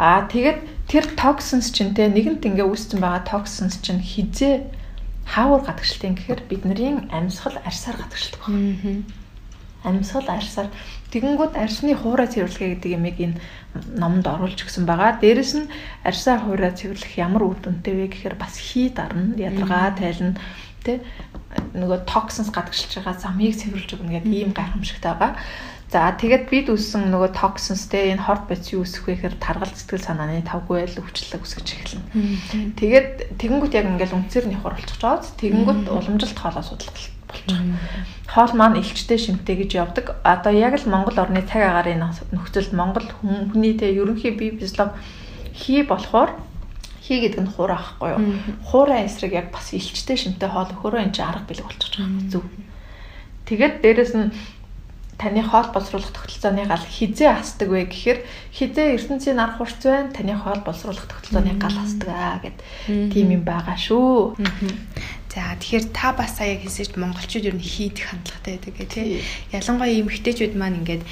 Аа 0.00 0.20
тэгээд 0.32 0.58
тэр 0.88 1.04
токсинс 1.12 1.68
чинь 1.74 1.92
те 1.92 2.08
нэгэнт 2.08 2.46
ингээ 2.46 2.64
үүссэн 2.64 3.02
байгаа 3.04 3.22
токсинс 3.26 3.82
чинь 3.84 4.00
хизээ 4.00 4.64
хаавар 5.28 5.60
гадагшлтын 5.66 6.16
гэхээр 6.16 6.40
бидний 6.48 7.04
амьсгал 7.12 7.60
арьсаар 7.64 8.00
гадагшилдаг 8.00 8.40
байна. 8.48 9.04
Амьсгал 9.84 10.28
арьсаар. 10.28 10.68
Тэгэнгүүт 11.12 11.54
арьсны 11.54 11.94
хуурай 11.94 12.26
цэвэрлэгээ 12.32 12.70
гэдэг 12.80 12.90
юмыг 12.96 13.16
энэ 13.20 13.36
номонд 14.00 14.26
оруулж 14.26 14.58
өгсөн 14.64 14.88
байгаа. 14.88 15.20
Дээрэс 15.20 15.52
нь 15.60 15.70
арьсаа 16.02 16.40
хуурай 16.40 16.72
цэвэрлэх 16.72 17.14
ямар 17.20 17.44
үр 17.44 17.58
дүнтэй 17.60 17.94
вэ 17.94 18.06
гэхээр 18.10 18.36
бас 18.40 18.56
хий 18.56 18.88
дарна, 18.90 19.36
ядаргаа 19.36 19.94
тайлна, 19.94 20.40
тэ? 20.82 21.04
Нөгөө 21.76 22.08
токсинс 22.08 22.50
гадагшилж 22.50 22.98
байгаа 22.98 23.14
замыг 23.20 23.54
цэвэрлж 23.54 23.90
өгнө 23.94 24.24
гэдэг 24.24 24.32
ийм 24.32 24.50
гайхамшигтай 24.56 25.12
байгаа. 25.14 25.36
За 25.94 26.10
тэгээд 26.10 26.50
бид 26.50 26.66
үссэн 26.74 27.06
нөгөө 27.14 27.38
токсинс 27.38 27.86
те 27.86 28.10
энэ 28.10 28.26
хорт 28.26 28.50
бац 28.50 28.74
юу 28.74 28.82
үсэх 28.82 29.06
вэ 29.06 29.14
гэхээр 29.14 29.38
таргал 29.38 29.70
сэтгэл 29.70 30.02
санааны 30.02 30.42
тавгүй 30.42 30.82
байл 30.82 30.98
өвчлөлөг 30.98 31.46
үсгэж 31.46 31.68
эхэлнэ. 31.70 32.02
Тэгээд 32.74 33.38
тэгэнгүүт 33.38 33.78
яг 33.78 33.86
ингээл 33.86 34.18
үнцээр 34.18 34.50
нь 34.50 34.58
явахар 34.58 34.74
болчих 34.74 34.98
жоод 34.98 35.22
тэгэнгүүт 35.38 35.86
уламжилт 35.86 36.34
хоолоо 36.34 36.66
судлах 36.66 37.13
байгаа. 37.28 37.78
Хоол 38.28 38.52
маань 38.54 38.80
илчтэй 38.80 39.18
шимтэй 39.18 39.56
гэж 39.62 39.70
явдаг. 39.74 40.16
Одоо 40.24 40.52
яг 40.52 40.74
л 40.80 40.90
Монгол 40.90 41.18
орны 41.18 41.42
цаг 41.44 41.62
агаарын 41.64 42.04
нөхцөлд 42.32 42.72
Монгол 42.72 43.06
хүний 43.20 43.74
те 43.78 43.92
ерөнхий 43.92 44.32
бие 44.34 44.56
физиолог 44.58 44.96
хий 45.54 45.82
болохоор 45.86 46.34
хий 47.04 47.20
гэдэг 47.20 47.40
нь 47.44 47.52
хуурай 47.52 47.76
ахгүй 47.76 48.10
юу. 48.16 48.20
Хуурай 48.64 49.04
эсрэг 49.06 49.32
яг 49.32 49.52
бас 49.52 49.72
илчтэй 49.76 50.16
шимтэй 50.16 50.48
хоол 50.48 50.72
өгөхөөрөө 50.72 51.04
энэ 51.04 51.14
чинь 51.14 51.28
арга 51.28 51.44
бэлэг 51.44 51.68
болчихж 51.68 51.94
байгаа 52.00 52.24
зүв. 52.32 52.44
Тэгээд 53.44 53.74
дээрэс 53.84 54.12
нь 54.16 54.32
таны 55.18 55.42
хоол 55.42 55.68
боловсруулах 55.72 56.10
тогтолцооны 56.10 56.66
гал 56.66 56.80
хизээ 56.80 57.38
хасдаг 57.38 57.68
вэ 57.70 57.86
гэхээр 57.86 58.18
хизээ 58.50 58.94
ертөнцийн 58.98 59.38
арга 59.38 59.62
хурц 59.62 59.84
байна 59.84 60.10
таны 60.10 60.34
хоол 60.34 60.60
боловсруулах 60.66 61.06
тогтолцооны 61.06 61.54
гал 61.60 61.76
хасдаг 61.76 62.08
аа 62.08 62.38
гэд 62.42 62.58
тийм 63.12 63.30
юм 63.30 63.44
байгаа 63.46 63.78
шүү. 63.78 64.34
За 65.34 65.58
тэгэхээр 65.58 65.84
та 65.90 66.14
бас 66.14 66.38
сая 66.38 66.54
хэлсэж 66.62 66.94
монголчууд 66.94 67.50
ер 67.50 67.56
нь 67.58 67.62
хийдэх 67.62 68.06
хандлагатай 68.14 68.54
байдаг 68.62 68.74
гэх 68.78 68.90
тийм. 68.94 69.18
Ялангуяа 69.50 69.90
эмэгтэйчүүд 69.90 70.54
маань 70.54 70.78
ингээд 70.86 71.02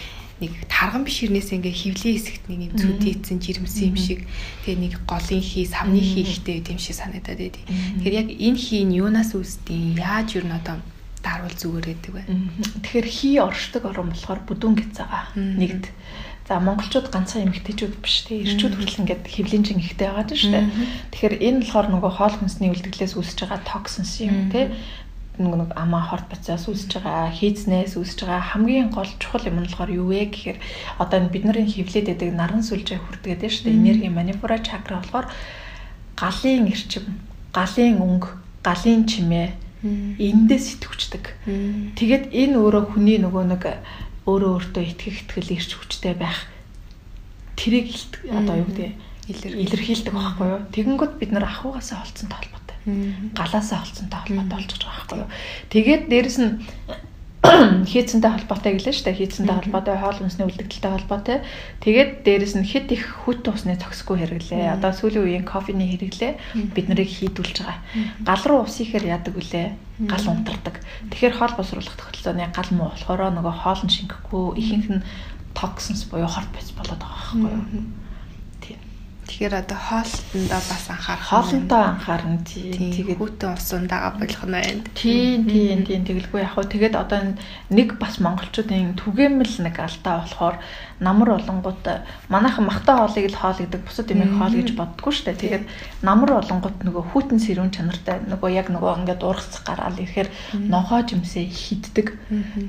нэг 0.43 0.53
тарган 0.71 1.03
биш 1.03 1.27
хэрнээс 1.27 1.51
ингээ 1.59 1.75
хөвлийн 1.75 2.17
хэсэгт 2.19 2.45
нэг 2.47 2.61
юм 2.71 2.75
зүдийцэн 2.79 3.39
жирэмсэн 3.43 3.95
юм 3.95 3.99
шиг 3.99 4.21
тэгээ 4.63 4.79
нэг 4.79 4.95
голын 5.07 5.43
хий 5.43 5.67
савны 5.67 5.99
хий 5.99 6.23
ихтэй 6.23 6.63
юм 6.63 6.79
шиг 6.79 6.95
санагдаад 6.99 7.39
байдیں۔ 7.39 7.67
Тэгэхээр 7.99 8.19
яг 8.23 8.29
энэ 8.31 8.59
хий 8.59 8.83
нь 8.87 8.99
юунаас 8.99 9.35
үүсдэг? 9.35 9.99
Яаж 9.99 10.39
ер 10.39 10.47
нь 10.47 10.55
одоо 10.55 10.79
дарвал 11.23 11.55
зүгээр 11.55 11.87
гэдэг 11.87 12.13
бай. 12.15 12.27
Тэгэхээр 12.83 13.07
хий 13.07 13.39
оршдог 13.39 13.83
орон 13.87 14.11
болохоор 14.11 14.43
бүдүүн 14.43 14.75
гэж 14.83 14.91
байгаа. 14.99 15.31
Нэгд. 15.39 15.87
За 16.49 16.59
монголчууд 16.59 17.09
ганцхан 17.15 17.47
эмэгтэйчүүд 17.47 17.95
биш 18.03 18.27
тий 18.27 18.43
эрчүүд 18.43 18.75
хүртэл 18.75 19.01
ингээд 19.07 19.23
хөвлийн 19.31 19.63
чин 19.63 19.79
ихтэй 19.79 20.11
байгаа 20.11 20.27
дээ 20.27 20.41
шүү 20.43 20.53
дээ. 20.53 20.67
Тэгэхээр 21.15 21.35
энэ 21.39 21.61
болохоор 21.63 21.87
нөгөө 21.95 22.13
хоол 22.19 22.35
хүнсний 22.35 22.71
үлдэгдлээс 22.75 23.15
үүсэж 23.15 23.39
байгаа 23.47 23.61
токсинс 23.63 24.13
юм 24.27 24.51
тий 24.51 24.75
нөгөө 25.41 25.59
нэг 25.65 25.71
амаа 25.81 26.03
хорт 26.05 26.29
бацаас 26.29 26.69
үүсэж 26.69 27.01
байгаа 27.01 27.33
хийцнээс 27.33 27.97
үүсэж 27.97 28.29
байгаа. 28.29 28.53
Хамгийн 28.53 28.93
гол 28.93 29.09
чухал 29.17 29.49
юм 29.49 29.65
нь 29.65 29.67
болохоор 29.71 29.91
юу 29.97 30.13
вэ 30.13 30.29
гэхээр 30.29 30.59
одоо 31.01 31.17
энэ 31.25 31.33
бидний 31.33 31.65
хөвлөд 31.65 32.07
байдаг 32.13 32.31
наран 32.37 32.61
сүлжээ 32.61 33.01
хүрдэг 33.01 33.41
гэдэг 33.41 33.49
шүү 33.49 33.65
дээ 33.65 33.79
энерги 33.81 34.09
манипура 34.13 34.61
чакра 34.61 35.01
болохоор 35.01 35.27
галын 36.21 36.69
эрчим 36.69 37.05
галын 37.57 37.97
өнгө 37.97 38.29
галын 38.61 39.03
чимээ 39.09 39.49
эндээ 39.83 40.61
сэтгвчдэг. 40.63 41.25
Тэгээд 41.99 42.25
энэ 42.31 42.55
өөрөө 42.61 42.85
хүний 42.93 43.19
нөгөө 43.19 43.45
нэг 43.57 43.63
өөрөө 44.27 44.53
өөртөө 44.59 44.85
итгэх 44.87 45.17
итгэл 45.27 45.55
ирч 45.59 45.71
хүчтэй 45.75 46.15
байх 46.15 46.47
тэрийг 47.59 47.91
одоо 48.31 48.63
юу 48.63 48.69
гэдэг 48.71 48.91
илэрхийлдэг 49.29 50.15
байхгүй 50.15 50.47
юу? 50.47 50.61
Тэгэнгүүт 50.75 51.15
бид 51.19 51.31
нар 51.31 51.47
ахуйгаасаа 51.47 52.03
холцсонтой 52.03 52.39
холбоотой. 52.43 52.77
Галаасаа 53.39 53.79
холцсонтой 53.83 54.19
холбоотой 54.19 54.57
болчихж 54.59 54.83
байгаа 54.83 54.99
байхгүй 54.99 55.19
юу? 55.23 55.31
Тэгээд 55.71 56.03
дээрэс 56.11 56.39
нь 56.43 56.51
хийцэнтэй 57.43 58.31
холбоотой 58.31 58.79
гэлээ 58.79 58.95
шүү 58.95 59.07
дээ. 59.11 59.19
Хийцэнтэй 59.19 59.57
холбоотой, 59.59 59.97
хоол 59.99 60.19
хүнсний 60.23 60.47
үлдэгдэлтэй 60.47 60.93
холбоотой. 60.95 61.39
Тэгээд 61.83 62.11
дээрэс 62.23 62.55
нь 62.55 62.67
хэд 62.67 62.89
их 62.95 63.27
хүт 63.27 63.43
усны 63.51 63.75
токсикгүй 63.75 64.23
хэрэглээ. 64.23 64.79
Одоо 64.79 64.95
сүүлийн 64.95 65.27
үеийн 65.27 65.47
кофений 65.47 65.91
хэрэглээ 65.91 66.33
бид 66.71 66.87
нарыг 66.87 67.11
хийдүүлж 67.11 67.57
байгаа. 67.67 67.83
Гал 68.23 68.45
руу 68.47 68.61
ус 68.63 68.79
ихээр 68.79 69.11
яадаг 69.11 69.35
үлээ? 69.35 69.69
Гал 70.07 70.27
унтардаг. 70.31 70.79
Тэгэхээр 71.11 71.35
хоол 71.35 71.55
босруулах 71.59 71.99
тогтолцооны 71.99 72.47
гал 72.55 72.71
муу 72.71 72.95
болохоор 72.95 73.35
нөгөө 73.35 73.55
хоол 73.59 73.83
нь 73.83 73.95
шингэхгүй 73.95 74.45
ихэнх 74.63 74.89
нь 75.03 75.07
токсинс 75.59 76.07
буюу 76.07 76.31
хорт 76.31 76.51
бац 76.55 76.71
болоод 76.79 77.03
байгаа 77.03 77.43
байхгүй 77.43 77.51
юу? 77.51 78.02
Тэгэхээр 79.23 79.55
одоо 79.55 79.79
хоолтондоо 79.79 80.61
бас 80.67 80.85
анхаарах. 80.91 81.29
Хоолтондоо 81.31 81.83
анхаарна 81.95 82.39
тий. 82.43 82.75
Тэгээд 82.75 83.19
хүүтэн 83.23 83.55
усундаага 83.55 84.19
болох 84.19 84.43
нь 84.43 84.55
байна. 84.55 84.83
Тий, 84.99 85.39
тий, 85.47 85.79
тий. 85.87 85.99
Тэгэлгүй 86.03 86.43
яг 86.43 86.53
хөө 86.59 86.67
тэгээд 86.67 86.95
одоо 86.99 87.39
нэг 87.71 87.89
бас 88.03 88.19
монголчуудын 88.19 88.99
түгээмэл 88.99 89.55
нэг 89.63 89.77
алдаа 89.79 90.27
болохоор 90.27 90.57
намар 91.03 91.43
олонгууд 91.43 91.83
манайхан 92.31 92.65
махтай 92.65 92.95
хоолыг 92.97 93.27
л 93.27 93.41
хоол 93.43 93.59
гэдэг 93.59 93.83
бусад 93.83 94.09
юмыг 94.15 94.31
хоол 94.39 94.55
гэж 94.55 94.69
боддгоо 94.79 95.13
штэ. 95.13 95.35
Тэгээд 95.35 95.65
намар 96.07 96.39
олонгууд 96.39 96.87
нөгөө 96.87 97.05
хүүтэн 97.11 97.43
сэрүүн 97.43 97.75
чанартай 97.75 98.23
нөгөө 98.31 98.51
яг 98.55 98.71
нөгөө 98.71 99.03
ингээд 99.03 99.27
ургацах 99.27 99.67
гараал 99.67 99.99
ирэхээр 99.99 100.31
ногоо 100.71 101.03
жимсээ 101.03 101.47
хиддэг. 101.51 102.07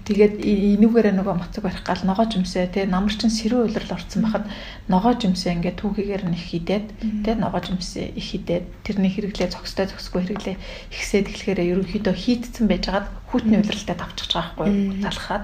Тэгээд 0.09 0.41
энүүгээрээ 0.41 1.13
нөгөө 1.13 1.35
моцог 1.37 1.61
барих 1.61 1.85
гал 1.85 2.01
ногоо 2.01 2.25
жимсээ 2.25 2.73
тий 2.73 2.85
намар 2.89 3.13
чин 3.13 3.29
сэрүүн 3.29 3.69
уйлрал 3.69 3.95
орцсон 3.95 4.21
байхад 4.25 4.45
ногоо 4.89 5.13
жимсээ 5.13 5.53
ингээд 5.61 5.77
түүхийгээр 5.77 6.23
нь 6.25 6.35
их 6.35 6.45
хидээд 6.49 6.87
тий 7.21 7.35
ногоо 7.37 7.61
жимсээ 7.61 8.17
их 8.17 8.25
хидээд 8.33 8.65
тэрний 8.81 9.13
хэрэглээ 9.13 9.53
зөкстэй 9.53 9.87
зөксгүй 9.93 10.21
хэрэглээ 10.25 10.57
ихсээд 10.89 11.29
эхлэхээр 11.29 11.59
ерөнхийдөө 11.71 12.15
хийдсэн 12.17 12.65
байжгаад 12.67 13.07
хүүтний 13.33 13.57
уйлралтай 13.57 13.97
давчих 13.97 14.29
байгаа 14.29 14.53
байхгүй 14.53 15.01
залхаад 15.01 15.43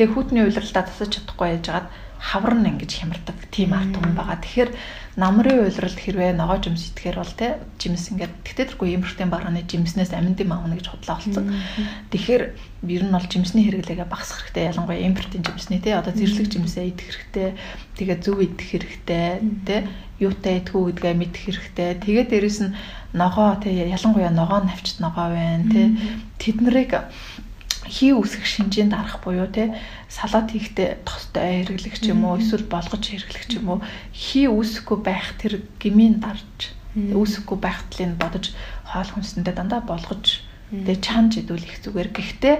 тэгээ 0.00 0.12
хүүтний 0.16 0.42
уйлралтай 0.48 0.84
тасаж 0.88 1.10
чадахгүй 1.12 1.48
яжгаад 1.60 1.86
хавар 2.18 2.54
нь 2.58 2.66
ингэж 2.74 2.90
хямардаг 2.98 3.38
тийм 3.54 3.70
арт 3.78 3.94
юм 3.94 4.10
байгаа. 4.18 4.42
Тэгэхээр 4.42 4.70
намрын 5.22 5.62
уйлралд 5.62 5.98
хэрвээ 5.98 6.34
ногоо 6.34 6.58
жимс 6.58 6.90
идэхээр 6.90 7.18
бол 7.22 7.34
те 7.38 7.62
жимс 7.78 8.10
ингээд 8.10 8.34
тэгтээ 8.42 8.66
тэргүй 8.74 8.98
импортын 8.98 9.30
барааны 9.30 9.62
жимснээс 9.62 10.10
аминд 10.18 10.42
юм 10.42 10.50
аавна 10.50 10.74
гэж 10.74 10.90
худлаа 10.90 11.22
болсон. 11.22 11.54
Тэгэхээр 12.10 12.42
ер 12.90 13.02
нь 13.06 13.14
бол 13.14 13.26
жимсний 13.30 13.70
хэрэглээгээ 13.70 14.10
багасгах 14.10 14.50
хэрэгтэй. 14.50 14.66
Ялангуяа 14.66 15.06
импортын 15.06 15.46
жимсний 15.46 15.78
те 15.78 15.94
одоо 15.94 16.10
зэрлэг 16.10 16.50
жимсээ 16.50 16.90
идэх 16.90 17.06
хэрэгтэй. 17.06 17.48
Тэгээ 18.02 18.18
зөв 18.18 18.38
идэх 18.42 18.66
хэрэгтэй 18.66 19.26
те 19.62 19.76
юутай 20.18 20.58
идэх 20.58 20.74
үү 20.74 20.98
гэдгээ 20.98 21.14
мэдэх 21.14 21.42
хэрэгтэй. 21.46 21.90
Тэгээ 22.02 22.24
дээрэс 22.34 22.58
нь 22.66 22.74
ногоо 23.12 23.56
те 23.62 23.70
ялангуяа 23.72 24.30
ногоо 24.30 24.60
навчт 24.64 25.00
ногоо 25.00 25.28
байна 25.32 25.64
те 25.72 25.82
тэд 26.38 26.60
нарыг 26.60 26.92
хий 27.88 28.12
үсгэх 28.12 28.44
шинжээнд 28.44 28.92
арах 28.92 29.24
буюу 29.24 29.48
те 29.48 29.72
салат 30.08 30.52
хийхдээ 30.52 31.08
тостой 31.08 31.64
хэрэглэх 31.64 31.96
ч 31.96 32.12
юм 32.12 32.24
уу 32.28 32.36
эсвэл 32.36 32.68
болгож 32.68 33.00
хэрэглэх 33.00 33.44
ч 33.48 33.56
юм 33.56 33.68
уу 33.68 33.78
хий 34.12 34.46
үсэхгүй 34.48 34.98
байх 35.00 35.40
тэр 35.40 35.64
гмийн 35.80 36.20
дарж 36.20 36.76
үсэхгүй 36.96 37.58
байх 37.60 37.80
талыг 37.88 38.16
бодож 38.20 38.52
хоол 38.84 39.10
хүнсэндээ 39.12 39.54
дандаа 39.56 39.80
болгож 39.80 40.44
тэгээ 40.68 40.98
чанж 41.00 41.40
идүүлэх 41.40 41.80
зүгээр. 41.80 42.08
Гэхдээ 42.12 42.56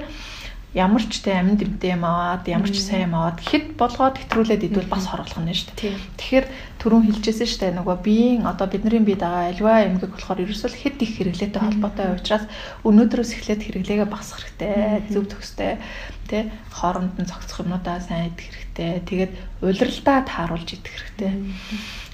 ямар 0.76 1.00
ч 1.00 1.24
тэ 1.24 1.32
амин 1.40 1.56
дэмтэй 1.56 1.96
юм 1.96 2.04
аваад 2.04 2.44
ямар 2.44 2.68
ч 2.68 2.84
сайн 2.84 3.08
юм 3.08 3.16
аваад 3.16 3.40
хэд 3.40 3.80
болгоод 3.80 4.20
хэтрүүлээд 4.20 4.68
идвэл 4.68 4.92
бас 4.92 5.08
хорлох 5.08 5.40
нь 5.40 5.48
шүү 5.48 5.72
дээ. 5.72 5.96
Тэгэхээр 6.20 6.46
түрүүн 6.76 7.04
хэлжсэн 7.08 7.48
шүү 7.48 7.60
дээ 7.64 7.72
нөгөө 7.80 7.96
биеийн 8.04 8.44
одоо 8.44 8.68
бидний 8.68 9.00
бие 9.00 9.16
дагаа 9.16 9.48
альва 9.48 9.88
эмгэг 9.88 10.12
болохоор 10.12 10.44
ерөөсөө 10.44 10.68
хэд 10.76 10.96
их 11.00 11.12
хэрэглээтэй 11.16 11.62
холбоотой 11.64 12.08
учраас 12.12 12.44
өнөөдрөөс 12.84 13.30
эхлээд 13.32 13.64
хэрэглээгээ 13.64 14.08
багасгах 14.12 14.44
хэрэгтэй, 14.44 15.08
зөв 15.08 15.24
төгстэй 15.32 15.80
тэ 16.28 16.52
хооронд 16.68 17.16
нь 17.16 17.24
зохицох 17.24 17.64
юмудаа 17.64 18.04
сайн 18.04 18.28
идэх 18.28 18.52
хэрэгтэй. 18.52 18.90
Тэгээд 19.08 19.32
улиралдаа 19.64 20.18
тааруулж 20.28 20.68
идэх 20.76 20.92
хэрэгтэй 20.92 21.32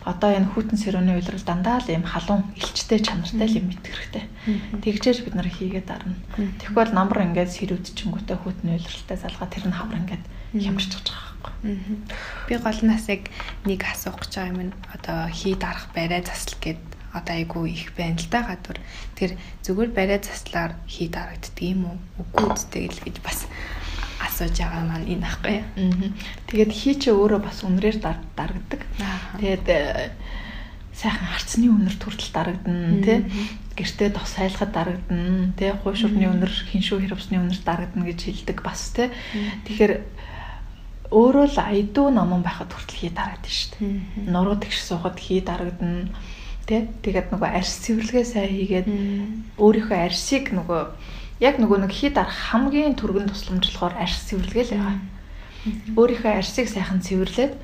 одоо 0.04 0.30
энэ 0.36 0.52
хүүтэн 0.52 0.78
сэрүүний 0.78 1.16
уйлрал 1.16 1.44
дандаа 1.48 1.80
л 1.80 1.88
юм 1.88 2.04
халуун 2.04 2.52
илчтэй 2.60 3.00
чанартай 3.00 3.48
л 3.48 3.58
юм 3.60 3.72
идэх 3.72 3.88
хэрэгтэй. 3.88 4.24
Тэгжээж 4.84 5.18
бид 5.24 5.34
нар 5.34 5.48
хийгээд 5.48 5.88
дарна. 5.88 6.16
Тэгэхгүй 6.36 6.76
бол 6.76 6.92
намар 6.92 7.24
ингээд 7.24 7.50
сэрүүдчингүүтээ 7.56 8.36
хүүтэн 8.36 8.68
уйлралтай 8.76 9.16
залгаа 9.16 9.48
тэр 9.48 9.64
нь 9.64 9.76
хавар 9.76 10.00
ингээд 10.04 10.24
хямарч 10.60 10.92
байгаа 10.92 11.34
байхгүй. 11.40 11.72
Би 12.48 12.54
гол 12.60 12.80
нас 12.84 13.08
яг 13.08 13.32
нэг 13.64 13.80
асуух 13.88 14.20
гэж 14.20 14.32
байгаа 14.36 14.52
юм 14.52 14.60
нь 14.68 14.76
одоо 14.92 15.18
хий 15.32 15.56
дарах 15.56 15.88
барай 15.96 16.20
засал 16.20 16.56
гэд 16.60 16.80
одоо 17.14 17.34
айгүй 17.38 17.70
их 17.70 17.94
байна 17.96 18.18
л 18.18 18.28
да 18.28 18.42
гадуур. 18.42 18.78
Тэр 19.14 19.38
зүгээр 19.62 19.90
барай 19.94 20.18
заслаар 20.18 20.74
хий 20.90 21.08
дарагддаг 21.08 21.62
юм 21.62 21.86
уу? 21.88 21.98
Үгүй 22.20 22.46
үстэй 22.52 22.90
л 22.90 23.00
гэж 23.00 23.22
бас 23.22 23.46
асууж 24.24 24.56
байгаа 24.56 24.84
маань 24.88 25.10
энэ 25.12 25.26
ахгүй. 25.28 25.56
Тэгээд 26.48 26.72
хий 26.72 26.94
чи 26.96 27.12
өөрөө 27.12 27.40
бас 27.44 27.60
үнрээр 27.62 28.00
дарагдаг. 28.00 28.80
Тэгээд 29.38 29.66
э, 29.68 30.10
сайхан 30.94 31.26
харцны 31.26 31.66
үнэр 31.74 31.96
төртөл 31.98 32.30
дарагдана 32.30 33.02
тий 33.02 33.18
гэртээ 33.74 34.14
тос 34.14 34.38
сайлахад 34.38 34.70
дарагдана 34.70 35.50
тий 35.58 35.74
хуйшурны 35.74 36.30
үнэр 36.30 36.52
хиншүү 36.70 37.02
хэрвсны 37.02 37.42
үнэр 37.42 37.60
дарагдана 37.66 38.06
гэж 38.06 38.20
хэлдэг 38.30 38.58
бас 38.62 38.94
тий 38.94 39.10
тэгэхээр 39.66 39.92
өөрөө 41.10 41.46
л 41.50 41.58
айдуу 41.58 42.14
наман 42.14 42.46
байхад 42.46 42.70
хүртэл 42.70 43.10
хий 43.10 43.10
дарагдана 43.10 43.58
шүү 43.58 43.74
дээ 43.82 44.30
нуруу 44.30 44.56
тэгш 44.62 44.78
суухад 44.86 45.18
хий 45.18 45.42
дарагдана 45.42 46.14
тий 46.70 46.86
тэгээд 47.02 47.34
нөгөө 47.34 47.50
арьс 47.58 47.74
цэвэрлэгээ 47.82 48.24
сайн 48.30 48.54
хийгээд 48.54 48.88
өөрийнхөө 49.58 49.98
арьсыг 49.98 50.54
нөгөө 50.54 50.82
яг 51.40 51.58
нөгөө 51.58 51.78
нэг 51.86 51.92
хий 51.94 52.10
дарах 52.10 52.54
хамгийн 52.54 52.94
түргэн 52.94 53.30
тусламжлахоор 53.30 53.94
арьс 53.98 54.22
цэвэрлэгээ 54.30 54.66
л 54.66 54.74
байгаа. 54.78 54.98
Өөрийнхөө 55.98 56.32
арьсыг 56.38 56.68
сайхан 56.68 57.00
цэвэрлээд 57.00 57.54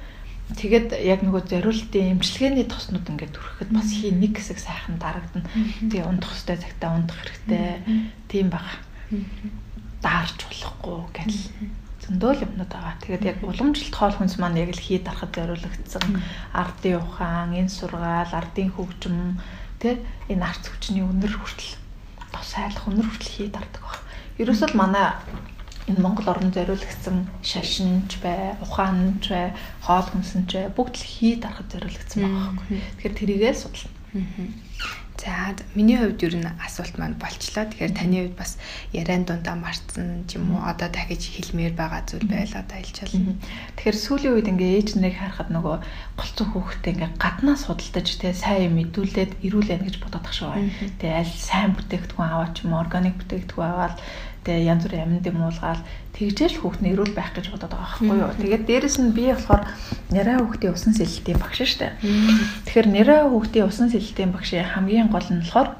тэгээд 0.56 0.88
яг 1.06 1.20
нөгөө 1.22 1.42
зориултын 1.46 2.18
эмчилгээний 2.18 2.66
тоснууд 2.66 3.06
ингээд 3.06 3.36
түрхэхэд 3.36 3.70
бас 3.70 3.88
хий 3.94 4.10
нэг 4.10 4.34
хэсэг 4.34 4.58
сайхан 4.58 4.98
дарагдана. 4.98 5.46
Тэгээ 5.86 6.08
ундах 6.08 6.34
хөстэй 6.34 6.58
цагтаа 6.58 6.98
ундах 6.98 7.18
хэрэгтэй. 7.22 7.78
Тийм 8.26 8.50
баг. 8.50 8.66
даарч 10.00 10.48
болохгүй 10.48 11.00
гэж 11.12 11.32
зөндөө 12.08 12.30
л 12.32 12.44
юмнууд 12.48 12.72
байгаа. 12.72 12.96
Тэгээд 13.04 13.24
яг 13.28 13.38
уламжлалт 13.44 13.94
хоол 13.94 14.16
хүнс 14.16 14.40
маань 14.40 14.60
яг 14.64 14.72
л 14.72 14.80
хий 14.80 14.98
дарахад 14.98 15.36
зориулагдсан. 15.36 16.24
Ардын 16.56 17.04
ухаан, 17.04 17.52
энэ 17.52 17.68
сургаал, 17.68 18.32
ардын 18.32 18.72
хөгжим 18.72 19.36
тэ 19.76 20.00
энэ 20.32 20.44
арц 20.44 20.64
хүчний 20.72 21.04
өнөр 21.04 21.36
хүртэл 21.36 21.79
тос 22.32 22.50
айлах 22.56 22.86
өнөр 22.88 23.06
хүртэл 23.06 23.34
хий 23.34 23.48
дардаг 23.50 23.82
баг. 23.82 24.00
Ерөөсөө 24.40 24.68
л 24.72 24.80
манай 24.80 25.06
энэ 25.90 26.00
Монгол 26.00 26.30
орн 26.30 26.54
зориулагдсан 26.54 27.26
шашинч 27.42 28.22
бай, 28.22 28.54
ухаанч 28.62 29.28
бай, 29.28 29.52
хоол 29.82 30.06
хүнсэнч 30.08 30.50
бай 30.54 30.68
бүгд 30.70 30.94
л 30.96 31.06
хий 31.06 31.34
дарахад 31.36 31.68
зориулагдсан 31.74 32.20
байгаа 32.22 32.42
байхгүй. 32.54 32.78
Тэгэхээр 32.78 33.14
тэрийгээ 33.18 33.54
судална. 33.58 33.99
За 35.20 35.52
миний 35.74 36.00
хувьд 36.00 36.22
ер 36.24 36.34
нь 36.40 36.48
асуулт 36.64 36.96
маань 36.96 37.20
болчлоо. 37.20 37.68
Тэгэхээр 37.68 37.92
таны 37.92 38.16
хувьд 38.24 38.36
бас 38.40 38.56
яриан 38.96 39.28
дундаа 39.28 39.52
марцсан 39.52 40.24
ч 40.24 40.40
юм 40.40 40.56
уу 40.56 40.64
одоо 40.64 40.88
дахиж 40.88 41.28
хэлмээр 41.28 41.76
байгаа 41.76 42.08
зүйл 42.08 42.24
байл 42.24 42.48
одоо 42.56 42.78
хэлчихэл. 42.80 43.36
Тэгэхээр 43.76 43.98
сүүлийн 44.00 44.32
үед 44.32 44.48
ингээ 44.48 44.70
ээж 44.80 44.88
нарыг 44.96 45.20
харахад 45.20 45.52
нөгөө 45.52 45.76
голцсон 46.16 46.48
хүүхдээ 46.56 46.92
ингээ 46.96 47.10
гаднаас 47.20 47.68
худалдаж 47.68 48.08
тий 48.16 48.32
сайн 48.32 48.72
мэдүүлээд 48.80 49.44
ирүүлэн 49.44 49.84
гэж 49.84 49.96
бодоод 50.00 50.24
тах 50.24 50.32
шүү. 50.32 50.56
Тэгээ 51.04 51.20
аль 51.20 51.34
сайн 51.36 51.76
бүтээгдэхүүн 51.76 52.32
аваад 52.32 52.52
ч 52.56 52.64
юм 52.64 52.72
органик 52.80 53.20
бүтээгдэхүүн 53.20 53.68
аваад 53.76 54.00
тэгээ 54.44 54.68
янз 54.72 54.82
бүрийн 54.88 55.04
амьд 55.04 55.26
юм 55.28 55.40
уулгаал 55.44 55.82
тэгжээл 56.16 56.56
хүүхд 56.60 56.80
нь 56.80 56.90
эрүүл 56.96 57.12
байх 57.12 57.32
гэж 57.36 57.52
бодоод 57.52 57.72
байгаа 57.76 58.00
байхгүй 58.00 58.16
юу. 58.16 58.32
Тэгээд 58.40 58.64
дээрэс 58.66 58.96
нь 59.00 59.12
би 59.12 59.28
болохоор 59.28 59.62
нэраа 60.12 60.36
хүүхдийн 60.40 60.74
усан 60.74 60.92
сэлэлтийн 60.96 61.38
багш 61.40 61.60
штэ. 61.64 61.96
Тэгэхээр 62.64 62.88
нэраа 62.88 63.20
хүүхдийн 63.28 63.68
усан 63.68 63.88
сэлэлтийн 63.92 64.32
багшийн 64.32 64.64
хамгийн 64.64 65.08
гол 65.12 65.28
нь 65.28 65.44
болохоор 65.44 65.76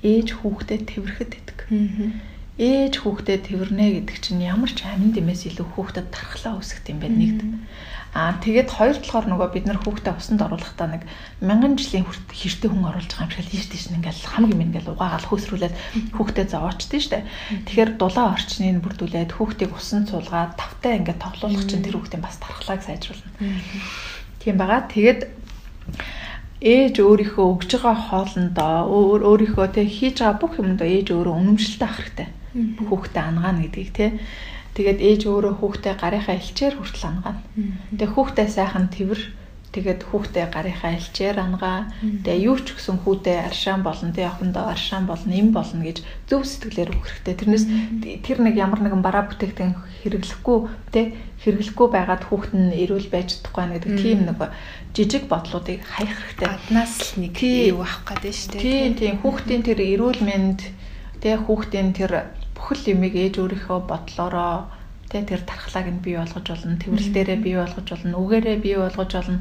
ээж 0.00 0.28
хүүхдэд 0.40 0.82
тэрхэт 0.88 1.32
идэг. 1.36 1.58
Ээж 2.60 2.94
хүүхдэд 3.04 3.48
тэрнэ 3.48 4.04
гэдэг 4.04 4.16
чинь 4.20 4.44
ямар 4.44 4.68
ч 4.72 4.84
амин 4.84 5.12
дэмээс 5.16 5.48
илүү 5.48 5.66
хүүхдэд 5.76 6.12
тархлаа 6.12 6.60
үүсгэх 6.60 6.92
юм 6.92 7.00
бэ 7.00 7.08
нэгд. 7.08 7.40
Аа 8.10 8.34
тэгээд 8.42 8.74
хоёр 8.74 8.98
талаар 8.98 9.26
нөгөө 9.30 9.48
бид 9.54 9.66
нар 9.70 9.78
хүүхдээ 9.86 10.18
усанд 10.18 10.42
оруулахдаа 10.42 10.88
нэг 10.98 11.06
мянган 11.38 11.78
жилийн 11.78 12.02
хэртэй 12.10 12.66
хүн 12.66 12.90
оруулж 12.90 13.06
байгаа 13.06 13.30
юм 13.30 13.46
шиг 13.46 13.62
л 13.62 13.70
тийш 13.70 13.86
ингээл 13.86 14.26
хамаг 14.26 14.50
юм 14.50 14.64
ингээл 14.66 14.90
угаагаал 14.98 15.30
хөөсрүүлээд 15.30 15.74
хүүхдээ 16.18 16.46
зовоочдээ 16.50 17.00
штэ. 17.06 17.22
Тэгэхээр 17.70 17.90
дулаан 18.02 18.34
орчныг 18.34 18.82
бүрдүүлээд 18.82 19.30
хүүхдийг 19.30 19.70
усан 19.70 20.10
цуулгаад 20.10 20.58
тавтай 20.58 20.98
ингээд 20.98 21.22
тоглуулах 21.22 21.64
чинь 21.70 21.86
тэр 21.86 22.02
хүүхдийн 22.02 22.26
бас 22.26 22.34
тархлааг 22.42 22.82
сайжруулна. 22.82 23.30
Тийм 24.42 24.58
байгаа. 24.58 24.90
Тэгээд 24.90 25.20
ээж 26.66 26.94
өөрийнхөө 26.98 27.46
өгж 27.46 27.70
байгаа 27.78 27.96
хоолндоо 28.10 28.90
өөр 28.90 29.20
өөрийнхөө 29.22 29.66
тэг 29.70 29.86
хийж 29.86 30.18
байгаа 30.18 30.42
бүх 30.42 30.58
юмдоо 30.58 30.88
ээж 30.90 31.14
өөрөө 31.14 31.34
үнэмшилтэй 31.38 31.86
ах 31.86 31.96
хэрэгтэй. 32.02 32.28
Хүүхдээ 32.90 33.22
ангаана 33.22 33.62
гэдгийг 33.64 33.90
те 33.94 34.06
Тэгээд 34.74 35.00
ээж 35.02 35.20
өөрөө 35.26 35.54
хүүхдээ 35.58 35.94
гарынхаа 35.98 36.36
элчээр 36.38 36.74
хүртэл 36.78 37.06
ангаана. 37.10 37.42
Тэгээд 37.94 38.14
хүүхдээ 38.14 38.48
сайхан 38.48 38.86
тэрвэр 38.94 39.22
тэгээд 39.70 40.02
хүүхдээ 40.10 40.46
гарынхаа 40.50 40.98
элчээр 40.98 41.38
ангаа. 41.38 41.94
Тэгээд 42.02 42.42
юу 42.42 42.58
ч 42.58 42.74
гэсэн 42.74 43.06
хүүхдээ 43.06 43.38
аршаан 43.46 43.86
болно, 43.86 44.10
тэг 44.10 44.26
охиндоо 44.26 44.66
аршаан 44.66 45.06
болно, 45.06 45.30
им 45.30 45.54
болно 45.54 45.82
гэж 45.86 46.02
зөв 46.26 46.42
сэтгэлээр 46.42 46.90
өгөх 46.90 47.06
хэрэгтэй. 47.22 47.34
Тэрнээс 47.38 47.64
тэр 48.26 48.38
нэг 48.42 48.54
ямар 48.58 48.82
нэгэн 48.82 48.98
бараа 48.98 49.30
бүтээгдэхүүн 49.30 49.74
хэрэглэхгүй 50.02 50.58
тэг 50.90 51.06
хэрэглэхгүй 51.46 51.88
байгаад 51.94 52.22
хүүхэд 52.26 52.54
нь 52.58 52.74
эрүүл 52.82 53.08
байж 53.14 53.28
чадахгүй 53.38 53.66
гэдэг 53.78 53.92
тийм 53.94 54.18
нэг 54.26 54.38
жижиг 54.90 55.24
бодлуудыг 55.30 55.78
хаях 55.86 56.18
хэрэгтэй. 56.18 56.46
Гаднаас 56.50 56.94
л 56.98 57.10
нэг 57.22 57.34
юу 57.38 57.86
авах 57.86 58.02
гэдэг 58.10 58.34
шүү 58.34 58.50
дээ. 58.58 58.62
Тийм 58.66 58.90
тийм 58.98 59.14
хүүхдийн 59.22 59.62
тэр 59.62 59.78
эрүүл 59.78 60.20
мэнд 60.26 60.60
тэг 61.22 61.46
хүүхдийн 61.46 61.94
тэр 61.94 62.12
бүхэл 62.60 62.92
юмыг 62.92 63.16
ээж 63.16 63.40
өөрийнхөө 63.40 63.78
бодлороо 63.88 64.68
тэ 65.08 65.24
тэр 65.24 65.42
тархлааг 65.48 65.88
нь 65.88 66.04
бий 66.04 66.20
болгож 66.20 66.44
болно, 66.44 66.76
тэрвэрлэл 66.76 67.14
дээрээ 67.16 67.38
бий 67.40 67.56
болгож 67.56 67.88
болно, 67.88 68.20
үгээрээ 68.20 68.58
бий 68.60 68.76
болгож 68.76 69.10
болно, 69.16 69.40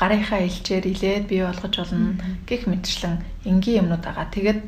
гарынхаа 0.00 0.40
илчээр 0.48 0.84
илээд 0.88 1.24
бий 1.28 1.44
болгож 1.44 1.74
болно 1.76 2.16
гэх 2.48 2.64
мэтчлэн 2.66 3.20
энгийн 3.44 3.84
юмнууд 3.84 4.02
байгаа. 4.02 4.26
Тэгээд 4.32 4.60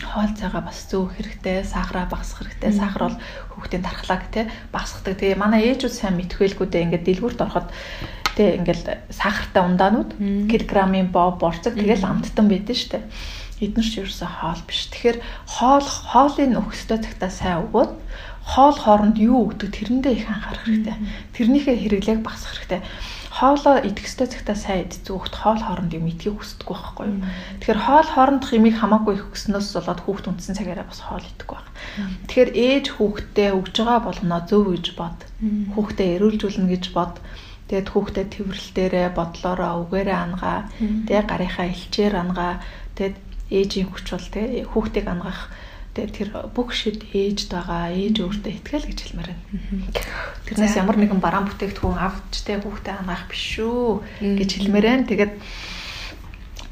хоол 0.00 0.32
цайгаа 0.32 0.64
бас 0.64 0.88
зөөх 0.88 1.20
хэрэгтэй, 1.20 1.62
сахараа 1.62 2.08
багасгах 2.08 2.48
хэрэгтэй. 2.48 2.72
Сахар 2.72 3.02
бол 3.12 3.18
хүүхдийн 3.52 3.84
тархлааг 3.84 4.22
те 4.32 4.48
багасгадаг. 4.72 5.20
Тэгээ 5.20 5.36
манай 5.36 5.60
ээжүүд 5.70 5.94
сайн 5.94 6.16
мэдхвэлгүүдээ 6.16 6.82
ингээд 6.88 7.04
дэлгүүрт 7.04 7.44
ороход 7.44 7.68
те 8.34 8.56
ингээд 8.56 9.12
сахартай 9.12 9.62
ундаанууд 9.62 10.10
килограммын 10.48 11.12
боо 11.12 11.36
борцог 11.36 11.76
тэгэл 11.76 12.08
амттан 12.08 12.48
байдэн 12.48 12.78
штэ 12.78 12.98
эднэр 13.60 13.86
ч 13.86 13.94
ерөөсөө 14.00 14.30
хоол 14.40 14.62
биш. 14.64 14.88
Тэгэхээр 14.90 15.18
хоол 15.46 15.86
хоолын 15.86 16.58
өгсдөө 16.60 16.98
цагтаа 17.04 17.30
сайн 17.30 17.68
өгөөд 17.68 17.92
хоол 18.50 18.78
хооронд 18.80 19.16
юу 19.20 19.46
өгдөг 19.52 19.70
тэрэндээ 19.70 20.14
их 20.16 20.26
анхаарах 20.26 20.64
хэрэгтэй. 20.66 20.96
Тэрнийхээ 21.36 21.76
хэрэглээг 21.76 22.20
багасгах 22.24 22.56
хэрэгтэй. 22.66 22.82
Хоолоо 23.30 23.78
идэхсдөө 23.86 24.26
цагтаа 24.26 24.56
сайн 24.58 24.90
идэх 24.90 25.06
зүгт 25.06 25.34
хоол 25.38 25.62
хооронд 25.62 25.94
юм 25.94 26.10
идэхийг 26.10 26.40
хүсдэггүй 26.40 26.74
байхгүй 26.74 27.06
юу. 27.06 27.20
Тэгэхээр 27.62 27.80
хоол 27.86 28.08
хоорондох 28.10 28.50
имийг 28.50 28.76
хамаагүй 28.80 29.14
их 29.14 29.28
өгснөөс 29.30 29.68
болоод 29.78 30.00
хүүхд 30.02 30.26
үндсэн 30.34 30.58
цагаараа 30.58 30.86
бас 30.90 31.00
хоол 31.04 31.22
идэхгүй 31.22 31.56
байна. 31.62 31.70
Тэгэхээр 32.26 32.50
ээж 32.58 32.86
хүүхдэд 32.90 33.54
өгж 33.54 33.74
байгаа 33.78 34.00
болгоноо 34.02 34.40
зөв 34.50 34.62
гэж 34.66 34.86
бод. 34.98 35.18
Хүүхдэд 35.78 36.12
эрүүлжүүлнэ 36.18 36.68
гэж 36.74 36.84
бод. 36.90 37.14
Тэгээд 37.70 37.88
хүүхдэд 37.94 38.28
тэрвэрлэл 38.34 38.74
дээрээ 38.74 39.08
бодлороо 39.14 39.72
үгээрээ 39.86 40.18
ангаа. 40.18 40.58
Тэгээд 41.06 41.26
гарынхаа 41.30 41.66
элчээр 41.70 42.14
ангаа. 42.18 42.52
Тэгээд 42.98 43.14
ээжийн 43.50 43.90
хүч 43.90 44.06
бол 44.14 44.28
те 44.30 44.64
хүүхдийг 44.70 45.06
ангах 45.10 45.50
тэгээ 45.94 46.14
тэр 46.14 46.28
бүх 46.54 46.70
шид 46.70 47.02
ээжд 47.10 47.50
байгаа 47.50 47.90
ээж 47.90 48.16
өөртөө 48.22 48.52
ихтгэл 48.54 48.88
гэж 48.88 48.98
хэлмээр 49.02 49.30
байна. 49.34 49.44
Тэрнээс 50.46 50.74
ямар 50.78 50.96
нэгэн 51.02 51.18
бараан 51.18 51.50
бүтээгдэхүүн 51.50 51.98
авч 51.98 52.32
те 52.46 52.62
хүүхдээ 52.62 52.94
ангах 52.94 53.26
биш 53.26 53.58
шүү 53.58 54.06
гэж 54.38 54.50
хэлмээр 54.54 54.86
байна. 54.86 55.10
Тэгээд 55.10 55.34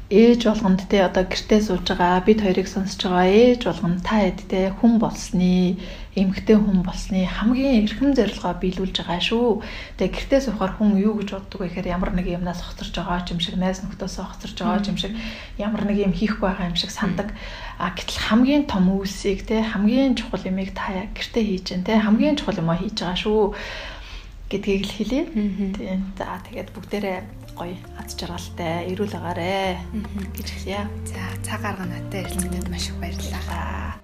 ээж 0.09 0.41
болгонд 0.49 0.89
те 0.89 1.05
одоо 1.05 1.21
гэртээ 1.21 1.61
сууж 1.61 1.85
байгаа 1.85 2.25
бид 2.25 2.41
хоёрыг 2.41 2.65
сонсож 2.65 2.97
байгаа 2.97 3.29
ээж 3.29 3.61
болгонд 3.69 4.01
та 4.01 4.25
хэд 4.25 4.41
те 4.49 4.73
хүн 4.73 4.97
болсны 4.97 5.77
эмгтэй 6.17 6.57
хүн 6.57 6.81
болсны 6.81 7.29
хамгийн 7.29 7.85
эрхэм 7.85 8.17
зорилгоо 8.17 8.57
биелүүлж 8.57 9.05
байгаа 9.05 9.21
шүү. 9.21 9.61
Тэгээ 10.01 10.09
гэртээ 10.09 10.41
суухаар 10.49 10.73
хүн 10.81 10.97
юу 10.97 11.21
гэж 11.21 11.29
боддог 11.37 11.61
вэ 11.61 11.69
гэхээр 11.69 11.93
ямар 11.93 12.11
нэг 12.17 12.25
юмнаас 12.25 12.57
хоцорж 12.57 12.89
байгаа 12.97 13.21
ч 13.21 13.37
юм 13.37 13.39
шиг 13.39 13.55
найз 13.61 13.85
нөхдөсөө 13.85 14.25
хоцорж 14.25 14.57
байгаа 14.57 14.81
ч 14.81 14.87
юм 14.89 14.97
шиг 14.97 15.13
ямар 15.61 15.85
нэг 15.85 15.97
юм 16.01 16.13
хийхгүй 16.17 16.41
байгаа 16.41 16.73
юм 16.73 16.77
шиг 16.81 16.89
сандаг. 16.89 17.29
А 17.77 17.93
гэтэл 17.93 18.33
хамгийн 18.33 18.65
том 18.65 18.89
үйлсийг 18.89 19.45
те 19.45 19.61
хамгийн 19.61 20.17
чухал 20.17 20.41
юмыг 20.41 20.73
та 20.73 21.05
гэртээ 21.13 21.45
хийж 21.45 21.63
जैन 21.69 21.85
те 21.85 22.01
хамгийн 22.01 22.33
чухал 22.33 22.57
юмаа 22.57 22.81
хийж 22.81 22.97
байгаа 22.97 23.13
шүү 23.13 23.53
гэдгийг 24.49 24.83
л 24.89 24.95
хэлье. 24.97 25.21
Тийм. 25.77 26.09
За 26.17 26.41
тэгээд 26.49 26.73
бүгдээрээ 26.73 27.38
гоё 27.59 27.75
аз 27.99 28.15
жаргалтай 28.15 28.87
эрүүл 28.95 29.19
агаарэ 29.19 29.75
гэж 30.31 30.47
хэлье. 30.47 30.81
За 31.03 31.19
цаг 31.43 31.59
гаргана. 31.59 31.99
Та 32.07 32.23
ярилцлагад 32.23 32.71
маш 32.71 32.87
их 32.87 32.95
баярлалаа. 33.03 33.99